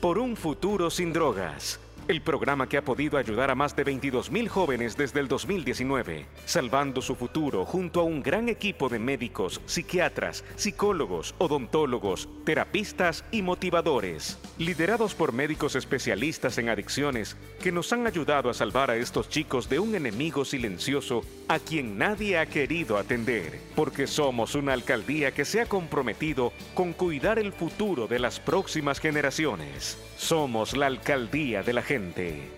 [0.00, 1.80] Por un futuro sin drogas.
[2.08, 6.24] El programa que ha podido ayudar a más de 22 mil jóvenes desde el 2019,
[6.46, 13.42] salvando su futuro junto a un gran equipo de médicos, psiquiatras, psicólogos, odontólogos, terapistas y
[13.42, 19.28] motivadores, liderados por médicos especialistas en adicciones que nos han ayudado a salvar a estos
[19.28, 25.32] chicos de un enemigo silencioso a quien nadie ha querido atender, porque somos una alcaldía
[25.32, 29.98] que se ha comprometido con cuidar el futuro de las próximas generaciones.
[30.18, 32.57] Somos la alcaldía de la gente.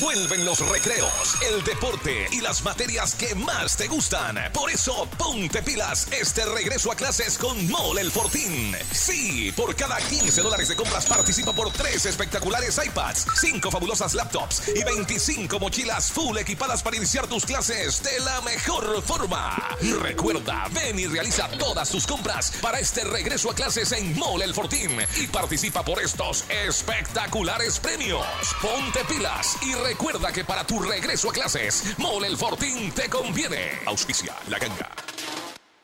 [0.00, 4.36] Vuelven los recreos, el deporte y las materias que más te gustan.
[4.52, 8.76] Por eso, ponte pilas este regreso a clases con Mole el Fortín.
[8.90, 14.62] Sí, por cada 15 dólares de compras participa por 3 espectaculares iPads, 5 fabulosas laptops
[14.74, 19.56] y 25 mochilas full equipadas para iniciar tus clases de la mejor forma.
[20.02, 24.54] Recuerda, ven y realiza todas tus compras para este regreso a clases en Mole el
[24.54, 24.90] Fortín
[25.20, 28.26] y participa por estos espectaculares premios.
[28.60, 33.78] Ponte pilas y recuerda que para tu regreso a clases, Mole el Fortín te conviene.
[33.86, 34.90] Auspicia la ganga.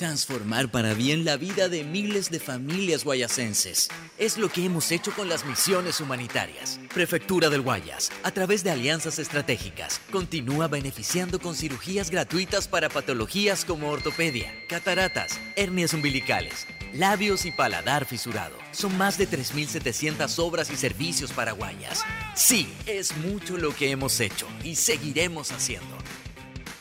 [0.01, 3.91] Transformar para bien la vida de miles de familias guayasenses.
[4.17, 6.81] Es lo que hemos hecho con las misiones humanitarias.
[6.95, 13.67] Prefectura del Guayas, a través de alianzas estratégicas, continúa beneficiando con cirugías gratuitas para patologías
[13.67, 18.57] como ortopedia, cataratas, hernias umbilicales, labios y paladar fisurado.
[18.73, 22.05] Son más de 3.700 obras y servicios para Guayas.
[22.35, 25.97] Sí, es mucho lo que hemos hecho y seguiremos haciendo.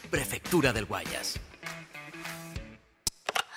[0.09, 1.39] Prefectura del Guayas.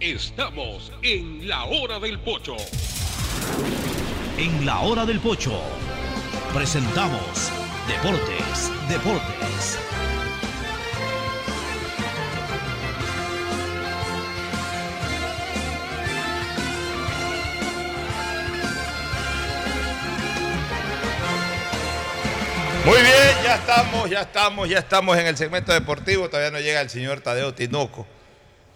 [0.00, 2.54] Estamos en la hora del pocho.
[4.36, 5.58] En la hora del pocho
[6.52, 7.50] presentamos
[7.88, 9.78] Deportes, Deportes.
[22.84, 26.28] Muy bien, ya estamos, ya estamos, ya estamos en el segmento deportivo.
[26.28, 28.06] Todavía no llega el señor Tadeo Tinoco.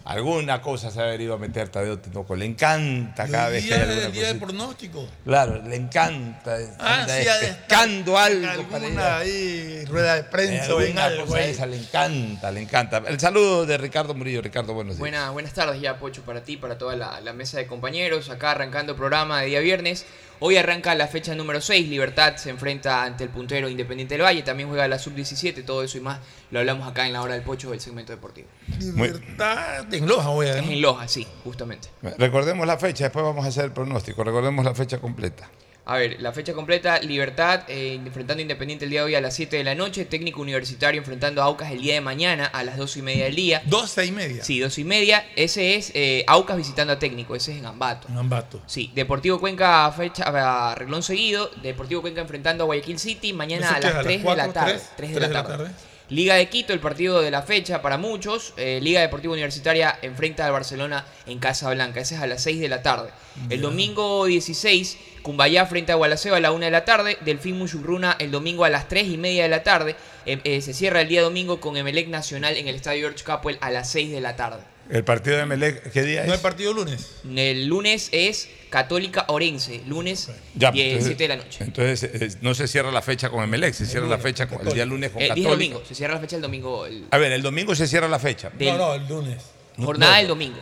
[0.03, 2.35] Alguna cosa se ha venido a meter Tadeo Tinoco.
[2.35, 4.45] Le encanta cada vez que hay alguna el día cosita.
[4.45, 5.07] pronóstico.
[5.23, 6.57] Claro, le encanta.
[6.79, 8.41] Ah, anda sí, ha de pescando algo.
[8.69, 11.25] Para ir alguna a- ahí, rueda de prensa Eh, o en alguna algo.
[11.27, 12.97] cosa esa, le encanta, le encanta.
[13.07, 14.41] El saludo de Ricardo Murillo.
[14.41, 14.99] Ricardo, buenos días.
[14.99, 18.29] Buenas, buenas tardes ya, Pocho, para ti, para toda la, la mesa de compañeros.
[18.29, 20.05] Acá arrancando programa de día viernes.
[20.43, 21.87] Hoy arranca la fecha número 6.
[21.87, 24.41] Libertad se enfrenta ante el puntero Independiente del Valle.
[24.41, 25.63] También juega la sub-17.
[25.63, 26.19] Todo eso y más
[26.49, 28.47] lo hablamos acá en la hora del Pocho del segmento deportivo.
[28.79, 31.89] Libertad en Loja, voy a Es en Loja, sí, justamente.
[32.17, 34.23] Recordemos la fecha, después vamos a hacer el pronóstico.
[34.23, 35.47] Recordemos la fecha completa.
[35.83, 39.33] A ver, la fecha completa, Libertad eh, enfrentando Independiente el día de hoy a las
[39.35, 42.77] 7 de la noche, Técnico Universitario enfrentando a Aucas el día de mañana a las
[42.77, 43.63] 12 y media del día.
[43.65, 44.43] 12 y media.
[44.43, 45.25] Sí, 12 y media.
[45.35, 48.07] Ese es eh, Aucas visitando a Técnico, ese es en Ambato.
[48.09, 48.61] En Ambato.
[48.67, 53.75] Sí, Deportivo Cuenca fecha a reglón seguido, Deportivo Cuenca enfrentando a Guayaquil City mañana ¿Eso
[53.75, 54.71] a las a las 3 de la tarde.
[54.73, 54.83] tres?
[54.95, 55.71] 3 Tres de la tarde.
[56.09, 58.53] Liga de Quito, el partido de la fecha para muchos.
[58.57, 62.01] Eh, Liga Deportiva Universitaria enfrenta al Barcelona en Casablanca.
[62.01, 63.11] Ese es a las 6 de la tarde.
[63.49, 67.17] El domingo 16, Cumbayá frente a Gualaceo a la 1 de la tarde.
[67.21, 69.95] Delfín Muchurruna el domingo a las 3 y media de la tarde.
[70.25, 73.57] Eh, eh, se cierra el día domingo con Emelec Nacional en el Estadio George Capwell
[73.61, 74.61] a las 6 de la tarde.
[74.89, 76.41] El partido de Melec, ¿qué día ¿No hay es?
[76.41, 77.21] partido lunes?
[77.33, 81.63] El lunes es Católica Orense, lunes Ya, 17 entonces- de la noche.
[81.63, 84.73] Entonces eh, no se cierra la fecha con Emelec, se cierra la fecha con, el
[84.73, 85.49] día lunes con Eh, Católica.
[85.51, 86.85] domingo, se cierra la fecha el domingo.
[86.87, 88.49] el- A ver, el domingo se cierra la fecha.
[88.49, 89.41] Del- No, no, el lunes.
[89.77, 90.17] jornada no.
[90.17, 90.57] del domingo.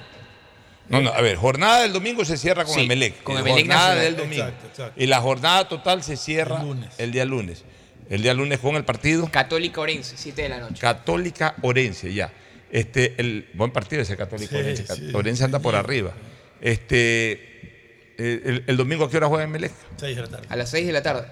[0.89, 3.21] No, no, a ver, jornada del domingo se cierra con Sí, Emelec.
[3.23, 4.03] con Emelec jornada Nacional.
[4.05, 4.43] del domingo.
[4.43, 5.03] Exacto, exacto.
[5.03, 6.63] Y la jornada total se cierra
[6.97, 7.63] el, día lunes.
[8.09, 9.29] El día lunes con el partido.
[9.31, 10.79] Católica Orense, 7 de la noche.
[10.81, 12.31] Católica Orense, ya.
[12.71, 14.95] Este, el buen partido ese Católica Sí, Orense.
[14.95, 15.11] sí.
[15.13, 16.11] Orense anda por arriba.
[16.61, 19.71] Este, el, el domingo a qué hora juega en Melec?
[19.97, 20.47] 6 de la tarde.
[20.49, 21.27] A las 6 de la tarde.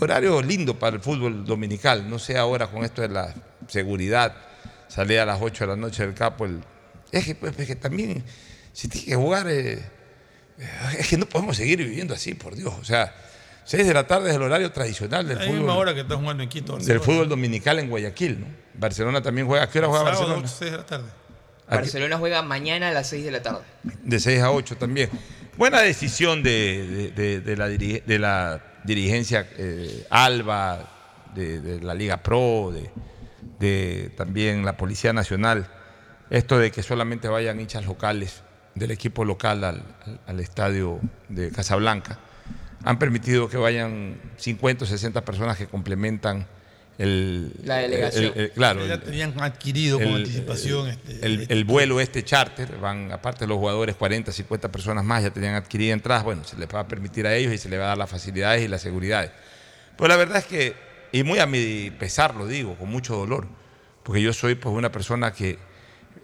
[0.00, 2.08] Horario lindo para el fútbol dominical.
[2.10, 3.34] No sé ahora con esto de la
[3.68, 4.34] seguridad.
[4.88, 6.44] Salir a las 8 de la noche del capo.
[6.44, 6.60] El...
[7.18, 8.22] Es, que, pues, es que también,
[8.72, 9.82] si tiene que jugar, eh,
[10.98, 12.74] es que no podemos seguir viviendo así, por Dios.
[12.80, 13.14] O sea,
[13.64, 15.76] 6 de la tarde es el horario tradicional del La misma fútbol.
[15.78, 16.76] hora que está jugando en Quito.
[16.76, 18.46] Del fútbol dominical en Guayaquil, ¿no?
[18.74, 19.64] Barcelona también juega.
[19.64, 20.48] ¿A qué hora juega Sábado, Barcelona?
[20.48, 21.08] 6 de la tarde.
[21.68, 23.60] Barcelona juega mañana a las 6 de la tarde.
[24.02, 25.08] De 6 a 8 también.
[25.56, 30.90] Buena decisión de, de- de- de la, dirige- de la dirigencia eh, Alba,
[31.34, 32.90] de, de la Liga Pro, de,
[33.60, 35.70] de también la Policía Nacional.
[36.34, 38.42] Esto de que solamente vayan hinchas locales
[38.74, 39.82] del equipo local al,
[40.26, 40.98] al- estadio
[41.28, 42.18] de Casablanca.
[42.82, 46.44] Han permitido que vayan 50 o 60 personas que complementan
[46.98, 48.32] el, La delegación.
[48.34, 50.88] el- el- claro, Ya tenían adquirido con anticipación.
[50.88, 55.04] el- este, el, el vuelo este charter, van aparte de los jugadores, 40, 50 personas
[55.04, 57.68] más ya tenían adquiridas entradas, bueno, se les va a permitir a ellos y se
[57.68, 59.30] les va a dar las facilidades y las seguridades.
[59.96, 60.74] Pues la verdad es que,
[61.12, 63.46] y muy a mi pesar lo digo, con mucho dolor,
[64.02, 65.58] porque yo soy pues una persona que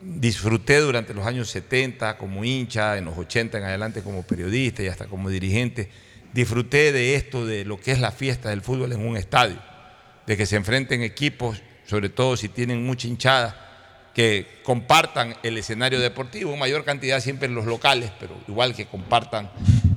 [0.02, 4.86] disfruté durante los años 70 como hincha, en los 80 en adelante como periodista y
[4.88, 5.90] hasta como dirigente,
[6.32, 9.58] disfruté de esto, de lo que es la fiesta del fútbol en un estadio,
[10.26, 13.66] de que se enfrenten equipos, sobre todo si tienen mucha hinchada,
[14.14, 19.50] que compartan el escenario deportivo, mayor cantidad siempre en los locales, pero igual que compartan,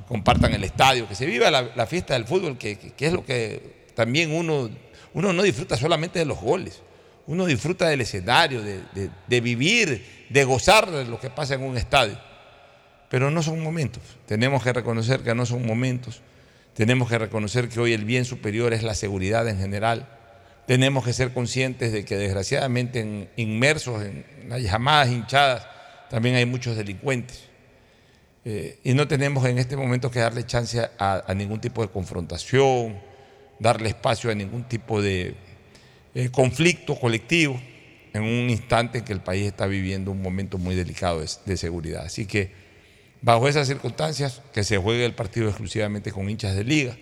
[0.06, 3.24] compartan el estadio, que se viva la, fiesta del fútbol, que, que- que es lo
[3.24, 4.70] que también uno,
[5.14, 6.82] uno no disfruta solamente de los goles,
[7.26, 8.80] uno disfruta del escenario, de,
[9.26, 12.18] de- vivir, de gozar de lo que pasa en un estadio.
[13.08, 16.20] Pero no son momentos, tenemos que reconocer que no son momentos,
[16.74, 20.08] tenemos que reconocer que hoy el bien superior es la seguridad en general,
[20.66, 25.66] tenemos que ser conscientes de que desgraciadamente en- inmersos en las llamadas hinchadas
[26.10, 27.44] también hay muchos delincuentes.
[28.46, 32.98] Eh, y no tenemos en este momento que darle chance a ningún tipo de confrontación,
[33.58, 35.34] darle espacio a ningún tipo de
[36.14, 37.60] eh, conflicto colectivo
[38.12, 42.04] en un instante en que el país está viviendo un momento muy delicado de, seguridad.
[42.04, 42.52] Así que
[43.20, 46.96] bajo esas circunstancias, que se juegue el partido exclusivamente con hinchas de liga.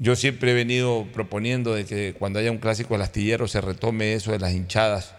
[0.00, 4.14] Yo siempre he venido proponiendo de que cuando haya un clásico del astillero se retome
[4.14, 5.14] eso de las hinchadas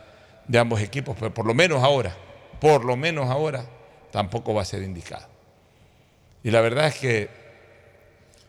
[0.47, 2.17] de ambos equipos, pero por lo menos ahora,
[2.59, 3.65] por lo menos ahora,
[4.11, 5.27] tampoco va a ser indicado.
[6.43, 7.40] Y la verdad es que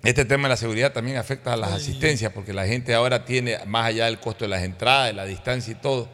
[0.03, 3.59] este tema de la seguridad también afecta a las asistencias, porque la gente ahora tiene,
[3.67, 6.09] más allá del costo de las entradas, de la distancia y todo,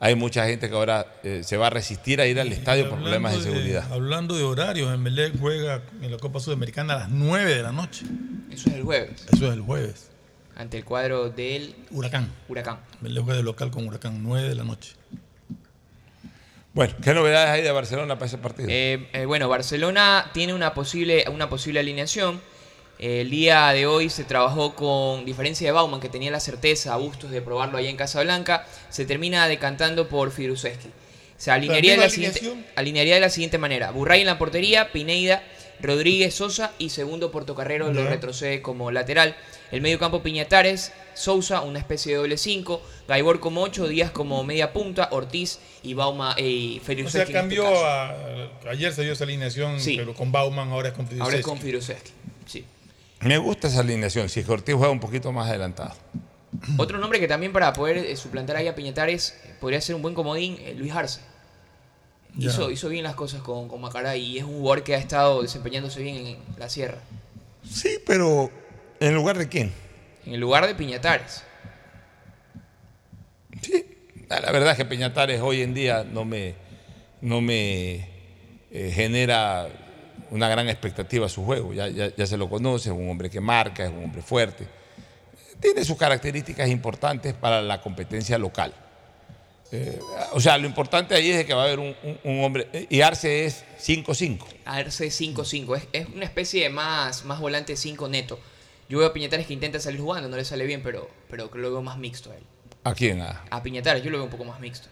[0.00, 2.98] hay mucha gente que ahora eh, se va a resistir a ir al estadio por
[2.98, 3.92] problemas de seguridad.
[3.92, 8.06] hablando de horarios, Emelec juega en la Copa Sudamericana a las 9 de la noche.
[8.50, 9.26] Eso es el jueves.
[9.32, 10.10] Eso es el jueves.
[10.56, 12.32] Ante el cuadro del Huracán.
[12.48, 12.78] Huracán.
[13.00, 14.94] Emelec juega de local con Huracán, 9 de la noche.
[16.74, 18.68] Bueno, ¿qué novedades hay de Barcelona para ese partido?
[18.70, 22.40] Eh, eh, bueno, Barcelona tiene una posible, una posible alineación.
[22.98, 26.94] Eh, el día de hoy se trabajó con diferencia de Bauman, que tenía la certeza,
[26.94, 28.66] a gustos de probarlo allá en Casablanca.
[28.90, 30.88] Se termina decantando por Firuseski.
[31.36, 32.40] Se alinearía de, la siguiente,
[32.74, 35.44] alinearía de la siguiente manera: Burray en la portería, Pineida,
[35.80, 38.10] Rodríguez Sosa y segundo Portocarrero lo Ya.
[38.10, 39.36] retrocede como lateral.
[39.70, 44.42] El medio campo Piñatares, Sousa, una especie de doble 5, Gaibor como 8, Díaz como
[44.42, 47.12] media punta, Ortiz y Bauma eh, y O Firuseski.
[47.12, 48.16] sea, este cambió a,
[48.68, 49.96] ayer se dio esa alineación, Sí.
[49.96, 52.10] pero con Bauman, ahora es con Ahora es con Firuseski.
[52.46, 52.64] Sí.
[53.20, 55.94] Me gusta esa alineación, si Ortiz juega un poquito más adelantado.
[56.76, 60.02] Otro nombre que también para poder eh, suplantar ahí a Piñatares eh, podría ser un
[60.02, 61.20] buen comodín, eh, Luis Arce.
[62.38, 65.42] Hizo, hizo bien las cosas con, con Macará y es un jugador que ha estado
[65.42, 66.98] desempeñándose bien en la sierra.
[67.68, 68.50] Sí, pero
[69.00, 69.72] ¿en lugar de quién?
[70.24, 71.42] En el lugar de Piñatares.
[74.30, 76.54] Ah, La verdad es que Peñatares hoy en día no me,
[77.20, 78.08] no me
[78.70, 79.68] eh, genera
[80.30, 81.72] una gran expectativa a su juego.
[81.74, 84.66] Ya, ya- ya se lo conoce, es un hombre que marca, es un hombre fuerte.
[85.60, 88.72] Tiene sus características importantes para la competencia local.
[89.70, 89.98] Eh,
[90.32, 92.68] o sea, lo importante ahí es que va a haber un, un- un hombre.
[92.72, 94.46] eh, Y Arce es 5-5.
[94.64, 95.76] Arce 5-5.
[95.76, 98.38] Es, es una especie de más, más volante 5 neto.
[98.88, 101.58] Yo veo a Piñatares que intenta salir jugando, no le sale bien, pero, pero que
[101.58, 102.42] lo veo más mixto a él.
[102.84, 103.20] ¿A quién?
[103.20, 104.88] A- A Piñatares yo lo veo un poco más mixto.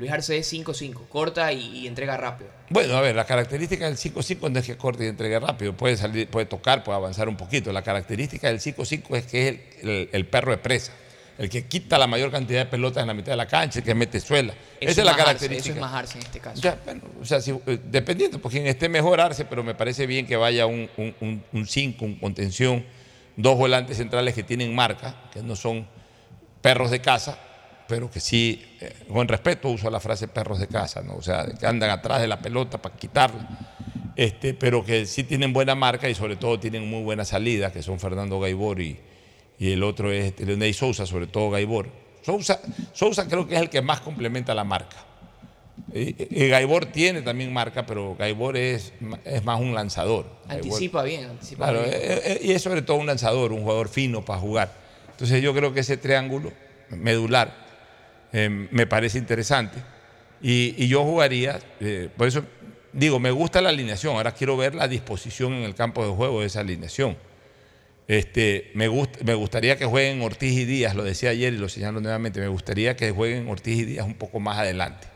[0.00, 2.50] Luis Arce es 5-5, corta y, y entrega rápido.
[2.70, 5.96] Bueno, a ver, la característica del 5-5 no es que corte y entregue rápido, puede
[5.96, 7.70] salir, puede tocar, puede avanzar un poquito.
[7.72, 9.54] La característica del 5-5 es que es
[9.84, 10.92] el, el- el perro de presa,
[11.36, 13.84] el que quita la mayor cantidad de pelotas en la mitad de la cancha, el
[13.84, 14.54] que mete suela.
[14.80, 15.68] Eso Esa es la Arce, característica.
[15.70, 16.62] Eso es más Arce en este caso.
[16.62, 20.06] Ya, bueno, o sea, si- eh, dependiendo, por quien esté mejor Arce, pero me parece
[20.06, 22.84] bien que vaya un 5, un, un cinco, un contención,
[23.36, 25.86] dos volantes centrales que tienen marca, que no son
[26.62, 27.38] perros de casa,
[27.90, 31.16] pero que sí, eh, con respeto uso la frase perros de casa, ¿no?
[31.16, 33.48] o sea, que andan atrás de la pelota para quitarla,
[34.16, 37.82] este, pero que sí tienen buena marca y sobre todo tienen muy buena salida, que
[37.82, 38.96] son Fernando Gaibor y,
[39.58, 41.88] y el otro es Leonel Sousa, sobre todo Gaibor.
[42.22, 42.60] Sousa,
[42.92, 44.96] Sousa creo que es el que más complementa la marca.
[45.92, 46.14] Y,
[46.44, 48.92] y Gaibor tiene también marca, pero Gaibor es,
[49.24, 50.26] es más un lanzador.
[50.48, 51.94] Anticipa bien, anticipa Claro, bien.
[51.94, 54.72] eh, eh, y es sobre todo un lanzador, un jugador fino para jugar.
[55.10, 56.52] Entonces yo creo que ese triángulo
[56.90, 57.69] medular
[58.32, 59.78] eh, me parece interesante.
[60.42, 62.44] Y, yo jugaría, eh, por eso
[62.92, 66.40] digo, me gusta la alineación, ahora quiero ver la disposición en el campo de juego
[66.40, 67.16] de esa alineación.
[68.08, 71.68] Este, me, gust- me gustaría que jueguen Ortiz y Díaz, lo decía ayer y lo
[71.68, 75.06] señalo nuevamente, me gustaría que jueguen Ortiz y Díaz un poco más adelante.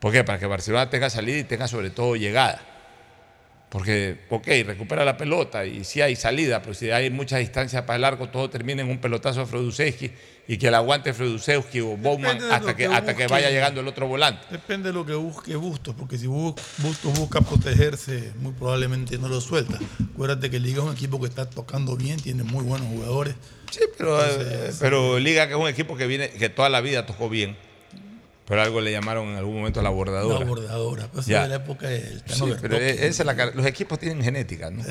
[0.00, 0.24] ¿Por qué?
[0.24, 2.60] Para que Barcelona tenga salida y tenga sobre todo llegada.
[3.72, 7.96] Porque, ok, recupera la pelota y sí hay salida, pero si hay mucha distancia para
[7.96, 10.10] el arco, todo termina en un pelotazo a Fredusewski
[10.46, 13.88] y que la aguante Fredusewski o Bowman hasta que, que hasta que vaya llegando el
[13.88, 14.44] otro volante.
[14.50, 19.28] Depende de lo que busque Bustos, porque si Bu- Bustos busca protegerse, muy probablemente no
[19.28, 19.78] lo suelta.
[20.12, 23.34] Acuérdate que Liga es un equipo que está tocando bien, tiene muy buenos jugadores.
[23.70, 27.06] Sí, pero, eh, pero Liga que es un equipo que viene, que toda la vida
[27.06, 27.56] tocó bien,
[28.46, 30.40] pero algo le llamaron en algún momento la bordadora.
[30.40, 31.42] La bordadora, pues Ya.
[31.42, 32.56] de la época del Sí, Bertocchi.
[32.60, 34.82] pero esa es la los equipos tienen genética, ¿no?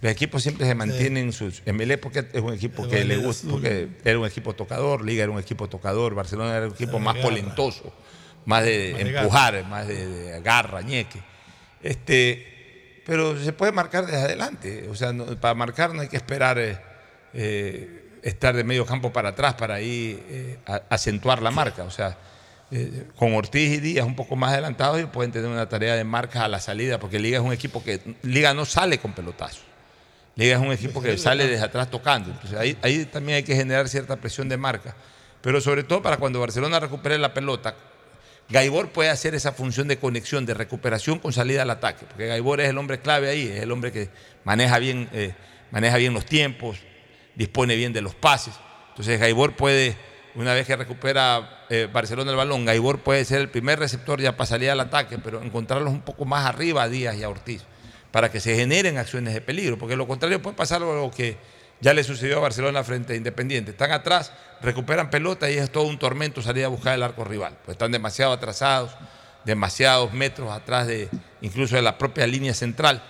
[0.00, 1.62] Los equipos siempre se mantienen sus.
[1.66, 3.50] Emelé porque es un equipo El que le gusta, azul.
[3.60, 7.00] porque era un equipo tocador, Liga era un equipo tocador, Barcelona era un equipo de
[7.00, 7.28] más garra.
[7.28, 7.92] polentoso,
[8.44, 11.20] más de Más de empujar, más de, de garra, ñeque.
[11.82, 14.86] Este, pero se puede marcar desde adelante.
[14.90, 16.78] O sea, no- para marcar no hay que esperar eh,
[17.34, 21.84] eh, estar de medio campo para atrás para ahí eh, a- acentuar la marca.
[21.84, 22.16] O sea,
[22.70, 26.04] eh, con Ortiz y Díaz un poco más adelantados ellos pueden tener una tarea de
[26.04, 29.62] marca a la salida, porque Liga es un equipo que Liga no sale con pelotazos.
[30.36, 32.30] Liga es un equipo que sale desde atrás tocando.
[32.30, 34.94] Entonces ahí, ahí también hay que generar cierta presión de marca.
[35.40, 37.74] Pero sobre todo para cuando Barcelona recupere la pelota,
[38.50, 42.60] Gaibor puede hacer esa función de conexión, de recuperación con salida al ataque, porque Gaibor
[42.60, 44.08] es el hombre clave ahí, es el hombre que
[44.44, 45.34] maneja bien, eh,
[45.70, 46.78] maneja bien los tiempos,
[47.34, 48.54] dispone bien de los pases.
[48.90, 49.96] Entonces Gaibor puede,
[50.38, 54.36] una vez que recupera eh, Barcelona el balón, Gaibor puede ser el primer receptor ya
[54.36, 57.64] para salir al ataque, pero encontrarlos un poco más arriba a Díaz y a Ortiz,
[58.12, 61.36] para que se generen acciones de peligro, porque lo contrario puede pasar lo que
[61.80, 63.72] ya le sucedió a Barcelona frente a Independiente.
[63.72, 64.32] Están atrás,
[64.62, 67.58] recuperan pelota y es todo un tormento salir a buscar el arco rival.
[67.64, 68.92] Pues están demasiado atrasados,
[69.44, 71.08] demasiados metros atrás de
[71.40, 73.02] incluso de la propia línea central.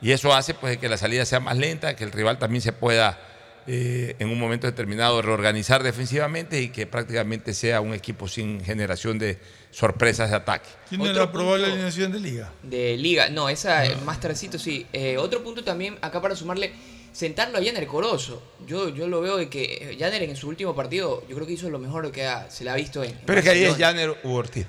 [0.00, 2.72] Y eso hace pues que la salida sea más lenta, que el rival también se
[2.72, 3.20] pueda
[3.66, 9.18] eh, en un momento determinado reorganizar defensivamente y que prácticamente sea un equipo sin generación
[9.18, 9.38] de
[9.70, 10.68] sorpresas de ataque.
[10.88, 12.52] ¿Tiene Otro la probable alineación de Liga?
[12.62, 14.86] De liga, no, esa eh, más tardecito sí.
[14.92, 16.72] Eh, otro punto también, acá para sumarle,
[17.12, 18.42] sentarlo a Janer Corozo.
[18.66, 19.62] Yo, yo lo veo de que
[19.92, 22.64] eh, Janer en su último partido, yo creo que hizo lo mejor que ha- se
[22.64, 23.12] le ha visto en.
[23.24, 23.76] Pero es que ahí es.
[23.76, 24.66] Janer u Ortiz.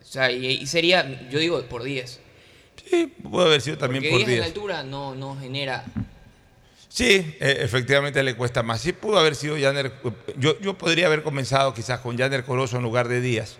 [0.00, 2.20] O sea, y, y sería, yo digo, por 10.
[2.88, 4.54] Sí, puede haber sido también Porque por 10 en la 10.
[4.56, 5.84] altura no, no genera.
[6.98, 8.80] Sí, eh, efectivamente le cuesta más.
[8.80, 9.92] Sí pudo haber sido Janer.
[10.36, 13.58] Yo, yo podría haber comenzado quizás con Janer Corozo en lugar de Díaz.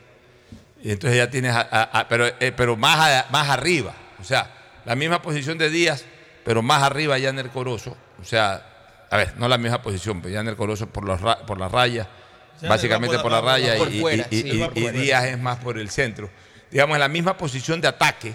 [0.83, 3.95] Y entonces ya tienes, a- a- a- pero, eh, pero más, a- más arriba.
[4.21, 4.51] O sea,
[4.85, 6.05] la misma posición de Díaz,
[6.45, 7.97] pero más arriba Janer Corozo.
[8.21, 11.69] O sea, a ver, no la misma posición, pero Janer Corozo por, los por la
[11.69, 12.09] raya,
[12.57, 14.89] Janer básicamente por por la raya por y, fuera, y- sí, y-.
[14.91, 16.29] Díaz es más por el centro.
[16.73, 18.35] Digamos, en la misma posición de ataque,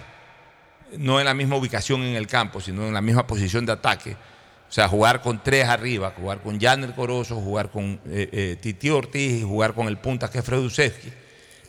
[0.96, 4.16] no en la misma ubicación en el campo, sino en la misma posición de ataque.
[4.74, 8.90] O sea, jugar con tres arriba, jugar con Janer Corozo, jugar con eh, eh, Titi
[8.90, 10.92] Ortiz y jugar con el punta que es.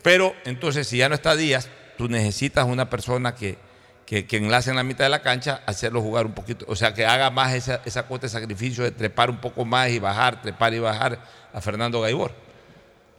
[0.02, 1.70] Pero entonces, si ya no está Díaz,
[2.00, 3.60] tú necesitas una persona que,
[4.08, 7.06] que, enlace en la mitad de la cancha, hacerlo jugar un poquito, o sea, que
[7.06, 10.74] haga más esa, esa cuota de sacrificio de trepar un poco más y bajar, trepar
[10.74, 11.20] y bajar
[11.54, 12.32] a Fernando Gaibor,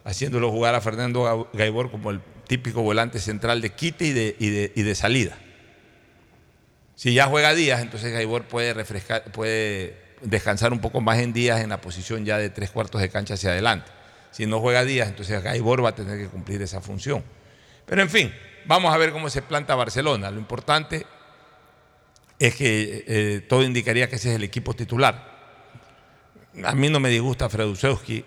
[0.03, 4.35] haciéndolo jugar a Fernando Ga- Gaibor como el típico volante central de quite y de,
[4.37, 5.37] y de, y de salida.
[6.97, 11.61] Si ya juega Díaz, entonces Gaibor puede refrescar, puede descansar un poco más en Díaz
[11.61, 13.91] en la posición ya de tres cuartos de cancha hacia adelante.
[14.31, 17.23] Si no juega Díaz, entonces Gaibor va a tener que cumplir esa función.
[17.85, 18.33] Pero en fin,
[18.65, 20.31] vamos a ver cómo se planta Barcelona.
[20.31, 21.05] Lo importante
[22.39, 25.37] es que eh, todo indicaría que ese es el equipo titular.
[26.63, 28.25] A mí no me disgusta Fredusewski.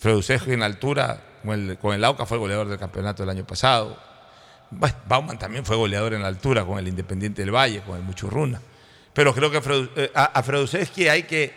[0.00, 3.46] Fredusewski en altura, con el, con el AUCA fue el goleador del campeonato del año
[3.46, 4.11] pasado.
[4.72, 8.02] Bueno, Bauman también fue goleador en la altura con el Independiente del Valle, con el
[8.02, 8.60] Muchurruna.
[9.12, 9.60] Pero creo que
[9.96, 11.52] eh, a, a Fredusewski hay que,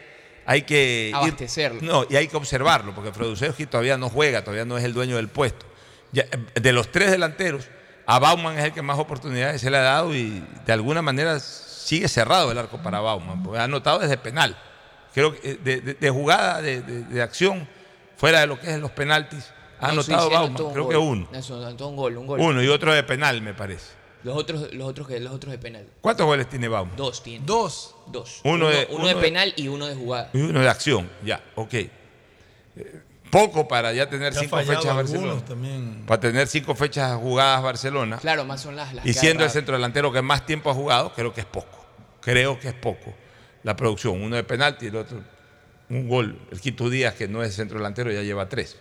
[0.46, 1.82] hay que ir- Abastecerlo.
[1.82, 5.16] no, y hay que observarlo, porque Fredusewski todavía no juega, todavía no es el dueño
[5.16, 5.66] del puesto.
[6.12, 7.68] Ya, eh, de los tres delanteros,
[8.06, 11.40] a Bauman es el que más oportunidades se le ha dado y de alguna manera
[11.40, 14.58] sigue cerrado el arco para Bauman, porque ha anotado desde penal.
[15.14, 17.68] Creo que eh, de, de- de jugada, de, de- de acción,
[18.18, 19.46] fuera de lo que es los penaltis,
[19.86, 20.92] ha No, sí, anotado sí, Bauman, creo gol.
[20.92, 21.28] que uno.
[21.34, 22.40] Eso, anotó un gol, un gol.
[22.40, 23.94] Uno y otro de penal, me parece.
[24.24, 25.86] Los otros, los otros que, los otros de penal.
[26.02, 26.96] ¿Cuántos goles tiene Bauman?
[26.96, 27.46] Dos tiene.
[27.46, 27.96] Dos.
[28.08, 28.42] Dos.
[28.44, 30.30] Uno de- uno uno de penal y uno de jugada.
[30.34, 31.74] Y uno de acción, ya, ok.
[31.74, 31.92] Eh,
[33.32, 35.46] Poco para ya tener Ya cinco fechas algunos Barcelona.
[35.46, 36.04] también.
[36.08, 38.18] Para tener cinco fechas jugadas Barcelona.
[38.18, 41.12] Claro, más son las, las Y siendo el centro delantero que más tiempo ha jugado,
[41.14, 41.86] creo que es poco.
[42.22, 43.14] Creo que es poco
[43.64, 44.22] la producción.
[44.22, 45.22] Uno de penalti y el otro
[45.90, 46.40] un gol.
[46.52, 48.78] El Quito Díaz, que no es centro delantero, ya lleva tres.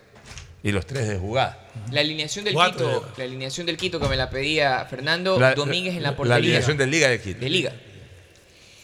[0.65, 1.59] Y los tres de jugada.
[1.93, 5.55] La alineación del Cuatro Quito, la alineación del Quito que me la pedía Fernando, La-
[5.55, 6.37] Domínguez en la la portería.
[6.37, 7.39] alineación de Liga de Quito.
[7.41, 7.73] De Liga.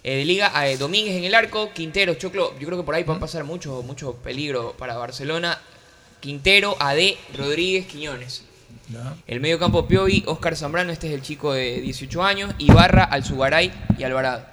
[0.04, 3.02] Eh, de Liga, eh, Domínguez en el arco, Quintero, Choclo, yo creo que por ahí
[3.02, 5.58] va a pasar mucho, mucho peligro para Barcelona.
[6.20, 8.44] Quintero, AD, Rodríguez, Quiñones.
[9.26, 13.72] El medio campo Piovi, Oscar Zambrano, este es el chico de 18 años, Ibarra, Alzugaray
[13.98, 14.44] y Alvarado.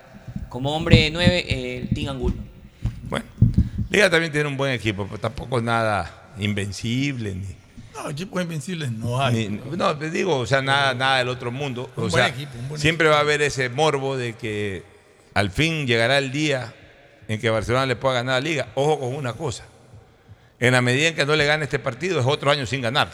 [0.49, 2.35] Como hombre 9, el Team Angulo.
[3.89, 7.35] Liga también tiene un buen equipo, pero tampoco nada invencible.
[7.35, 7.45] Ni,
[7.93, 9.47] No, equipos invencibles no hay.
[9.49, 11.89] ni- no, te digo, o sea, nada, nada del otro mundo.
[11.95, 14.84] Un o buen sea, equipo, un buen siempre va a haber ese morbo de que
[15.34, 16.73] al fin llegará el día
[17.27, 18.68] en que Barcelona le pueda ganar a Liga.
[18.76, 19.64] Ojo con una cosa.
[20.59, 23.09] En la medida en que no le gane este partido, es otro año sin ganar.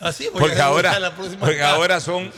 [0.00, 2.32] Así, Porque ahora, la porque ahora son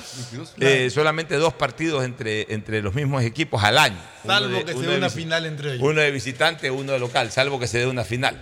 [0.60, 3.97] eh, solamente dos partidos entre, entre los mismos equipos al año.
[4.26, 5.82] Salvo de- que se dé una final entre ellos.
[5.82, 8.39] Uno de visitante, uno de local, salvo que se dé una final.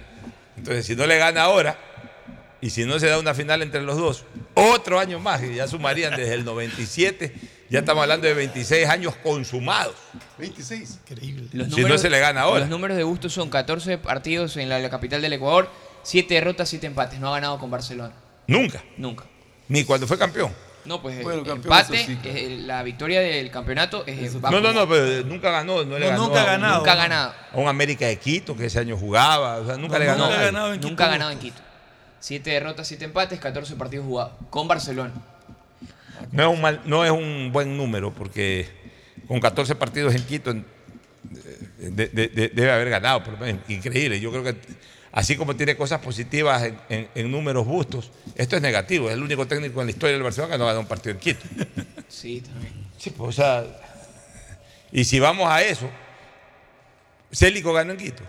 [0.57, 1.79] Entonces, si no le gana ahora,
[2.61, 4.25] y si no se da una final entre los dos,
[4.55, 7.35] otro año más, y ya sumarían desde el 97,
[7.71, 9.97] ya estamos hablando de 26 años consumados.
[10.39, 11.01] 26.
[11.09, 11.49] Increíble.
[11.53, 12.61] Los Si no se le gana ahora.
[12.61, 15.71] Los números de Bustos son 14 partidos en la, la capital del Ecuador,
[16.03, 17.19] 7 derrotas, 7 empates.
[17.19, 18.13] No ha ganado con Barcelona.
[18.47, 18.85] Nunca.
[18.97, 19.25] Nunca.
[19.69, 20.53] Ni cuando fue campeón.
[20.85, 22.37] No, pues Bueno, el campeón, empate, eso sí, claro.
[22.39, 25.85] eh, la victoria del campeonato es va No, no, no, pero nunca ganó.
[25.85, 26.79] No le No, ganó nunca ha ganado.
[26.79, 27.35] Nunca ha ganado.
[27.53, 29.59] A un América de Quito que ese año jugaba.
[29.59, 30.25] O sea, nunca No, le ganó.
[30.27, 30.89] nunca ha ganado en Quito.
[30.89, 31.63] Nunca ha ganado en Quito.
[32.21, 34.33] 7 derrotas, 7 empates, 14 partidos jugados.
[34.51, 35.13] Con Barcelona.
[36.33, 38.69] No es un, mal- no es un buen número porque
[39.29, 40.65] con 14 partidos en Quito en-
[41.79, 43.23] de- de- de- debe haber ganado.
[43.23, 43.61] Por lo menos.
[43.69, 44.19] Increíble.
[44.21, 44.57] Yo creo que
[45.13, 49.09] así como tiene cosas positivas en, en- en números justos, esto es negativo.
[49.09, 51.13] Es el único técnico en la historia del Barcelona que no ha ganado un partido
[51.13, 51.41] en Quito.
[52.09, 52.73] Sí, también.
[52.99, 53.65] Sí, pues, o sea,
[54.93, 55.89] y si vamos a eso,
[57.33, 58.23] Célico ganó en Quito.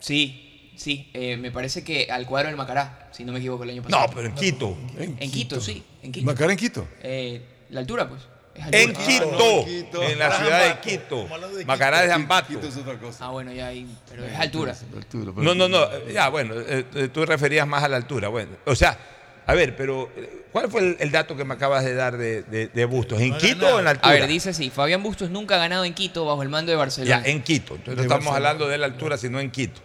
[0.00, 1.10] Sí, sí.
[1.12, 4.06] eh, me parece que al cuadro del Macará, si no me equivoco el año pasado.
[4.06, 4.76] No, pero en Quito.
[4.98, 5.82] En, Quito, sí.
[6.02, 6.26] En Quito.
[6.26, 6.88] Macará en Quito.
[7.02, 8.22] Eh, la altura, pues.
[8.54, 8.92] Es En.
[8.94, 10.02] Quito, Quito.
[10.02, 11.28] en la ciudad de Quito.
[11.66, 12.48] Macará de Ambato.
[12.48, 13.26] Quito es otra cosa.
[13.26, 13.86] Ah, bueno, ya ahí.
[14.08, 14.74] Pero es altura.
[14.96, 16.08] Altura, pero- No, no, no.
[16.08, 18.28] Ya, bueno, eh, eh, tú referías más a la altura.
[18.28, 18.98] Bueno, o sea,
[19.46, 22.42] a ver, pero eh, ¿cuál fue el, el dato que me acabas de dar de,
[22.42, 23.20] de- de Bustos?
[23.20, 23.76] ¿En No Quito ganado.
[23.76, 24.14] o en la A altura?
[24.14, 27.22] ver, dice así: Fabián Bustos nunca ha ganado en Quito bajo el mando de Barcelona.
[27.24, 27.74] Ya, en Quito.
[27.74, 28.36] Entonces no estamos Barcelona.
[28.50, 29.80] hablando de la altura, sino en Quito.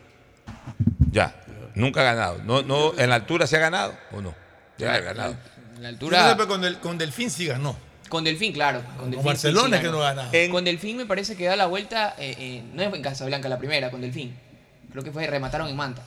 [1.11, 1.35] Ya,
[1.73, 2.41] nunca ha ganado.
[2.44, 4.35] No, no, ¿En la altura se ha ganado o no?
[4.77, 5.35] Ya ha ganado.
[5.77, 6.38] En la Yo altura.
[6.38, 7.76] sé, con, el, con Delfín sí ganó.
[8.10, 8.82] Con Delfín, claro.
[8.98, 10.30] Con, Delfín, Barcelona sí, sí es que no gana.
[10.32, 12.16] En- Con Delfín me parece que da la vuelta.
[12.18, 14.36] eh, eh, no es en Casablanca la primera, con Delfín.
[14.92, 16.02] Creo que fue, remataron en Manta.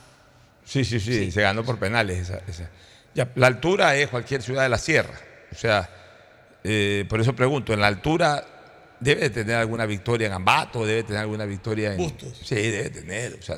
[0.65, 2.41] Sí, sí, sí, se ganó por penales esa.
[2.47, 2.69] esa.
[3.13, 5.13] Ya, la altura es cualquier ciudad de la sierra.
[5.51, 5.89] O sea,
[6.63, 8.45] eh, por eso pregunto, ¿en la altura
[8.99, 10.85] debe de tener alguna victoria en Ambato?
[10.85, 11.97] ¿Debe tener alguna victoria en...?
[11.97, 12.39] Bustos.
[12.43, 13.33] Sí, debe tener.
[13.39, 13.57] o sea,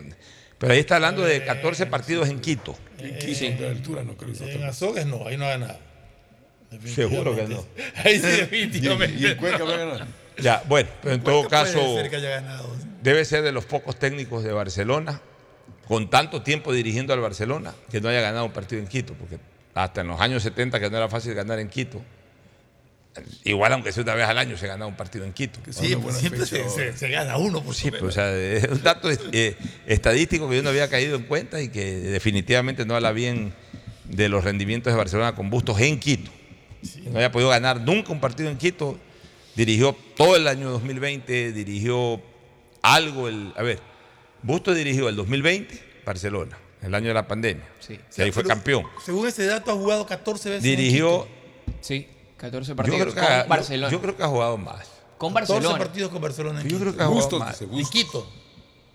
[0.58, 2.76] pero ahí está hablando de 14 partidos en Quito.
[2.98, 5.78] En Quito, de altura no creo que En Azogues no, ahí no ha ganado.
[6.94, 7.66] Seguro que no.
[8.04, 8.26] Ahí sí.
[8.28, 9.18] Y, definitivamente.
[9.20, 10.08] y en Cuenca va a ganar.
[10.42, 12.76] Ya, bueno, pero en todo Cuenca caso ser que haya ganado.
[13.02, 15.22] debe ser de los pocos técnicos de Barcelona,
[15.88, 19.38] con tanto tiempo dirigiendo al Barcelona, que no haya ganado un partido en Quito, porque
[19.76, 22.02] hasta en los años 70 que no era fácil ganar en Quito,
[23.44, 25.60] igual aunque sea una vez al año se ganaba un partido en Quito.
[25.70, 28.82] Sí, pues siempre se, se- se gana uno por Sí, pues, o sea, es un
[28.82, 29.56] dato eh,
[29.86, 33.54] estadístico que yo no había caído en cuenta y que definitivamente no habla bien
[34.06, 36.32] de los rendimientos de Barcelona con Bustos en Quito.
[37.06, 38.98] No había podido ganar nunca un partido en Quito.
[39.56, 42.20] Dirigió todo el año 2020, dirigió
[42.82, 43.28] algo.
[43.28, 43.80] El, a ver,
[44.42, 47.64] Bustos dirigió el 2020 Barcelona, el año de la pandemia.
[47.80, 48.00] Sí.
[48.18, 48.84] Y ahí fue campeón.
[49.06, 50.66] Según ese dato, ha jugado 14 veces.
[50.66, 51.28] en Dirigió,
[51.82, 52.08] Sí,
[52.38, 53.92] 14 yo partidos creo, que con ha, Barcelona.
[53.92, 54.90] yo creo que ha jugado más.
[55.18, 55.40] con Quito.
[55.40, 55.78] 14 Barcelona.
[55.80, 56.62] partidos con Barcelona.
[56.62, 56.80] En Yo Quito.
[56.82, 57.60] creo que ha jugado más.
[57.60, 57.86] dice, En.
[57.90, 58.30] Quito.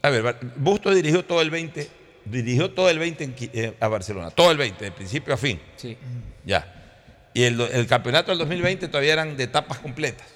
[0.03, 1.89] A ver, Bustos dirigió todo el 20,
[2.25, 5.37] dirigió todo el 20 en Qui- eh, a Barcelona, todo el 20, de principio a
[5.37, 5.61] fin.
[5.77, 5.97] Sí.
[6.45, 6.75] Ya.
[7.39, 10.27] Y el, campeonato del 2020 todavía eran de etapas completas.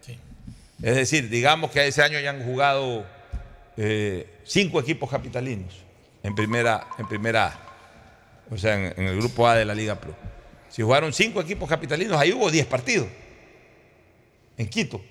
[0.00, 0.16] Sí.
[0.80, 3.04] Es decir, digamos que ese año ya han jugado
[3.76, 5.74] eh, cinco equipos capitalinos
[6.22, 7.60] en primera, en primera A,
[8.48, 10.14] o sea, en, en el grupo A de la Liga Pro.
[10.68, 13.08] Si jugaron cinco equipos capitalinos, ahí hubo 10 partidos.
[14.56, 15.02] En Quito.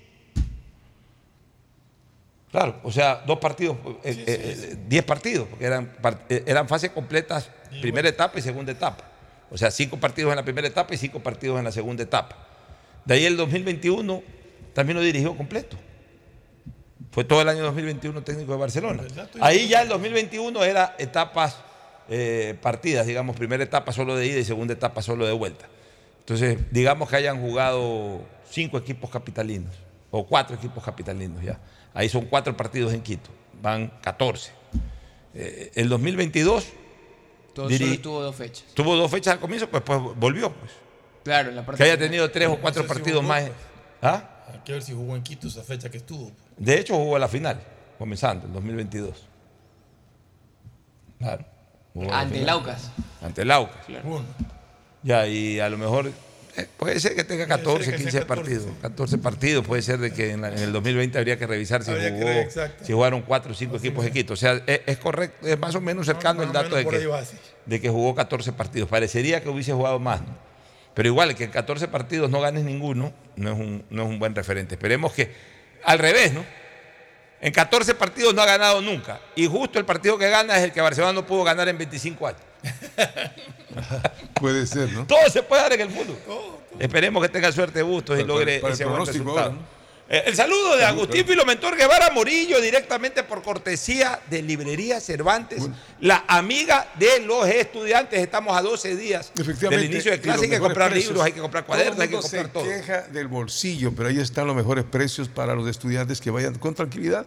[2.50, 5.94] Claro, o sea, dos partidos, eh, eh, diez partidos, porque eran,
[6.30, 7.50] eran fases completas,
[7.82, 9.15] primera etapa y segunda etapa.
[9.50, 12.36] O sea, cinco partidos en la primera etapa y cinco partidos en la segunda etapa.
[13.04, 14.22] De ahí el 2021
[14.74, 15.76] también lo dirigió completo.
[17.12, 19.02] Fue todo el año 2021 técnico de Barcelona.
[19.40, 21.56] Ahí ya el 2021 era etapas
[22.08, 25.66] eh, partidas, digamos, primera etapa solo de ida y segunda etapa solo de vuelta.
[26.20, 28.20] Entonces, digamos que hayan jugado
[28.50, 29.74] cinco equipos capitalinos
[30.10, 31.58] o cuatro equipos capitalinos ya.
[31.94, 33.30] Ahí son cuatro partidos en Quito,
[33.62, 34.50] van 14.
[35.34, 36.66] Eh, el 2022
[37.56, 38.64] Todo diri- solo tuvo dos fechas.
[38.74, 40.52] tuvo dos fechas al comienzo, pues, pues volvió.
[40.52, 40.70] Pues.
[41.24, 42.08] Claro, en la parte Que haya final.
[42.10, 43.40] tenido tres o cuatro partidos más.
[43.44, 43.52] pues.
[44.02, 44.44] ¿Ah?
[44.52, 46.30] Hay que ver si jugó en Quito esa fecha que estuvo.
[46.56, 47.58] De hecho, jugó la final,
[47.98, 49.26] comenzando, el 2022.
[51.18, 51.44] Claro.
[52.12, 52.90] Ante el Aucas.
[53.22, 53.86] Ante el Aucas.
[54.04, 54.22] Uno.
[55.02, 56.12] Ya, y a lo mejor
[56.76, 58.66] puede ser que tenga 14, que sea 15 14, partidos.
[58.82, 61.90] 14 partidos, puede ser de que en, la- en el 2020 habría que revisar si
[61.90, 62.26] Habría jugó,
[62.86, 64.32] si jugaron 4 o 5 equipos de Quito.
[64.34, 67.06] O sea, es, es correcto, es más o menos cercano el dato de que,
[67.66, 68.88] de que jugó 14 partidos.
[68.88, 70.20] Parecería que hubiese jugado más.
[70.20, 70.36] ¿no?
[70.94, 74.18] Pero igual, que en 14 partidos no ganes ninguno, no es un, no es un
[74.18, 74.76] buen referente.
[74.76, 75.30] Esperemos que,
[75.84, 76.44] al revés, ¿no?
[77.38, 79.20] En 14 partidos no ha ganado nunca.
[79.34, 82.26] Y justo el partido que gana es el que Barcelona no pudo ganar en 25
[82.26, 82.40] años.
[84.34, 85.06] Puede ser, ¿no?
[85.06, 86.16] Todo se puede dar en el fútbol.
[86.78, 89.38] Esperemos que tenga suerte Bustos y logre para ese buen resultado.
[89.38, 89.76] ahora, ¿no?
[90.08, 95.64] Eh, El saludo de Agustín Filomentor Guevara Morillo, directamente por cortesía de Librería Cervantes,
[96.00, 98.20] la amiga de los estudiantes.
[98.20, 100.44] Estamos a 12 días del inicio de clase.
[100.44, 101.08] Hay que comprar precios.
[101.10, 102.64] libros, hay que comprar cuadernos, Todo hay que mundo comprar todo.
[102.64, 106.56] se queja del bolsillo, pero ahí están los mejores precios para los estudiantes que vayan
[106.56, 107.26] con tranquilidad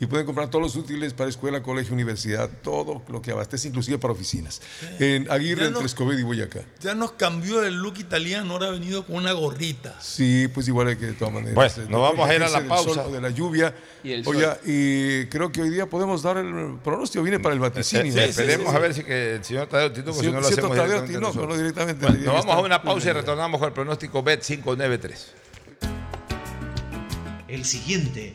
[0.00, 3.98] y pueden comprar todos los útiles para escuela, colegio, universidad, todo lo que abastece, inclusive
[3.98, 4.62] para oficinas.
[4.98, 6.60] En Aguirre, entre no- Escobedo y Boyacá.
[6.80, 9.94] Ya nos cambió el look italiano, ahora ha venido con una gorrita.
[10.00, 11.54] Sí, pues igual hay que de todas maneras.
[11.54, 12.94] Bueno, eh, nos vamos a ir a la pausa.
[13.04, 13.74] sol de la lluvia.
[14.02, 17.22] Y el Oye, y creo que hoy día podemos dar el pronóstico.
[17.22, 18.16] Viene para el vaticinio.
[18.22, 20.76] Esperemos a ver si que el señor Tadeo Tito, si Sí, no lo cierto, hacemos
[20.78, 22.06] Tadeo directamente no, no directamente.
[22.06, 25.32] Bueno, nos vamos a una pausa y retornamos con el pronóstico Bet 593.
[27.48, 28.34] El siguiente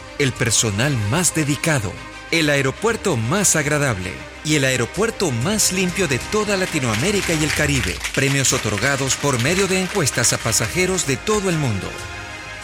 [0.21, 1.91] el personal más dedicado,
[2.29, 4.13] el aeropuerto más agradable
[4.45, 7.95] y el aeropuerto más limpio de toda Latinoamérica y el Caribe.
[8.13, 11.87] Premios otorgados por medio de encuestas a pasajeros de todo el mundo.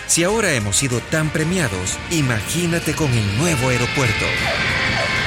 [0.06, 4.26] Si ahora hemos sido tan premiados, imagínate con el nuevo aeropuerto.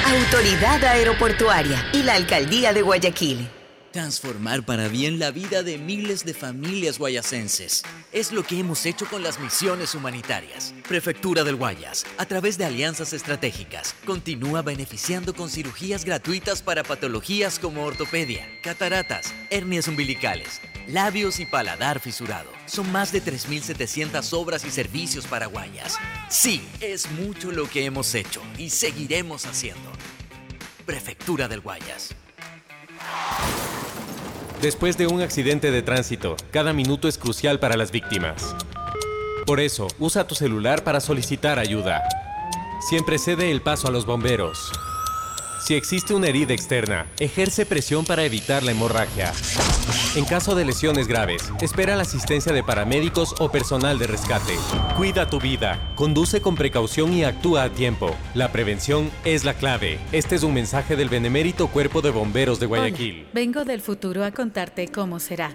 [0.06, 3.59] Autoridad Aeroportuaria y la Alcaldía de Guayaquil.
[3.92, 7.82] Transformar para bien la vida de miles de familias guayacenses.
[8.12, 10.72] Es lo que hemos hecho con las misiones humanitarias.
[10.86, 17.58] Prefectura del Guayas, a través de alianzas estratégicas, continúa beneficiando con cirugías gratuitas para patologías
[17.58, 22.50] como ortopedia, cataratas, hernias umbilicales, labios y paladar fisurado.
[22.66, 25.98] Son más de 3.700 obras y servicios para Guayas.
[26.28, 29.90] Sí, es mucho lo que hemos hecho y seguiremos haciendo.
[30.86, 32.14] Prefectura del Guayas.
[34.62, 38.54] Después de un accidente de tránsito, cada minuto es crucial para las víctimas.
[39.46, 42.02] Por eso, usa tu celular para solicitar ayuda.
[42.88, 44.70] Siempre cede el paso a los bomberos.
[45.70, 49.32] Si existe una herida externa, ejerce presión para evitar la hemorragia.
[50.16, 54.54] En caso de lesiones graves, espera la asistencia de paramédicos o personal de rescate.
[54.96, 58.16] Cuida tu vida, conduce con precaución y actúa a tiempo.
[58.34, 60.00] La prevención es la clave.
[60.10, 63.20] Este es un mensaje del benemérito Cuerpo de Bomberos de Guayaquil.
[63.20, 65.54] Hola, vengo del futuro a contarte cómo será.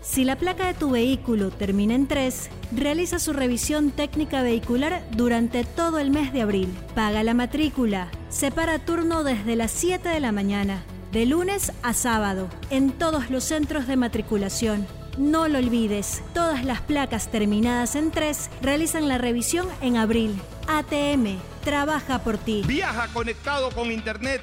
[0.00, 5.64] Si la placa de tu vehículo termina en 3, realiza su revisión técnica vehicular durante
[5.64, 6.72] todo el mes de abril.
[6.94, 8.08] Paga la matrícula.
[8.28, 13.44] Separa turno desde las 7 de la mañana, de lunes a sábado, en todos los
[13.44, 14.86] centros de matriculación.
[15.18, 20.40] No lo olvides, todas las placas terminadas en 3 realizan la revisión en abril.
[20.68, 22.62] ATM, trabaja por ti.
[22.66, 24.42] Viaja conectado con Internet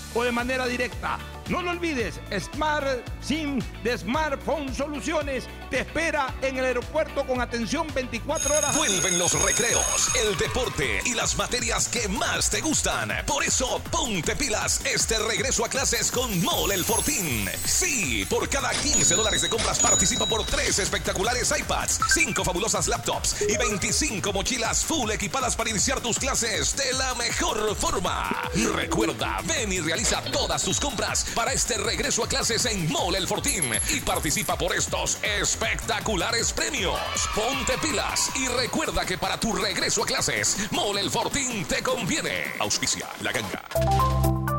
[0.13, 1.17] o de manera directa.
[1.49, 2.85] No lo olvides, Smart
[3.21, 8.77] SIM de Smartphone Soluciones te espera en el aeropuerto con atención 24 horas.
[8.77, 13.11] Vuelven los recreos, el deporte y las materias que más te gustan.
[13.25, 17.49] Por eso, ponte pilas este regreso a clases con Mole el Fortín.
[17.65, 23.41] Sí, por cada 15 dólares de compras participa por 3 espectaculares iPads, 5 fabulosas laptops
[23.41, 28.49] y 25 mochilas full equipadas para iniciar tus clases de la mejor forma.
[28.73, 30.00] Recuerda, ven y realiza
[30.31, 34.75] todas tus compras para este regreso a clases en Mole el Fortín y participa por
[34.75, 36.99] estos espectaculares premios.
[37.35, 42.53] Ponte pilas y recuerda que para tu regreso a clases, Mole el Fortín te conviene.
[42.59, 44.40] Auspicia la ganga.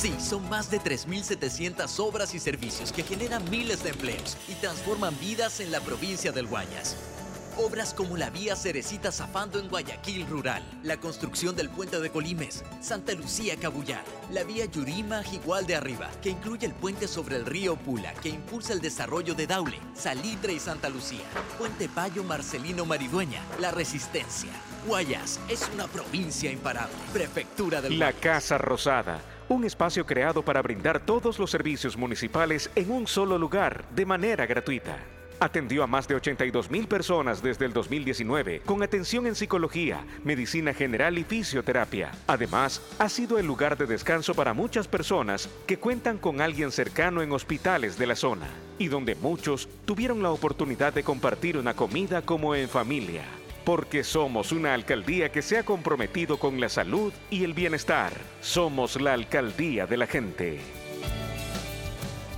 [0.00, 5.14] Sí, son más de 3.700 obras y servicios que generan miles de empleos y transforman
[5.20, 6.96] vidas en la provincia del Guayas.
[7.58, 12.64] Obras como la vía Cerecita Zafando en Guayaquil Rural, la construcción del puente de Colimes,
[12.80, 14.02] Santa Lucía Cabullar,
[14.32, 18.30] la vía Yurima Igual de Arriba, que incluye el puente sobre el río Pula, que
[18.30, 21.26] impulsa el desarrollo de Daule, Salitre y Santa Lucía,
[21.58, 24.52] Puente Payo Marcelino Maridueña, La Resistencia.
[24.86, 26.96] Guayas es una provincia imparable.
[27.12, 29.20] Prefectura del La Casa Rosada,
[29.50, 34.46] un espacio creado para brindar todos los servicios municipales en un solo lugar, de manera
[34.46, 34.96] gratuita.
[35.40, 40.72] Atendió a más de 82 mil personas desde el 2019 con atención en psicología, medicina
[40.72, 42.12] general y fisioterapia.
[42.28, 47.20] Además, ha sido el lugar de descanso para muchas personas que cuentan con alguien cercano
[47.20, 48.48] en hospitales de la zona
[48.78, 53.24] y donde muchos tuvieron la oportunidad de compartir una comida como en familia.
[53.64, 58.12] Porque somos una alcaldía que se ha comprometido con la salud y el bienestar.
[58.40, 60.60] Somos la alcaldía de la gente.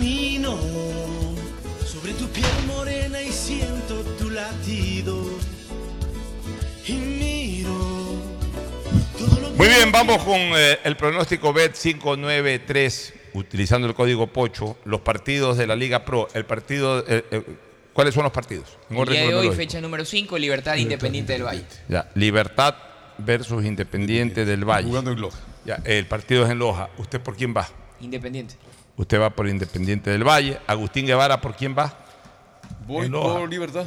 [0.00, 0.56] Camino
[1.84, 5.22] sobre tu piel morena y siento tu latido.
[6.86, 7.68] Y miro
[9.18, 14.26] todo lo Muy que bien, vamos con eh, el pronóstico BET 593, utilizando el código
[14.28, 16.28] POCHO, los partidos de la Liga Pro.
[16.32, 17.42] El partido, eh, eh,
[17.92, 18.78] ¿Cuáles son los partidos?
[18.88, 21.64] En El orden día de hoy, fecha número 5, Libertad Independiente del Valle.
[21.90, 22.74] Ya, Libertad
[23.18, 24.88] versus Independiente del Valle.
[24.88, 25.40] Jugando en Loja.
[25.66, 26.88] Ya, el partido es en Loja.
[26.96, 27.68] ¿Usted por quién va?
[28.00, 28.54] Independiente.
[29.00, 30.60] Usted va por Independiente del Valle.
[30.66, 31.90] Agustín Guevara, ¿por quién va?
[32.86, 33.86] Voy por libertad.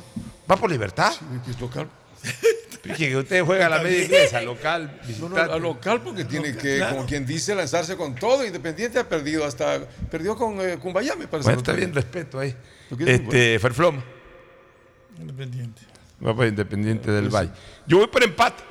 [0.49, 1.13] ¿Va por Libertad?
[1.45, 1.87] que es local.
[2.97, 6.77] Que usted juega a la media inglesa, local, No, no, a local porque tiene que,
[6.77, 6.95] claro.
[6.95, 8.45] como quien dice, lanzarse con todo.
[8.45, 9.87] Independiente ha perdido hasta.
[10.11, 11.47] Perdió con eh, Cumbayá, me parece.
[11.47, 12.53] Bueno, está bien, respeto ahí.
[12.99, 14.03] Este, Ferfloma.
[15.17, 15.81] Independiente.
[16.25, 17.51] Va por Independiente del Valle.
[17.87, 18.63] Yo voy por empate.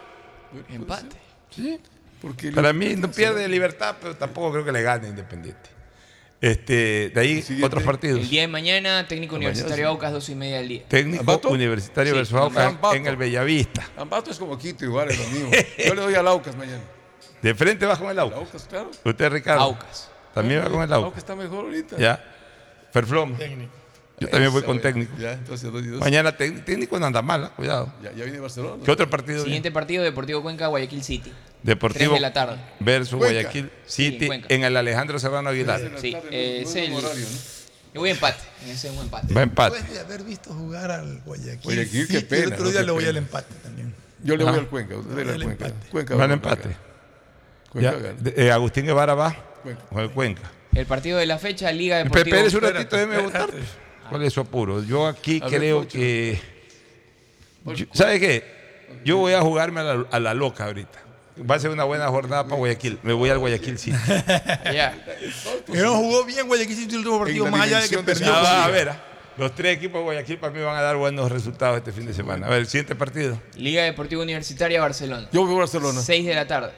[0.69, 1.17] Empate.
[1.49, 1.81] Sí.
[2.21, 5.71] Porque Para mí no pierde libertad, pero tampoco creo que le gane Independiente.
[6.43, 8.19] Este, de ahí otros partidos.
[8.21, 9.89] El día de mañana, técnico Mañana, universitario sí.
[9.89, 10.83] Aucas, 12 y media del día.
[10.89, 11.49] Técnico ¿Ambato?
[11.51, 12.97] universitario Sí, versus Aucas Ambato.
[12.97, 13.89] en el Bellavista.
[13.97, 15.51] Ambato es como Quito, igual es lo mismo.
[15.87, 16.83] Yo le doy al Aucas mañana.
[17.41, 18.39] De frente va con el Aucas.
[18.41, 18.91] Aucas, claro.
[19.05, 19.63] Usted, Ricardo.
[19.63, 20.11] Aucas.
[20.35, 21.19] También va con el Aucas Aucas.
[21.19, 21.97] está mejor ahorita.
[21.97, 22.23] Ya.
[22.93, 23.39] Ferfloma.
[24.23, 25.13] Yo también voy con técnico.
[25.19, 26.01] Ya, entonces dos y dos.
[26.01, 27.53] Mañana técnico no anda mal, ¿ah?
[27.57, 27.93] cuidado.
[28.03, 28.83] Ya, ya viene Barcelona.
[28.85, 29.45] ¿Qué otro partido?
[29.45, 31.33] Siguiente partido, Deportivo Cuenca, Guayaquil City.
[31.63, 32.57] Deportivo 3 de la tarde.
[32.81, 33.35] versus Cuenca.
[33.35, 34.47] Guayaquil Sí, City Cuenca.
[34.51, 35.81] en el Alejandro Serrano Aguilar.
[35.99, 36.93] Sí, eh, es el.
[37.95, 38.39] Yo voy a empate.
[38.65, 39.35] En ese es un empate.
[39.35, 39.77] Va a empate.
[39.77, 42.71] Después de haber visto jugar al Guayaquil, Guayaquil, qué pena, el otro ¿no?
[42.71, 43.11] día Qué le voy pena.
[43.11, 43.95] al empate también.
[44.25, 44.61] Yo le voy Ajá.
[44.63, 44.97] al Cuenca.
[44.97, 45.67] Usted le Voy al al Cuenca.
[45.67, 45.91] empate.
[45.91, 46.77] Cuenca va a a empate.
[47.71, 47.95] Cuenca
[48.37, 49.83] eh, Agustín Guevara va Cuenca.
[49.91, 50.51] con el Cuenca.
[50.75, 52.37] El partido de la fecha, Liga Deportiva.
[52.39, 53.51] espérese un ratito, déjeme votar.
[54.13, 54.83] ¿Cuál es su apuro?
[54.85, 55.99] Yo aquí ver, creo Pocho.
[55.99, 56.39] que...
[57.65, 58.45] yo- ¿Sabe qué?
[59.05, 60.99] Yo voy a jugarme a la, a la loca ahorita.
[61.51, 62.99] Va a ser una buena jornada para Guayaquil.
[63.03, 63.97] Me voy al Guayaquil City.
[64.73, 64.95] Ya.
[65.67, 68.33] Que no jugó bien Guayaquil City el último partido, más allá de que perdió.
[68.35, 68.93] Ah, a ver,
[69.39, 72.13] los tres equipos de Guayaquil para mí van a dar buenos resultados este fin de
[72.13, 72.47] semana.
[72.47, 73.41] A ver, el siguiente partido.
[73.57, 75.27] Liga Deportiva Universitaria, Barcelona.
[75.33, 76.01] Yo voy a Barcelona.
[76.03, 76.73] 6 de la tarde.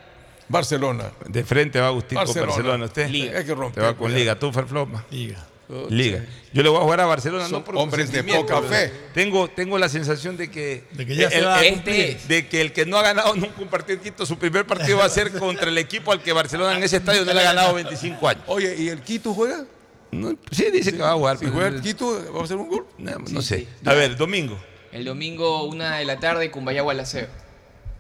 [0.48, 1.04] Barcelona.
[1.26, 2.46] De frente va Agustín Barcelona.
[2.46, 2.84] con Barcelona.
[2.84, 3.08] ¿Usted?
[3.08, 3.38] Liga.
[3.38, 3.82] Hay que romper.
[3.82, 4.14] Te va con.
[4.14, 4.38] Liga.
[4.38, 5.04] ¿Tú, Ferfloma?
[5.10, 5.44] Liga.
[5.88, 6.24] Liga.
[6.52, 8.92] Yo le voy a jugar a Barcelona, Son no por hombres de poca fe.
[9.14, 12.98] Tengo, tengo la sensación de que, que ya se el, de que el que no
[12.98, 15.78] ha ganado nunca un partido en Quito, su primer partido va a ser contra el
[15.78, 18.42] equipo al que Barcelona en ese estadio no le ha ganado 25 años.
[18.46, 19.64] Oye, ¿y el Quito juega?
[20.12, 21.38] No, sí, dice que va a jugar.
[21.38, 22.86] Si pero- juega el Quito, ¿va a hacer un gol?
[22.98, 23.66] No, no sé.
[23.84, 24.58] A ver, domingo.
[24.92, 27.26] El domingo, una de la tarde, Cumbayá Gualaceo.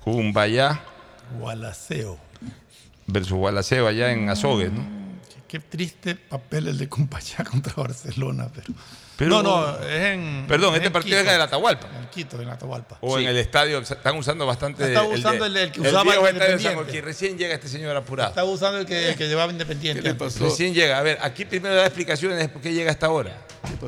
[0.00, 0.82] Cumbayá
[1.40, 2.18] Gualaceo.
[3.06, 5.03] versus Gualaceo allá en Azogues, ¿no?
[5.54, 8.74] Qué triste papel el de Cumpachá contra Barcelona, pero.
[9.16, 10.46] Pero- no, no, es en.
[10.48, 11.20] Perdón, es este en partido Quito.
[11.20, 11.86] es en el Atahualpa.
[11.96, 12.98] En Quito, en Atahualpa.
[13.02, 14.84] O en el estadio, están usando bastante.
[14.88, 16.74] Está usando el- el que usaba el estadio de San Independiente.
[16.74, 17.02] Joaquín.
[17.04, 18.30] Recién llega este señor apurado.
[18.30, 20.08] Estaba usando el que, el que llevaba Independiente.
[20.08, 20.40] antes.
[20.40, 20.98] Recién llega.
[20.98, 23.40] A ver, aquí primero da explicaciones de por qué llega hasta ahora.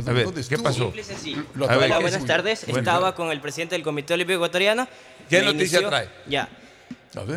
[0.07, 0.85] A ver, ¿qué pasó?
[0.85, 1.41] Simple y sencillo.
[1.69, 2.63] A ver, Hola, ¿qué- buenas tardes.
[2.65, 2.79] Bueno.
[2.79, 4.87] Estaba con el presidente del Comité Olímpico Ecuatoriano.
[5.29, 6.09] ¿Qué Me noticia inició- trae?
[6.29, 6.49] Ya.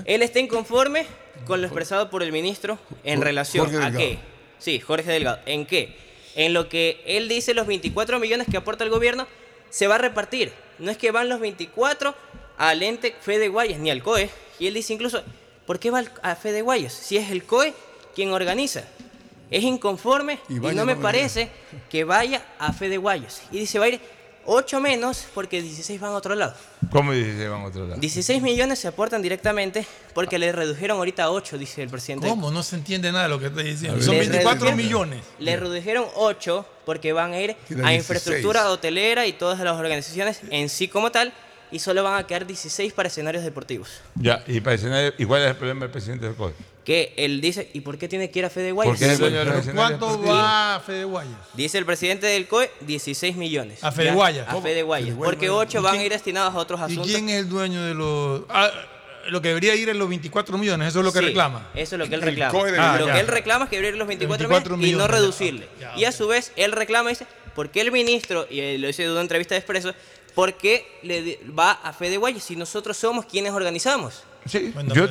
[0.06, 1.06] Él está inconforme
[1.46, 4.20] con lo expresado por el ministro en relación a qué.
[4.58, 5.40] Sí, Jorge Delgado.
[5.46, 5.96] ¿En qué?
[6.36, 9.28] En lo que él dice los 24 millones que aporta el gobierno
[9.70, 10.52] se va a repartir.
[10.80, 12.14] No es que van los 24
[12.58, 14.30] al ente Fede Guayas ni al COE.
[14.60, 15.24] Y él dice incluso,
[15.66, 16.94] ¿por qué va a Fede Guayas?
[16.94, 17.74] Si es el COE
[18.16, 18.84] quien organiza.
[19.52, 21.50] Es inconforme y, vaya, no me parece
[21.90, 23.42] que vaya a Fede Guayas.
[23.52, 24.00] Y dice, va a ir
[24.46, 26.54] 8 menos porque 16 van a otro lado.
[26.92, 28.00] ¿Cómo dice se van a otro lado?
[28.00, 32.28] 16 millones se aportan directamente porque le redujeron ahorita a 8, dice el presidente.
[32.28, 32.50] ¿Cómo?
[32.52, 34.02] No se entiende nada de lo que está diciendo.
[34.02, 35.24] Son 24 redujeron- millones.
[35.40, 37.98] Le redujeron 8 porque van a ir a 16.
[38.00, 41.32] infraestructura hotelera y todas las organizaciones en sí como tal
[41.72, 43.90] y solo van a quedar 16 para escenarios deportivos.
[44.16, 46.54] Ya, y para escenario, ¿y cuál es el problema del presidente del COE?
[46.86, 48.92] Que él dice, ¿y por qué tiene que ir a Fede Guayas?
[48.94, 51.34] Porque es el dueño de los ¿Pero escenarios cuánto va a Fede Guayas?
[51.54, 53.84] Dice el presidente del COE, 16 millones.
[53.84, 54.48] A Fede Ya, Guayas.
[54.50, 54.62] A.
[54.62, 55.16] Fede Guayas.
[55.16, 57.06] Porque 8 ¿Y van a ir destinados a otros ¿Y asuntos.
[57.08, 58.42] quién es el dueño de los.?
[58.50, 58.72] Ah,
[59.28, 61.68] lo que debería ir en los 24 millones, eso es lo que Sí, reclama.
[61.76, 62.52] Eso es lo que él El reclama.
[62.52, 65.08] COE lo debería- que él reclama es que abrir los 24, 24 millones y no
[65.08, 65.68] reducirle.
[65.98, 69.04] y a su vez, él reclama y dice, ¿por qué el ministro, y lo dice
[69.04, 69.94] de una entrevista de Expreso,
[70.34, 74.24] ¿por qué le di- va a Fede Guayas si nosotros somos quienes organizamos?
[74.46, 75.04] Sí, Bueno, yo,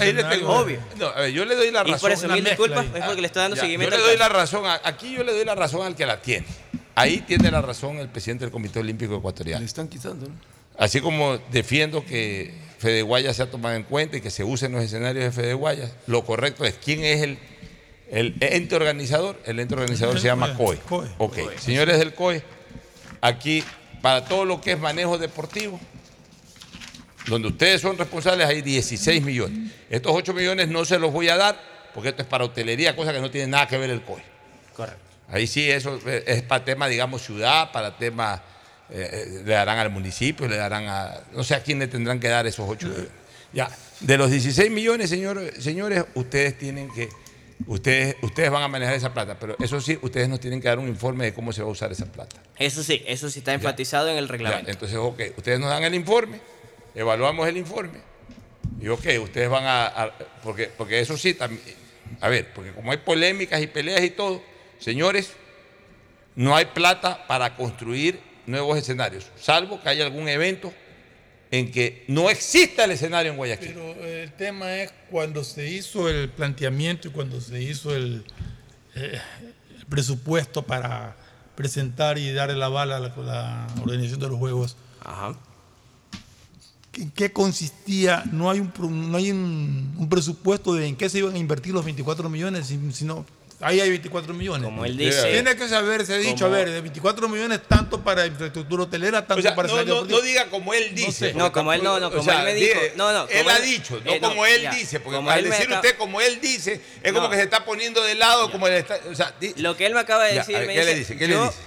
[0.00, 0.50] ahí le tengo.
[0.50, 0.80] Obvio.
[0.98, 2.00] No, a ver, yo le doy la Y razón.
[2.00, 3.00] por eso, mil mezcla disculpas, ahí.
[3.00, 5.24] es porque le estoy dando Ya, seguimiento Yo le doy la razón, a- aquí yo
[5.24, 6.46] le doy la razón al que la tiene.
[6.94, 9.60] Ahí tiene la razón el presidente del Comité Olímpico Ecuatoriano.
[9.60, 10.34] Le están quitando, ¿no?
[10.78, 14.82] Así como defiendo que Fede Guayas sea tomado en cuenta y que se usen los
[14.82, 17.38] escenarios de Fede Guayas, lo correcto es quién es el,
[18.10, 19.36] el ente organizador.
[19.44, 20.78] El ente organizador se llama COE.
[20.88, 21.08] COE.
[21.18, 22.42] Ok, señores del COE,
[23.20, 23.62] aquí
[24.02, 25.80] para todo lo que es manejo deportivo,
[27.26, 29.72] donde ustedes son responsables hay 16 millones.
[29.90, 31.60] Estos 8 millones no se los voy a dar
[31.94, 34.22] porque esto es para hotelería, cosa que no tiene nada que ver el COE.
[34.74, 35.02] Correcto.
[35.28, 38.42] Ahí sí, eso es para tema, digamos, ciudad, para tema,
[38.90, 42.28] eh, le darán al municipio, le darán a, no sé a quién le tendrán que
[42.28, 43.10] dar esos 8 millones.
[43.52, 43.68] Ya,
[44.00, 47.08] de los 16 millones, señores, señores, ustedes tienen que,
[47.66, 50.78] ustedes, ustedes van a manejar esa plata, pero eso sí, ustedes nos tienen que dar
[50.78, 52.36] un informe de cómo se va a usar esa plata.
[52.56, 54.70] Eso sí, eso sí está enfatizado en el Ya, reglamento.
[54.70, 56.40] entonces, ok, ustedes nos dan el informe,
[56.94, 58.00] evaluamos el informe,
[58.80, 60.12] y ok, ustedes van a, a-
[60.42, 61.62] porque, porque eso sí, también,
[62.20, 64.42] a ver, porque como hay polémicas y peleas y todo,
[64.78, 65.32] señores,
[66.36, 70.72] no hay plata para construir nuevos escenarios, salvo que haya algún evento
[71.50, 73.68] en que no exista el escenario en Guayaquil.
[73.68, 78.24] Pero eh, el tema es cuando se hizo el planteamiento y cuando se hizo el,
[78.94, 79.18] eh,
[79.78, 81.16] el presupuesto para
[81.54, 84.76] presentar y dar el aval a la, la organización de los Juegos.
[87.00, 88.24] ¿En qué consistía?
[88.32, 88.72] No hay un,
[89.10, 92.66] no hay un, un presupuesto de en qué se iban a invertir los 24 millones,
[92.66, 93.24] si- sino
[93.60, 94.64] ahí hay 24 millones.
[94.64, 98.02] Como él dice- Tiene que saberse, ha dicho, como- a ver, de 24 millones tanto
[98.02, 101.12] para infraestructura hotelera, tanto O sea, para no, no, diga como él dice.
[101.30, 101.34] sé.
[101.34, 102.80] No, como él no, no, como él me dijo.
[102.96, 104.70] No, no, él ha dicho, no eh, no, como él ya.
[104.72, 108.02] dice, porque al decir acaba- usted como él dice, es como que se está poniendo
[108.02, 110.56] de lado, como él está, o sea, di- Lo que él me acaba de decir,
[110.56, 111.16] ver, me ¿qué le dice, dice?
[111.16, 111.58] ¿Qué le dice?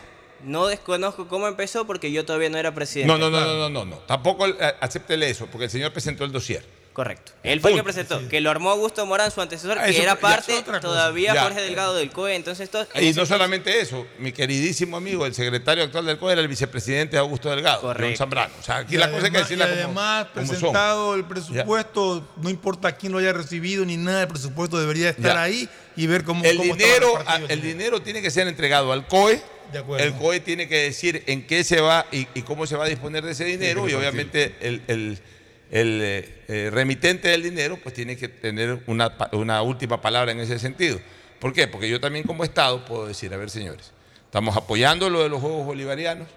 [0.43, 3.11] No desconozco cómo empezó porque yo todavía no era presidente.
[3.11, 3.95] No, no, no, no, no, no, no.
[3.99, 6.63] Tampoco eh, acéptele eso, porque el señor presentó el dossier.
[6.93, 7.31] Correcto.
[7.43, 10.01] Él fue el que presentó, que lo armó Augusto Morán, su antecesor, Ah, que eso
[10.01, 10.81] era ya es parte otra cosa.
[10.81, 11.43] todavía Ya.
[11.43, 12.85] Jorge Delgado del COE, entonces todo...
[12.93, 16.49] en Y no solamente eso, mi queridísimo amigo, el secretario actual del COE era el
[16.49, 18.18] vicepresidente Augusto Delgado, Correcto.
[18.18, 18.53] Zambrano.
[18.59, 21.15] O sea, aquí Y la cosa hay que además- decirla y como, además, como presentado
[21.15, 25.43] el presupuesto, no importa quién lo haya recibido ni nada, el presupuesto debería estar Ya.
[25.43, 29.07] ahí y ver cómo, El cómo dinero, repartido el dinero tiene que ser entregado al
[29.07, 29.41] COE.
[29.72, 30.03] De.
[30.03, 32.88] El COE tiene que decir en qué se va y, y cómo se va a
[32.89, 35.19] disponer de ese dinero y obviamente el, el-
[35.72, 40.99] el, eh, remitente del dinero pues tiene que tener una, última palabra en ese sentido.
[41.39, 41.65] ¿Por qué?
[41.68, 43.91] Porque yo también como Estado puedo decir, a ver señores,
[44.26, 46.27] estamos apoyando lo de los Juegos Bolivarianos,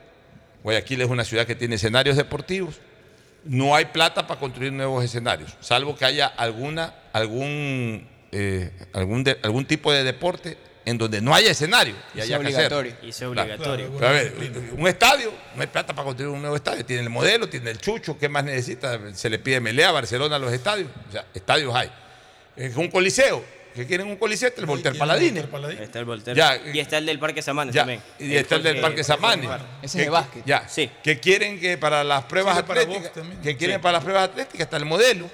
[0.63, 2.77] Guayaquil es una ciudad que tiene escenarios deportivos,
[3.45, 9.37] no hay plata para construir nuevos escenarios, salvo que haya alguna, algún, eh, algún, de-
[9.43, 10.57] algún tipo de deporte
[10.87, 12.79] en donde no haya escenario y Y haya sea que hacerlo.
[12.79, 12.97] obligatorio.
[13.09, 13.43] Y sea Claro.
[13.55, 13.91] obligatorio.
[13.99, 14.35] Pero a ver,
[14.77, 16.85] un estadio, no hay plata para construir un nuevo estadio.
[16.85, 19.01] Tiene el modelo, tiene el chucho, ¿qué más necesita?
[19.15, 20.89] Se le pide melea a Barcelona a los estadios.
[21.09, 21.91] O sea, estadios hay.
[22.57, 23.45] Es un coliseo.
[23.75, 24.49] ¿Qué quieren un coliseo?
[24.51, 25.41] Está el Voltaire Paladini.
[25.81, 26.39] Está el Voltaire.
[26.39, 26.57] Ya.
[26.73, 28.01] y está el del Parque Samanes Ya, también.
[28.21, 29.49] y está el del Parque Samani.
[29.83, 30.45] Ese es de básquet.
[30.47, 30.89] Ya, Sí.
[31.03, 33.11] que quieren que para las pruebas atléticas,
[33.43, 33.83] que quieren Sí.
[33.83, 35.29] para las pruebas atléticas está el modelo,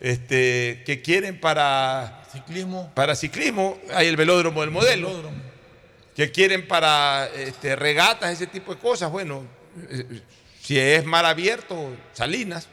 [0.00, 2.90] este, que quieren para Ciclismo.
[2.94, 5.36] para ciclismo hay el velódromo del modelo, velódromo.
[6.14, 9.44] que quieren para este, regatas ese tipo de cosas, bueno,
[9.90, 10.20] eh,
[10.60, 12.68] si es mar abierto, Salinas,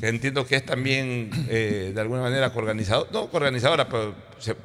[0.00, 4.56] que entiendo que es también eh, de alguna manera organizador, no organizadora, pero se-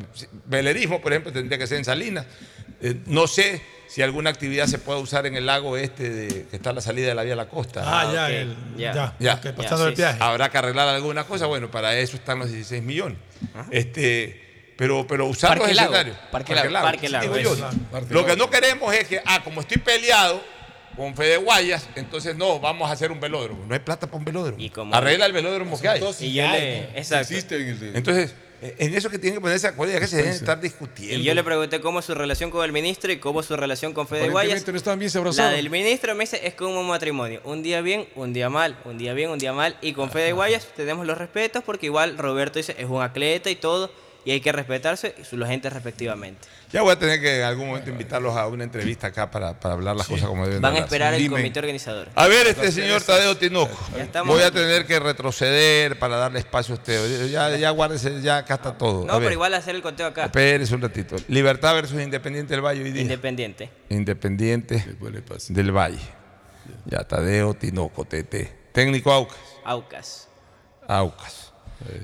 [0.45, 2.25] velerismo, por ejemplo, tendría que ser en Salinas.
[2.81, 6.55] Eh, no sé si alguna actividad se puede usar en el lago este de, que
[6.55, 7.81] está a la salida de la vía a la costa.
[7.85, 8.93] Ah, ya, el, ya.
[8.93, 9.15] ya.
[9.19, 9.55] Ya.
[9.55, 10.17] pasando Ya, el viaje.
[10.23, 13.17] Habrá que arreglar alguna cosa, bueno, para eso están los 16 millones.
[13.71, 15.93] Este, pero, pero usar Parque los Lago.
[15.93, 16.17] escenarios.
[16.31, 16.71] Parque Lago.
[16.81, 17.57] Parque Lago, digo eso.
[17.71, 17.79] yo.
[17.91, 18.33] Parque Lo Lago.
[18.33, 20.41] que no queremos es que, ah, como estoy peleado
[20.95, 23.65] con Fede Guayas, entonces no, vamos a hacer un velódromo.
[23.65, 24.59] No hay plata para un velódromo.
[24.61, 26.01] Y Arregla el velódromo que hay.
[26.19, 27.33] Y le, exacto.
[27.33, 30.07] Existe en el de- Entonces, en eso que tienen que ponerse de acuerdo, ya que
[30.07, 31.15] se deben estar discutiendo.
[31.15, 33.55] Y yo le pregunté cómo es su relación con el ministro y cómo es su
[33.55, 34.67] relación con Fede Guayas.
[34.67, 37.41] No estaban bien se La del ministro me dice es como un matrimonio.
[37.45, 39.77] Un día bien, un día mal, un día bien, un día mal.
[39.81, 43.55] Y con Fede Guayas tenemos los respetos porque igual Roberto dice es un atleta y
[43.55, 43.91] todo.
[44.29, 46.47] Y hay que respetarse y su- los gente respectivamente.
[46.71, 49.73] Ya voy a tener que en algún momento invitarlos a una entrevista acá para, para
[49.73, 51.37] hablar las cosas como deben Van a esperar el Dime.
[51.37, 52.09] comité organizador.
[52.13, 53.75] A ver, este señor Tadeo Tinoco.
[54.25, 57.27] Voy a tener que retroceder para darle espacio a usted.
[57.31, 59.03] Ya, ya guárdese, ya acá está todo.
[59.07, 60.25] No, A pero igual hacer el conteo acá.
[60.25, 61.15] Espérese un ratito.
[61.27, 63.01] Libertad versus Independiente del Valle hoy día.
[63.01, 63.71] Independiente.
[63.89, 64.85] Independiente
[65.49, 65.97] del Valle.
[66.85, 68.71] Ya, Tadeo Tinoco, TT.
[68.73, 69.37] Técnico Aucas.
[69.65, 70.27] Aucas.
[70.87, 71.51] Aucas.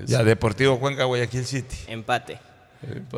[0.06, 1.76] Ya, Deportivo Cuenca, Guayaquil City.
[1.88, 2.38] Empate.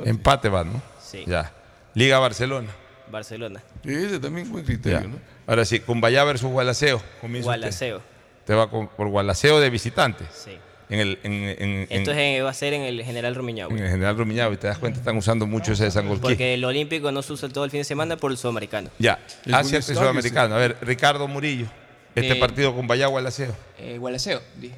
[0.04, 0.80] Empate va, ¿no?
[1.02, 1.24] Sí.
[1.26, 1.52] Ya.
[1.94, 2.68] Liga Barcelona.
[3.10, 3.62] Barcelona.
[3.84, 5.06] Sí, Ese también buen criterio, Ya.
[5.06, 5.16] ¿no?
[5.46, 7.00] Ahora sí, Cumbayá versus Gualaceo.
[7.20, 7.60] Comienza usted.
[7.60, 8.02] Gualaceo.
[8.44, 10.24] Te va con- por Gualaceo de visitante.
[10.32, 10.52] Sí.
[10.90, 13.76] En el, en, en- Esto es en- va a ser en el General Rumiñahui.
[13.78, 16.22] en el General Rumiñahui, te das cuenta, están usando mucho ese de San Golquí.
[16.22, 18.90] Porque el Olímpico no se usa todo el fin de semana por el sudamericano.
[18.98, 20.54] Ya, El Asia y Sudamericano.
[20.54, 21.66] A ver, Ricardo Murillo,
[22.14, 23.54] este Eh, partido con Bayá Gualaceo.
[23.78, 24.74] Eh, Gualaceo, dije.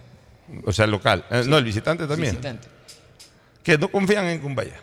[0.65, 1.25] O sea, el local.
[1.31, 2.33] Eh, No, el visitante también.
[2.33, 2.69] Visitante.
[3.63, 4.81] Que no confían en Cumbaya.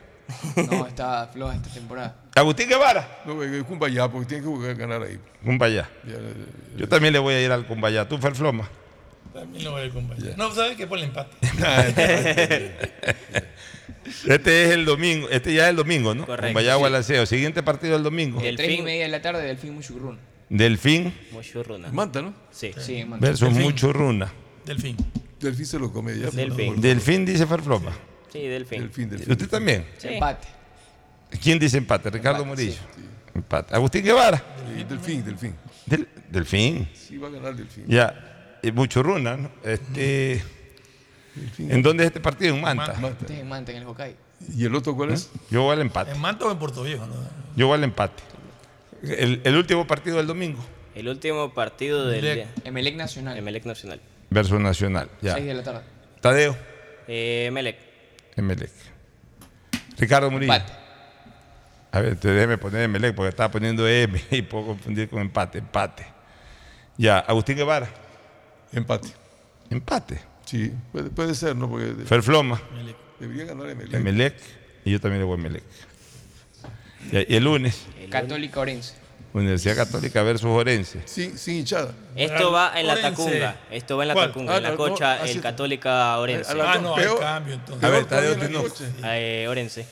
[0.69, 2.15] No, está floja esta temporada.
[2.35, 3.21] Agustín Guevara.
[3.25, 3.35] No,
[3.65, 5.17] Cumbayá, porque tiene que jugar, ganar ahí.
[5.43, 5.89] Cumbaya.
[6.05, 6.13] Ya,
[6.77, 8.07] Yo también le voy a ir al Cumbaya.
[8.07, 8.69] ¿Tú, Ferfloma?
[9.33, 10.37] También lo voy a acompañar.
[10.37, 10.85] No, ¿sabes qué?
[10.87, 11.35] Por el empate.
[14.27, 15.27] Este es el domingo.
[15.29, 16.25] Este ya es el domingo, ¿no?
[16.25, 16.79] Correcto, Cumbaya sí.
[16.79, 17.25] Gualaceo.
[17.25, 18.39] Siguiente partido el domingo.
[18.41, 18.85] El Tres y fin.
[18.85, 20.17] media de la tarde, Delfín Muchugrún.
[20.49, 21.89] Delfín Mochurruna.
[21.91, 22.33] Manta, ¿no?
[22.51, 22.71] Sí.
[22.77, 23.25] Sí, en Manta.
[23.25, 23.63] versus Delfín.
[23.63, 24.33] Muchurruna.
[24.65, 24.95] Delfín.
[25.39, 26.29] Delfín se lo come ya.
[26.29, 26.81] Delfín.
[26.81, 27.91] Delfín dice Ferfloma.
[28.31, 28.81] Sí, Delfín.
[28.81, 29.31] Delfín, Delfín.
[29.31, 29.85] ¿Usted también?
[29.97, 30.07] Sí.
[30.09, 30.47] Empate.
[31.41, 32.09] ¿Quién dice empate?
[32.09, 32.81] Ricardo Empate, Murillo.
[33.35, 33.75] Empate.
[33.75, 34.37] Agustín Guevara.
[34.75, 35.55] Sí, Delfín, Delfín.
[35.85, 36.89] Del- Delfín.
[36.93, 37.85] Sí, va a ganar Delfín.
[37.87, 38.57] Ya.
[38.63, 39.51] Y Muchurruna, ¿no?
[39.63, 40.43] Este.
[41.59, 42.55] ¿En dónde es este partido?
[42.55, 42.95] En Manta.
[43.29, 44.17] En Manta, en el Hokkaido.
[44.55, 45.29] ¿Y el otro cuál es?
[45.51, 46.11] Yo voy al empate.
[46.11, 47.05] ¿En Manta o en Puerto Viejo?
[47.05, 47.15] No?
[47.55, 48.23] Yo voy al empate.
[49.03, 50.63] El, el último partido del domingo.
[50.95, 52.35] El último partido del Emelec.
[52.55, 52.63] día.
[52.65, 53.37] Emelec Nacional.
[53.37, 54.01] Emelec Nacional.
[54.29, 55.09] Versus Nacional.
[55.21, 55.33] Ya.
[55.35, 55.81] 6 de la tarde.
[56.21, 56.55] Tadeo.
[57.07, 57.77] Eh, Emelec.
[58.35, 58.71] Emelec.
[59.97, 60.53] Ricardo Murillo.
[60.53, 60.73] Empate.
[61.91, 65.59] A ver, te déjeme poner Emelec porque estaba poniendo M y puedo confundir con empate.
[65.59, 66.05] Empate.
[66.97, 67.19] Ya.
[67.19, 67.87] Agustín Guevara.
[68.73, 69.09] Empate.
[69.69, 70.19] Empate.
[70.45, 71.69] Sí, puede, puede ser, ¿no?
[71.69, 72.61] Porque de- Ferfloma.
[73.19, 73.93] debería ganar Emelec.
[73.93, 74.35] Emelec.
[74.85, 75.63] Y yo también le voy a Emelec.
[77.29, 77.85] Y el lunes.
[78.09, 78.95] Católica Orense.
[79.39, 80.99] Universidad Católica versus Orense.
[81.05, 81.91] Sin, sin hinchada.
[82.15, 83.09] Esto va en la Orense.
[83.11, 83.55] Tacunga.
[83.71, 84.27] Esto va en la ¿Cuál?
[84.29, 84.53] Tacunga.
[84.53, 86.51] Ah, en la no, cocha, no, así- el Católica Orense.
[86.51, 87.19] Ah, no, hay Peor.
[87.19, 87.83] cambio entonces.
[87.83, 88.83] A ver, Tadeo noche.
[89.03, 89.85] Eh, Orense.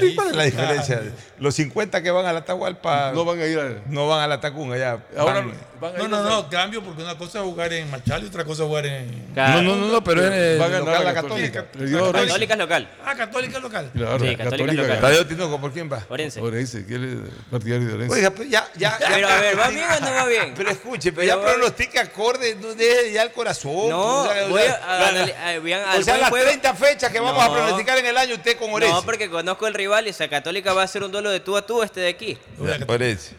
[0.00, 1.02] ¿Y ¿Cuál es la diferencia?
[1.38, 3.82] Los 50 que van a la Atahualpa No van a ir a.
[3.88, 4.98] no van a la Tacunga ya.
[5.16, 7.72] Ahora van- van a No, ir no, a- no, cambio porque una cosa es jugar
[7.72, 9.30] en Machal y otra cosa es jugar en.
[9.34, 9.62] Claro.
[9.62, 11.62] No, no, no, pero es el Va a ganar local la Católica.
[11.64, 11.78] Católica.
[11.84, 12.26] Le dio a Orense.
[12.28, 12.88] Católica es local.
[13.04, 13.90] Ah, Católica local.
[13.94, 14.88] Claro, Sí, Católica local.
[14.88, 15.00] gana.
[15.00, 16.06] Tadeo Tinoco, ¿por quién va?
[16.08, 16.40] Orense.
[16.40, 18.14] Orense, que él es partidario de Orense.
[18.14, 19.08] Oiga, pero ya, ya, ya.
[19.08, 20.54] Pero a ver, ¿va bien o no va bien?
[20.56, 23.88] Pero escuche, pero, Pero ya pronostica acorde, no deje ya el corazón.
[23.90, 26.46] No, o sea, voy a, o sea, las juego.
[26.46, 27.54] 30 fechas que vamos a No.
[27.54, 28.94] pronosticar en el año usted con Orense.
[28.94, 31.56] No, porque conozco el rival y esa Católica va a hacer un duelo de tú
[31.56, 32.38] a tú este de aquí.
[32.58, 33.34] Ya, Orense.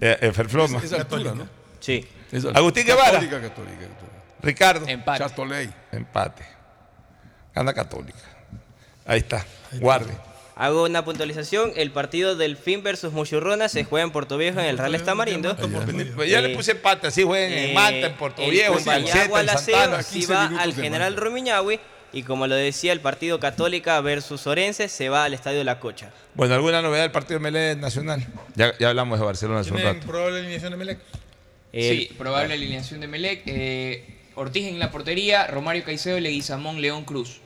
[0.00, 0.80] Eh, eh, Ferfloma.
[0.82, 1.48] Esa altura, ¿no?
[1.80, 2.06] Sí.
[2.54, 3.12] Agustín Guevara.
[3.12, 4.22] Católica, católica, católica.
[4.42, 4.86] Ricardo.
[4.88, 5.18] Empate.
[5.18, 5.70] Chatoley.
[5.92, 6.44] Empate.
[7.54, 8.18] Gana Católica.
[9.04, 9.44] Ahí está.
[9.72, 10.12] Guarde.
[10.54, 11.72] Hago una puntualización.
[11.76, 15.56] El partido del Fin versus Muchurrona se juega en Puerto Viejo en el Real Tamarindo.
[16.14, 18.78] Pues ya le puse empate, así jueguen en Eh, Manta, en Puerto el Viejo, en
[18.78, 20.02] Cumbaya Valleceta, en Santana.
[20.04, 21.16] 15 va al General.
[21.16, 21.80] Rumiñahui
[22.12, 26.10] Y como lo decía, el partido Católica versus Orense se va al Estadio La Cocha.
[26.34, 28.26] Bueno, ¿alguna novedad del partido Melec Nacional?
[28.54, 30.06] Ya, ya hablamos de Barcelona hace un ¿Tienen rato.
[30.06, 30.98] probable alineación de Melec?
[31.72, 33.42] Sí, probable alineación de Melec.
[33.46, 37.40] eh, Ortiz en la portería, Romario Caicedo, Leguizamón, León Cruz.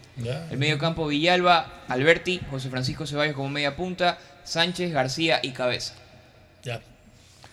[0.50, 5.94] El medio campo Villalba, Alberti, José Francisco Ceballos como media punta, Sánchez, García y Cabeza.
[6.64, 6.80] Ya.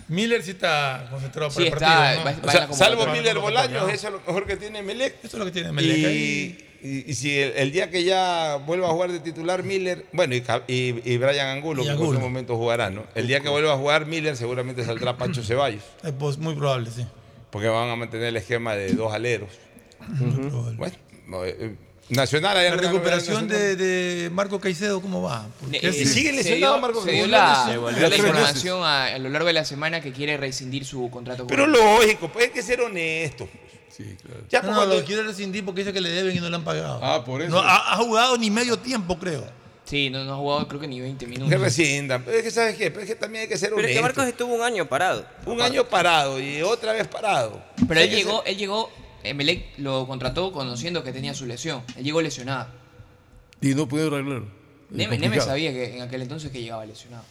[0.08, 2.42] Miller sí está concentrado Sí, para el está, partido.
[2.42, 2.48] ¿no?
[2.48, 3.08] va- O sea, salvo.
[3.08, 5.16] Miller Bolaños, eso es lo mejor que tiene Melec.
[5.24, 5.98] Eso es lo que tiene Melec.
[5.98, 6.70] Y, ahí.
[6.84, 10.36] Y- y si el, el día que ya vuelva a jugar de titular Miller, bueno,
[10.36, 13.04] y, y, y Brian Angulo, Y que en algún momento jugará, ¿no?
[13.16, 16.90] El día que vuelva a jugar Miller, seguramente saldrá Pancho Ceballos, Es pos- muy probable,
[16.92, 17.06] sí.
[17.50, 19.50] porque van a mantener el esquema de dos aleros.
[20.08, 20.78] Muy probable.
[20.78, 20.96] Bueno,
[21.28, 21.76] no, eh, eh,
[22.10, 25.48] Nacional, La recuperación de, de Marco Caicedo, ¿cómo va?
[25.72, 27.90] Eh, sigue se lesionado dio- Marco Se dio Caicedo.
[27.90, 30.84] la, Se dio la información a, a lo largo de la semana que quiere rescindir
[30.84, 31.44] su contrato.
[31.44, 33.48] con Pero lógico, pues hay que ser honesto.
[33.96, 34.42] Sí, claro.
[34.50, 36.50] Ya No, pues, no, cuando- lo quiere rescindir porque dice que le deben y no
[36.50, 37.00] le han pagado.
[37.04, 37.52] Ah, por eso.
[37.52, 39.44] No, ha, ha jugado ni medio tiempo, creo.
[39.86, 41.50] Sí, no, no ha jugado creo que ni 20 minutos.
[41.52, 42.24] que rescindan.
[42.24, 42.90] Pero es que, ¿sabes qué?
[42.90, 44.00] Pero es que también hay que ser Pero es honesto.
[44.00, 45.26] que Marcos estuvo un año parado.
[45.46, 47.62] Un año parado y otra vez parado.
[47.88, 48.90] Pero él llegó, él llegó,
[49.24, 51.84] Emelec lo contrató conociendo que tenía su lesión.
[51.98, 52.68] Él llegó lesionado.
[53.62, 54.48] Y no pudieron arreglarlo.
[54.90, 57.24] Neme, Neme sabía que en aquel entonces que llegaba lesionado.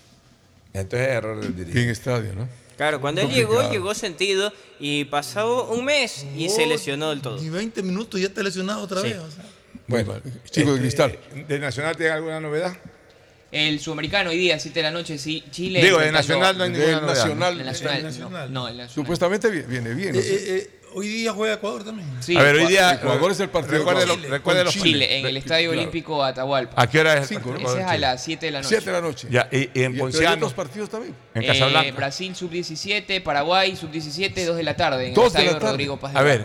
[0.73, 1.91] ser- Entonces es error del dirigente.
[1.91, 2.49] estadio, ¿no?
[2.77, 7.41] Claro, cuando él llegó, llegó sentido y pasó un mes y se lesionó del todo.
[7.41, 9.09] Ni 20 minutos y ya está lesionado otra Sí.
[9.09, 9.19] vez.
[9.19, 9.45] o sea.
[9.87, 10.15] Bueno,
[10.51, 11.19] Chico de este, cristal.
[11.49, 12.77] ¿De Nacional tiene alguna novedad?
[13.51, 15.83] El sudamericano hoy día, 7 de la noche, sí, Chile.
[15.83, 17.15] Digo, de Nacional no hay ninguna novedad.
[17.17, 17.61] Nacional.
[17.61, 17.97] El Nacional.
[17.99, 18.53] El Nacional.
[18.53, 18.95] No, no, el Nacional.
[18.95, 20.15] Supuestamente vi- viene bien.
[20.17, 22.09] Eh, eh, eh, hoy día juega Ecuador también.
[22.21, 22.93] Sí, a ver, hoy día.
[22.95, 24.71] Ecuador es el partido Recuérdelo, con- recuérdelo.
[24.73, 25.81] con Chile, en el Estadio Claro.
[25.81, 26.81] Olímpico Atahualpa.
[26.81, 27.29] ¿A qué hora es?
[27.29, 27.99] Cinco, Ese es a Chile?
[27.99, 28.69] las 7 de la noche.
[28.69, 29.29] 7 de la noche.
[29.31, 31.15] Ya, y, y en Ponciano, otros partidos también.
[31.35, 31.93] en Eh, Casablanca.
[31.97, 35.09] Brasil sub-17, Paraguay sub-17, 2 de la tarde.
[35.09, 35.71] En Dos el de la Estadio tarde.
[35.73, 36.45] Rodrigo Paz de A ver,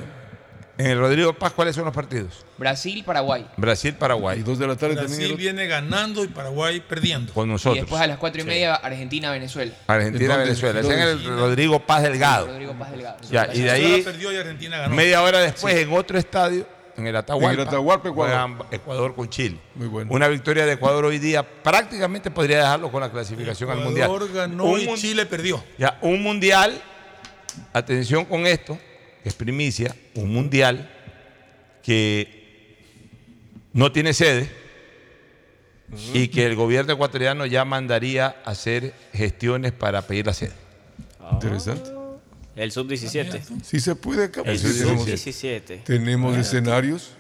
[0.78, 2.46] en el Rodrigo Paz, ¿cuáles son los partidos?
[2.58, 3.48] Brasil, Paraguay.
[3.58, 4.42] Brasil, Y Paraguay.
[4.44, 5.08] 2 de la tarde también.
[5.08, 5.38] Brasil el otro.
[5.44, 7.34] viene ganando y Paraguay perdiendo.
[7.34, 7.82] Con Y nosotros.
[7.84, 9.74] después a las 4 y media, Argentina, Venezuela.
[9.88, 10.38] Argentina.
[10.38, 10.80] Venezuela.
[10.80, 11.24] Es en el.
[11.26, 12.48] Rodrigo Paz Delgado.
[12.48, 13.18] Rodrigo Paz Delgado.
[13.32, 14.96] Ya, y de ahí, perdió y Argentina ganó.
[14.96, 18.50] media hora después, en otro estadio, en el Atahualpa, En el Atahualpa, Ecuador.
[18.50, 19.60] juegan Ecuador con Chile.
[19.76, 20.12] Muy bueno.
[20.14, 24.08] Una victoria de Ecuador hoy día prácticamente podría dejarlo con la clasificación al Mundial.
[24.10, 25.64] Ecuador ganó Un y mun- Chile perdió.
[25.78, 26.80] Ya, un mundial,
[27.74, 28.78] atención con esto,
[29.28, 30.90] es primicia, un mundial
[31.84, 32.78] que
[33.74, 34.50] no tiene sede
[36.14, 40.54] y que el gobierno ecuatoriano ya mandaría a hacer gestiones para pedir la sede.
[41.32, 41.92] Interesante.
[42.56, 43.62] El sub-17.
[43.64, 44.42] Si se puede acá.
[44.42, 45.84] El pues, sí, tenemos, sub-17.
[45.84, 47.12] tenemos escenarios.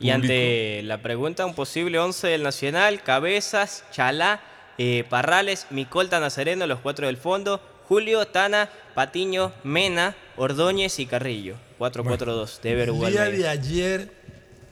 [0.00, 4.40] Y ante la pregunta, un posible 11 del Nacional, Cabezas, Chalá,
[4.78, 11.56] eh, Parrales, Micolta Nazareno, los cuatro del fondo, Julio, Tana, Patiño, Mena, Ordóñez y Carrillo.
[11.78, 13.12] 4-4-2, de El Uruguay.
[13.12, 14.12] día de ayer,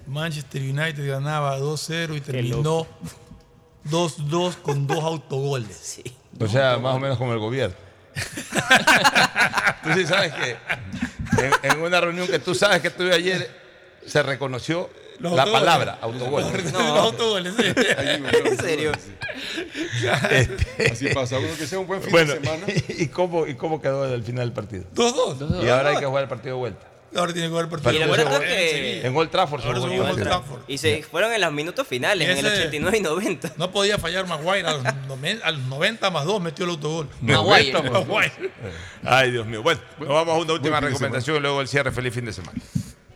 [0.06, 2.88] Manchester United ganaba 2-0 y terminó loco.
[3.88, 5.76] 2-2 con dos autogoles.
[5.76, 6.02] Sí.
[6.38, 7.76] O sea, más o menos como el gobierno.
[9.82, 10.56] tú sí sabes que
[11.42, 13.48] en, en una reunión que tú sabes que tuve ayer,
[14.06, 15.52] se reconoció Los la autogoles.
[15.66, 16.42] palabra autogol.
[16.52, 16.78] Los No.
[16.96, 17.62] autogoles, sí.
[18.44, 18.92] ¿En serio?
[20.30, 21.38] Este, Así pasa.
[21.38, 22.64] Uno que sea un buen fin bueno, de semana.
[22.88, 24.84] ¿y cómo, ¿y cómo quedó al final del partido?
[24.94, 25.64] 2-2.
[25.64, 26.86] Y ahora hay que jugar el partido de vuelta.
[27.14, 28.04] Ahora tiene que jugar el partido.
[28.04, 30.00] Y bueno que- En Old Trafford se Ahora jugó se.
[30.00, 30.60] Old Trafford.
[30.68, 33.52] Y se fueron en los minutos finales, en el Ese- 89 y 90.
[33.56, 34.68] No podía fallar Maguire.
[34.68, 37.08] A los, noven- a los 90 más 2 metió el autogol.
[37.22, 37.72] Maguire.
[37.90, 38.50] Maguire.
[39.02, 39.62] Ay, Dios mío.
[39.62, 41.90] Bueno, nos vamos a una última recomendación y luego el cierre.
[41.90, 42.60] Feliz fin de semana.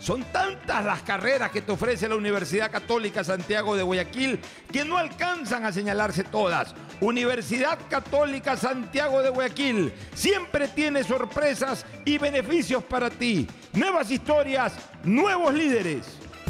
[0.00, 4.40] Son tantas las carreras que te ofrece la Universidad Católica Santiago de Guayaquil
[4.72, 6.74] que no alcanzan a señalarse todas.
[7.02, 13.46] Universidad Católica Santiago de Guayaquil siempre tiene sorpresas y beneficios para ti.
[13.74, 14.72] Nuevas historias,
[15.04, 16.06] nuevos líderes.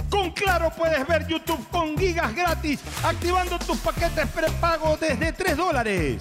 [0.09, 6.21] Con Claro puedes ver YouTube con gigas gratis, activando tus paquetes prepago desde 3 dólares.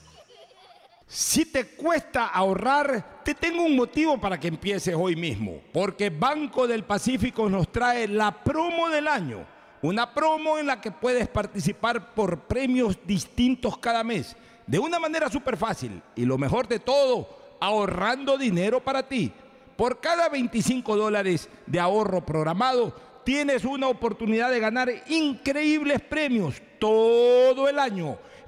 [1.13, 6.65] Si te cuesta ahorrar, te tengo un motivo para que empieces hoy mismo, porque Banco
[6.65, 9.45] del Pacífico nos trae la promo del año,
[9.81, 15.29] una promo en la que puedes participar por premios distintos cada mes, de una manera
[15.29, 17.27] súper fácil y lo mejor de todo,
[17.59, 19.33] ahorrando dinero para ti.
[19.75, 27.67] Por cada 25 dólares de ahorro programado, tienes una oportunidad de ganar increíbles premios todo
[27.67, 28.17] el año.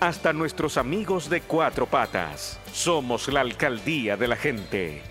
[0.00, 2.60] hasta nuestros amigos de cuatro patas.
[2.72, 5.02] Somos la alcaldía de la gente.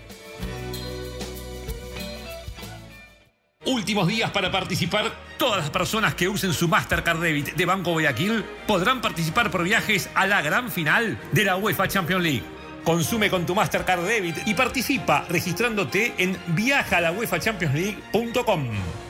[3.66, 5.12] Últimos días para participar.
[5.36, 10.10] Todas las personas que usen su Mastercard Debit de Banco Guayaquil podrán participar por viajes
[10.14, 12.42] a la gran final de la UEFA Champions League.
[12.82, 18.68] Consume con tu Mastercard Debit y participa registrándote en viajalauefachampionsleague.com.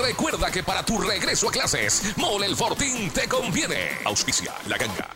[0.01, 3.97] recuerda que para tu regreso a clases, Mole el Fortín te conviene.
[4.05, 5.09] Auspicia la ganga.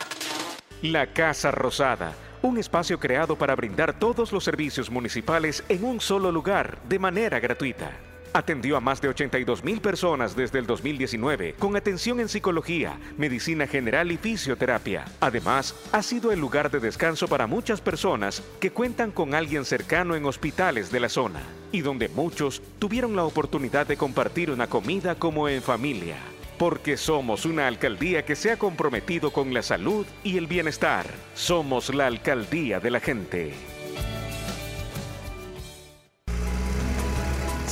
[0.81, 6.31] La Casa Rosada, un espacio creado para brindar todos los servicios municipales en un solo
[6.31, 8.14] lugar de manera gratuita.
[8.35, 13.65] Atendió a más de 82 mil personas desde el 2019 con atención en psicología, medicina
[13.65, 15.05] general y fisioterapia.
[15.21, 20.17] Además, ha sido el lugar de descanso para muchas personas que cuentan con alguien cercano
[20.17, 25.15] en hospitales de la zona y donde muchos tuvieron la oportunidad de compartir una comida
[25.15, 26.17] como en familia.
[26.59, 31.05] Porque somos una alcaldía que se ha comprometido con la salud y el bienestar.
[31.35, 33.74] Somos la alcaldía de la gente.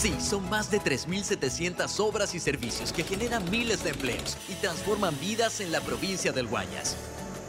[0.03, 5.17] Sí, son más de 3.700 obras y servicios que generan miles de empleos y transforman
[5.21, 6.97] vidas en la provincia del Guayas.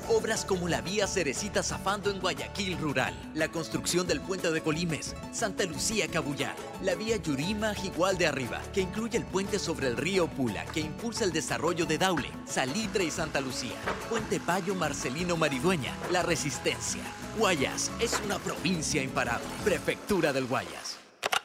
[0.09, 5.17] Obras como la vía Cerecita Zafando en Guayaquil Rural, la construcción del puente de Colimes,
[5.33, 9.97] Santa Lucía Cabullar, la vía Yurima Jigual de Arriba, que incluye el puente sobre el
[9.97, 13.75] río Pula, que impulsa el desarrollo de Daule, Salitre y Santa Lucía,
[14.09, 17.03] Puente Payo Marcelino Maridueña, La Resistencia.
[17.37, 19.49] Guayas es una provincia imparable.
[19.65, 20.94] Prefectura del Guayas.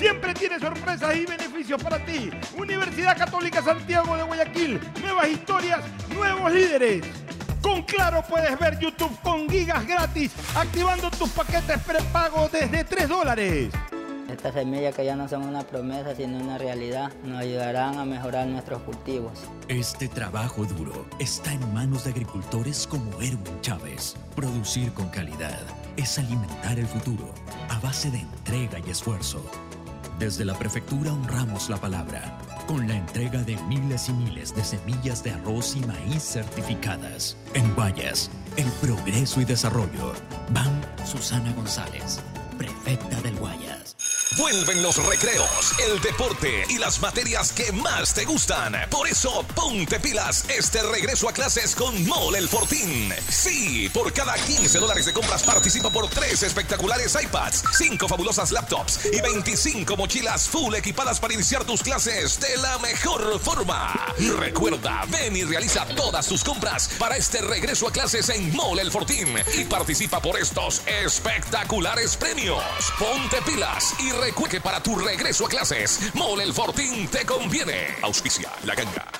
[0.00, 2.30] Siempre tiene sorpresas y beneficios para ti.
[2.56, 4.80] Universidad Católica Santiago de Guayaquil.
[5.02, 5.80] Nuevas historias,
[6.14, 7.04] nuevos líderes.
[7.60, 13.74] Con Claro puedes ver YouTube con gigas gratis, activando tus paquetes prepago desde 3 dólares.
[14.30, 18.46] Estas semillas que ya no son una promesa sino una realidad nos ayudarán a mejorar
[18.46, 19.32] nuestros cultivos.
[19.68, 24.16] Este trabajo duro está en manos de agricultores como Erwin Chávez.
[24.34, 25.60] Producir con calidad
[25.98, 27.34] es alimentar el futuro
[27.68, 29.44] a base de entrega y esfuerzo.
[30.20, 35.24] Desde la prefectura honramos la palabra con la entrega de miles y miles de semillas
[35.24, 37.38] de arroz y maíz certificadas.
[37.54, 40.12] En Guayas, el progreso y desarrollo.
[40.50, 42.20] Van Susana González,
[42.58, 43.96] prefecta del Guayas.
[44.36, 48.76] Vuelven los recreos, el deporte y las materias que más te gustan.
[48.88, 53.12] Por eso, ponte pilas este regreso a clases con Mole el Fortín.
[53.28, 59.00] Sí, por cada 15 dólares de compras participa por 3 espectaculares iPads, 5 fabulosas laptops
[59.12, 64.14] y 25 mochilas full equipadas para iniciar tus clases de la mejor forma.
[64.38, 68.90] Recuerda, ven y realiza todas tus compras para este regreso a clases en Mole el
[69.58, 72.62] y participa por estos espectaculares premios.
[72.98, 77.96] Ponte pilas y recuerda que para tu regreso a clases, Mole el Fortín te conviene.
[78.02, 79.19] Auspicia la ganga.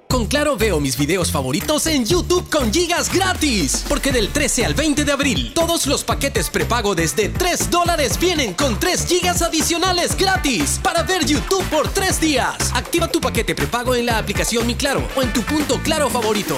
[0.11, 3.85] Con Claro veo mis videos favoritos en YouTube con gigas gratis.
[3.87, 8.53] Porque del 13 al 20 de abril, todos los paquetes prepago desde 3 dólares vienen
[8.53, 12.73] con 3 gigas adicionales gratis para ver YouTube por 3 días.
[12.73, 16.57] Activa tu paquete prepago en la aplicación Mi Claro o en tu punto Claro favorito.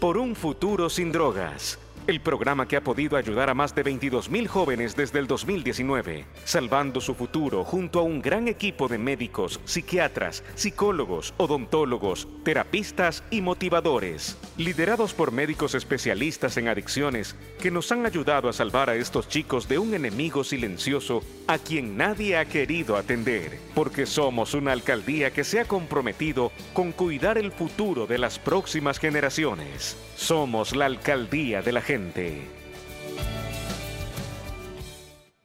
[0.00, 1.78] Por un futuro sin drogas.
[2.08, 7.00] El programa que ha podido ayudar a más de 22.000 jóvenes desde el 2019, salvando
[7.00, 14.36] su futuro junto a un gran equipo de médicos, psiquiatras, psicólogos, odontólogos, terapistas y motivadores,
[14.56, 19.68] liderados por médicos especialistas en adicciones que nos han ayudado a salvar a estos chicos
[19.68, 25.44] de un enemigo silencioso a quien nadie ha querido atender, porque somos una alcaldía que
[25.44, 29.96] se ha comprometido con cuidar el futuro de las próximas generaciones.
[30.16, 31.80] Somos la alcaldía de la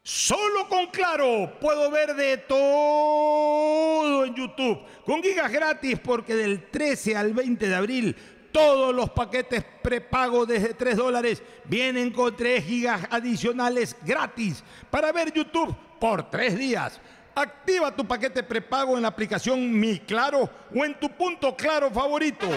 [0.04, 4.80] Solo con Claro puedo ver de todo en YouTube.
[5.06, 8.16] Con gigas gratis porque del 13 al 20 de abril
[8.52, 15.34] todos los paquetes prepago desde 3 dólares vienen con 3 gigas adicionales gratis para ver
[15.34, 17.00] YouTube por 3 días.
[17.36, 22.48] Activa tu paquete prepago en la aplicación Mi Claro o en tu punto claro favorito.